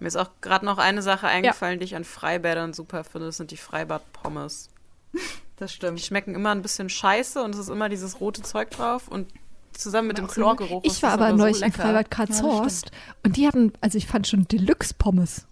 Mir 0.00 0.08
ist 0.08 0.16
auch 0.16 0.30
gerade 0.40 0.64
noch 0.64 0.78
eine 0.78 1.02
Sache 1.02 1.28
eingefallen, 1.28 1.78
die 1.78 1.84
ich 1.84 1.94
an 1.94 2.04
Freibädern 2.04 2.72
super 2.72 3.04
finde. 3.04 3.26
Das 3.26 3.36
sind 3.36 3.50
die 3.52 3.56
Freibad-Pommes. 3.56 4.68
Das 5.56 5.72
Die 5.72 5.76
stimmt. 5.76 6.00
schmecken 6.00 6.34
immer 6.34 6.52
ein 6.52 6.62
bisschen 6.62 6.88
scheiße 6.88 7.42
und 7.42 7.54
es 7.54 7.60
ist 7.60 7.68
immer 7.68 7.90
dieses 7.90 8.18
rote 8.18 8.40
Zeug 8.40 8.70
drauf 8.70 9.08
und 9.08 9.30
zusammen 9.74 10.08
mit 10.08 10.16
dem 10.16 10.26
so- 10.26 10.32
Chlorgeruch 10.32 10.82
Ich 10.84 11.02
war 11.02 11.10
aber 11.12 11.28
so 11.32 11.36
neulich 11.36 11.56
im 11.58 11.64
lecker. 11.64 11.82
Freibad 11.82 11.92
Ja, 11.96 12.02
das 12.02 12.10
Karzhorst 12.38 12.90
und 13.24 13.36
die 13.36 13.46
hatten, 13.46 13.74
also 13.82 13.98
ich 13.98 14.06
fand 14.06 14.26
schon 14.26 14.48
Deluxe-Pommes. 14.48 15.46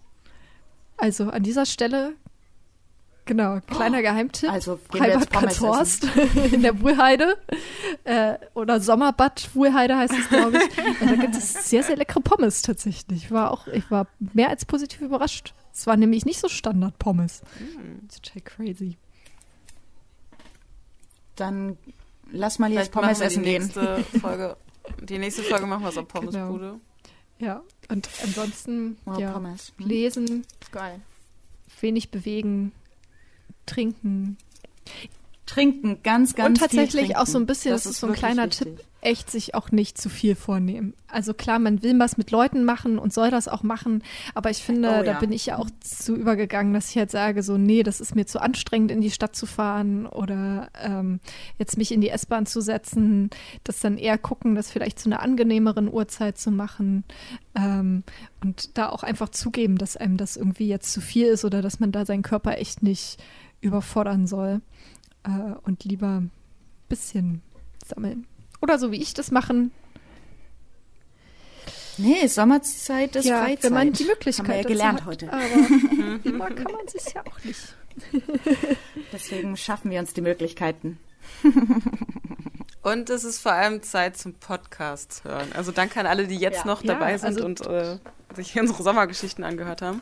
Also 0.97 1.29
an 1.29 1.43
dieser 1.43 1.67
Stelle, 1.67 2.13
genau, 3.29 3.59
kleiner 3.67 4.01
Geheimtipp. 4.01 4.51
Also 4.51 4.77
gehen 4.91 5.01
wir 5.03 5.09
jetzt 5.09 5.29
Freibad 5.29 5.29
Pommes 5.29 5.59
Karzhorst 5.59 6.07
in 6.51 6.61
der 6.63 6.81
Wuhlheide 6.81 7.37
äh, 8.03 8.33
oder 8.55 8.79
Sommerbad 8.81 9.49
Wuhlheide 9.55 9.95
heißt 9.97 10.13
es, 10.13 10.27
glaube 10.29 10.57
ich. 10.57 11.01
Und 11.01 11.11
da 11.11 11.15
gibt 11.15 11.35
es 11.35 11.69
sehr, 11.69 11.83
sehr 11.83 11.95
leckere 11.95 12.21
Pommes 12.21 12.61
tatsächlich. 12.63 13.25
Ich 13.25 13.31
war 13.31 13.51
auch, 13.51 13.67
ich 13.67 13.89
war 13.91 14.07
mehr 14.33 14.49
als 14.49 14.65
positiv 14.65 15.01
überrascht. 15.01 15.53
Es 15.73 15.87
war 15.87 15.95
nämlich 15.95 16.25
nicht 16.25 16.39
so 16.39 16.49
Standard-Pommes. 16.49 17.41
Mm. 17.59 18.07
Total 18.21 18.41
crazy. 18.41 18.97
Dann 21.35 21.77
lass 22.31 22.59
mal 22.59 22.67
jetzt 22.71 22.91
Vielleicht 22.91 22.91
Pommes 22.91 23.21
essen 23.21 23.43
die 23.43 23.49
gehen. 23.51 23.61
nächste 23.63 24.03
Folge. 24.19 24.57
Die 25.03 25.17
nächste 25.19 25.43
Folge 25.43 25.67
machen 25.67 25.83
wir 25.83 25.91
so 25.91 26.03
Pommesbude. 26.03 26.79
Ja, 27.37 27.61
und 27.87 28.09
ansonsten 28.23 28.97
Oh, 29.05 29.13
ja, 29.17 29.31
Pommes. 29.31 29.71
Hm. 29.77 29.87
lesen, 29.87 30.45
Geil. 30.71 30.99
wenig 31.79 32.11
bewegen, 32.11 32.73
trinken. 33.69 34.37
Trinken, 35.45 35.97
ganz, 36.03 36.35
ganz 36.35 36.47
und 36.47 36.57
tatsächlich 36.59 37.17
auch 37.17 37.25
so 37.25 37.39
ein 37.39 37.47
bisschen, 37.47 37.71
das, 37.71 37.87
ist 37.87 37.99
so 37.99 38.07
ein 38.07 38.13
kleiner 38.13 38.45
wichtig. 38.45 38.75
Tipp, 38.75 38.85
echt 39.01 39.31
sich 39.31 39.55
auch 39.55 39.71
nicht 39.71 39.97
zu 39.97 40.07
viel 40.07 40.35
vornehmen. 40.35 40.93
Also 41.07 41.33
klar, 41.33 41.57
man 41.57 41.81
will 41.81 41.97
was 41.97 42.17
mit 42.17 42.29
Leuten 42.29 42.65
machen 42.65 42.99
und 42.99 43.13
soll 43.13 43.31
das 43.31 43.47
auch 43.47 43.63
machen, 43.63 44.03
aber 44.35 44.51
ich 44.51 44.59
finde, 44.59 44.89
Oh 44.89 45.03
da 45.03 45.13
ja. 45.13 45.19
bin 45.19 45.31
ich 45.31 45.47
ja 45.47 45.57
auch 45.57 45.69
zu 45.79 46.15
übergegangen, 46.15 46.73
dass 46.73 46.91
ich 46.91 46.97
halt 46.97 47.09
sage, 47.09 47.41
so, 47.41 47.57
nee, 47.57 47.81
das 47.81 47.99
ist 47.99 48.15
mir 48.15 48.27
zu 48.27 48.39
anstrengend, 48.39 48.91
in 48.91 49.01
die 49.01 49.09
Stadt 49.09 49.35
zu 49.35 49.47
fahren 49.47 50.05
oder 50.05 50.69
ähm, 50.83 51.19
jetzt 51.57 51.77
mich 51.77 51.91
in 51.91 52.01
die 52.01 52.09
S-Bahn 52.09 52.45
zu 52.45 52.61
setzen, 52.61 53.31
das 53.63 53.79
dann 53.79 53.97
eher 53.97 54.19
gucken, 54.19 54.53
das 54.53 54.69
vielleicht 54.69 54.99
zu 54.99 55.09
einer 55.09 55.21
angenehmeren 55.21 55.91
Uhrzeit 55.91 56.37
zu 56.37 56.51
machen 56.51 57.05
ähm, 57.55 58.03
und 58.43 58.77
da 58.77 58.89
auch 58.89 59.01
einfach 59.01 59.29
zugeben, 59.29 59.79
dass 59.79 59.97
einem 59.97 60.17
das 60.17 60.37
irgendwie 60.37 60.67
jetzt 60.67 60.91
zu 60.91 61.01
viel 61.01 61.27
ist 61.27 61.43
oder 61.43 61.63
dass 61.63 61.79
man 61.79 61.91
da 61.91 62.05
seinen 62.05 62.23
Körper 62.23 62.57
echt 62.57 62.83
nicht 62.83 63.17
überfordern 63.61 64.27
soll 64.27 64.61
äh, 65.23 65.29
und 65.63 65.83
lieber 65.83 66.19
ein 66.21 66.31
bisschen 66.87 67.41
sammeln. 67.85 68.25
Oder 68.61 68.77
so 68.79 68.91
wie 68.91 69.01
ich 69.01 69.13
das 69.13 69.31
machen. 69.31 69.71
Nee, 71.97 72.27
Sommerzeit 72.27 73.15
ist 73.17 73.25
ja, 73.25 73.43
Freizeit. 73.43 73.63
wenn 73.65 73.73
man 73.73 73.91
die 73.93 74.05
Möglichkeit 74.05 74.45
Haben 74.47 74.53
wir 74.53 74.61
ja 74.61 74.67
gelernt 74.67 75.01
hat. 75.01 75.07
heute. 75.07 75.31
Aber 75.33 75.43
immer 76.23 76.47
kann 76.47 76.71
man 76.71 76.85
es 76.95 77.13
ja 77.13 77.21
auch 77.25 77.43
nicht. 77.43 77.75
Deswegen 79.11 79.57
schaffen 79.57 79.91
wir 79.91 79.99
uns 79.99 80.13
die 80.13 80.21
Möglichkeiten. 80.21 80.97
Und 82.81 83.09
es 83.09 83.25
ist 83.25 83.39
vor 83.41 83.51
allem 83.51 83.83
Zeit 83.83 84.15
zum 84.17 84.33
Podcast 84.35 85.25
hören. 85.25 85.49
Also 85.53 85.73
danke 85.73 85.99
an 85.99 86.05
alle, 86.05 86.25
die 86.27 86.37
jetzt 86.37 86.59
Ja. 86.59 86.65
noch 86.65 86.81
Ja, 86.83 86.93
dabei 86.93 87.17
sind 87.17 87.27
also- 87.27 87.45
und 87.45 87.61
äh, 87.67 87.97
sich 88.35 88.57
unsere 88.57 88.81
Sommergeschichten 88.81 89.43
angehört 89.43 89.81
haben. 89.81 90.01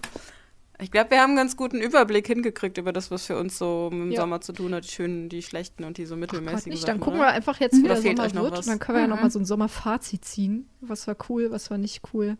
Ich 0.79 0.91
glaube, 0.91 1.09
wir 1.11 1.21
haben 1.21 1.29
einen 1.31 1.37
ganz 1.37 1.57
guten 1.57 1.81
Überblick 1.81 2.27
hingekriegt 2.27 2.77
über 2.77 2.93
das, 2.93 3.09
was 3.09 3.25
für 3.25 3.37
uns 3.39 3.57
so 3.57 3.89
im 3.91 4.11
Ja. 4.11 4.21
Sommer 4.21 4.41
zu 4.41 4.53
tun 4.53 4.75
hat. 4.75 4.83
Die 4.83 4.89
schönen, 4.89 5.27
die 5.27 5.41
schlechten 5.41 5.83
und 5.83 5.97
die 5.97 6.05
so 6.05 6.13
Gott 6.13 6.19
mittelmäßigen 6.21 6.71
nicht. 6.71 6.81
Sachen. 6.81 6.91
Dann 6.93 6.99
gucken 6.99 7.19
oder? 7.19 7.29
wir 7.29 7.33
einfach 7.33 7.59
jetzt, 7.59 7.77
wie 7.77 7.85
Oder 7.85 7.95
der 7.99 8.29
Sommer 8.29 8.43
wird. 8.43 8.51
was? 8.53 8.59
Und 8.59 8.67
dann 8.67 8.79
können 8.79 8.97
wir 8.97 9.01
ja 9.01 9.07
Mhm. 9.07 9.13
noch 9.13 9.21
mal 9.21 9.31
so 9.31 9.39
ein 9.39 9.45
Sommerfazit 9.45 10.23
ziehen. 10.23 10.69
Was 10.81 11.07
war 11.07 11.15
cool, 11.29 11.49
was 11.49 11.71
war 11.71 11.77
nicht 11.79 12.03
cool. 12.13 12.37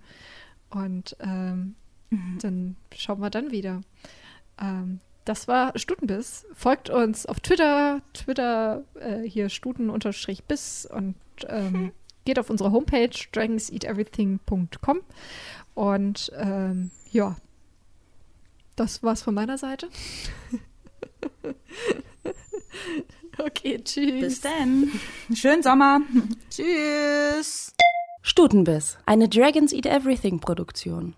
Und 0.70 1.16
ähm, 1.20 1.76
Mhm. 2.12 2.38
dann 2.42 2.76
schauen 2.96 3.20
wir 3.22 3.30
dann 3.32 3.50
wieder. 3.52 3.82
Ähm, 4.62 5.00
das 5.26 5.48
war 5.48 5.78
Stutenbiss. 5.78 6.46
Folgt 6.54 6.90
uns 6.92 7.26
auf 7.26 7.40
Twitter, 7.40 8.02
Twitter 8.14 8.84
äh, 9.00 9.24
hier 9.24 9.50
Stuten-Biss 9.50 10.88
und 10.94 11.16
ähm, 11.50 11.92
geht 12.24 12.38
auf 12.40 12.50
unsere 12.50 12.72
Homepage 12.72 13.10
dragonseateverything.com 13.32 15.02
und 15.74 16.32
ähm, 16.38 16.92
ja, 17.12 17.36
das 18.78 19.04
war's 19.04 19.22
von 19.22 19.34
meiner 19.34 19.58
Seite. 19.58 19.90
okay, 23.38 23.82
tschüss. 23.84 24.22
Bis 24.22 24.42
dann. 24.42 24.92
Schönen 25.34 25.64
Sommer. 25.64 26.02
Tschüss! 26.50 27.74
Stutenbiss, 28.22 28.98
eine 29.06 29.28
Dragons 29.30 29.74
Eat 29.74 29.86
Everything 29.86 30.40
Produktion. 30.40 31.16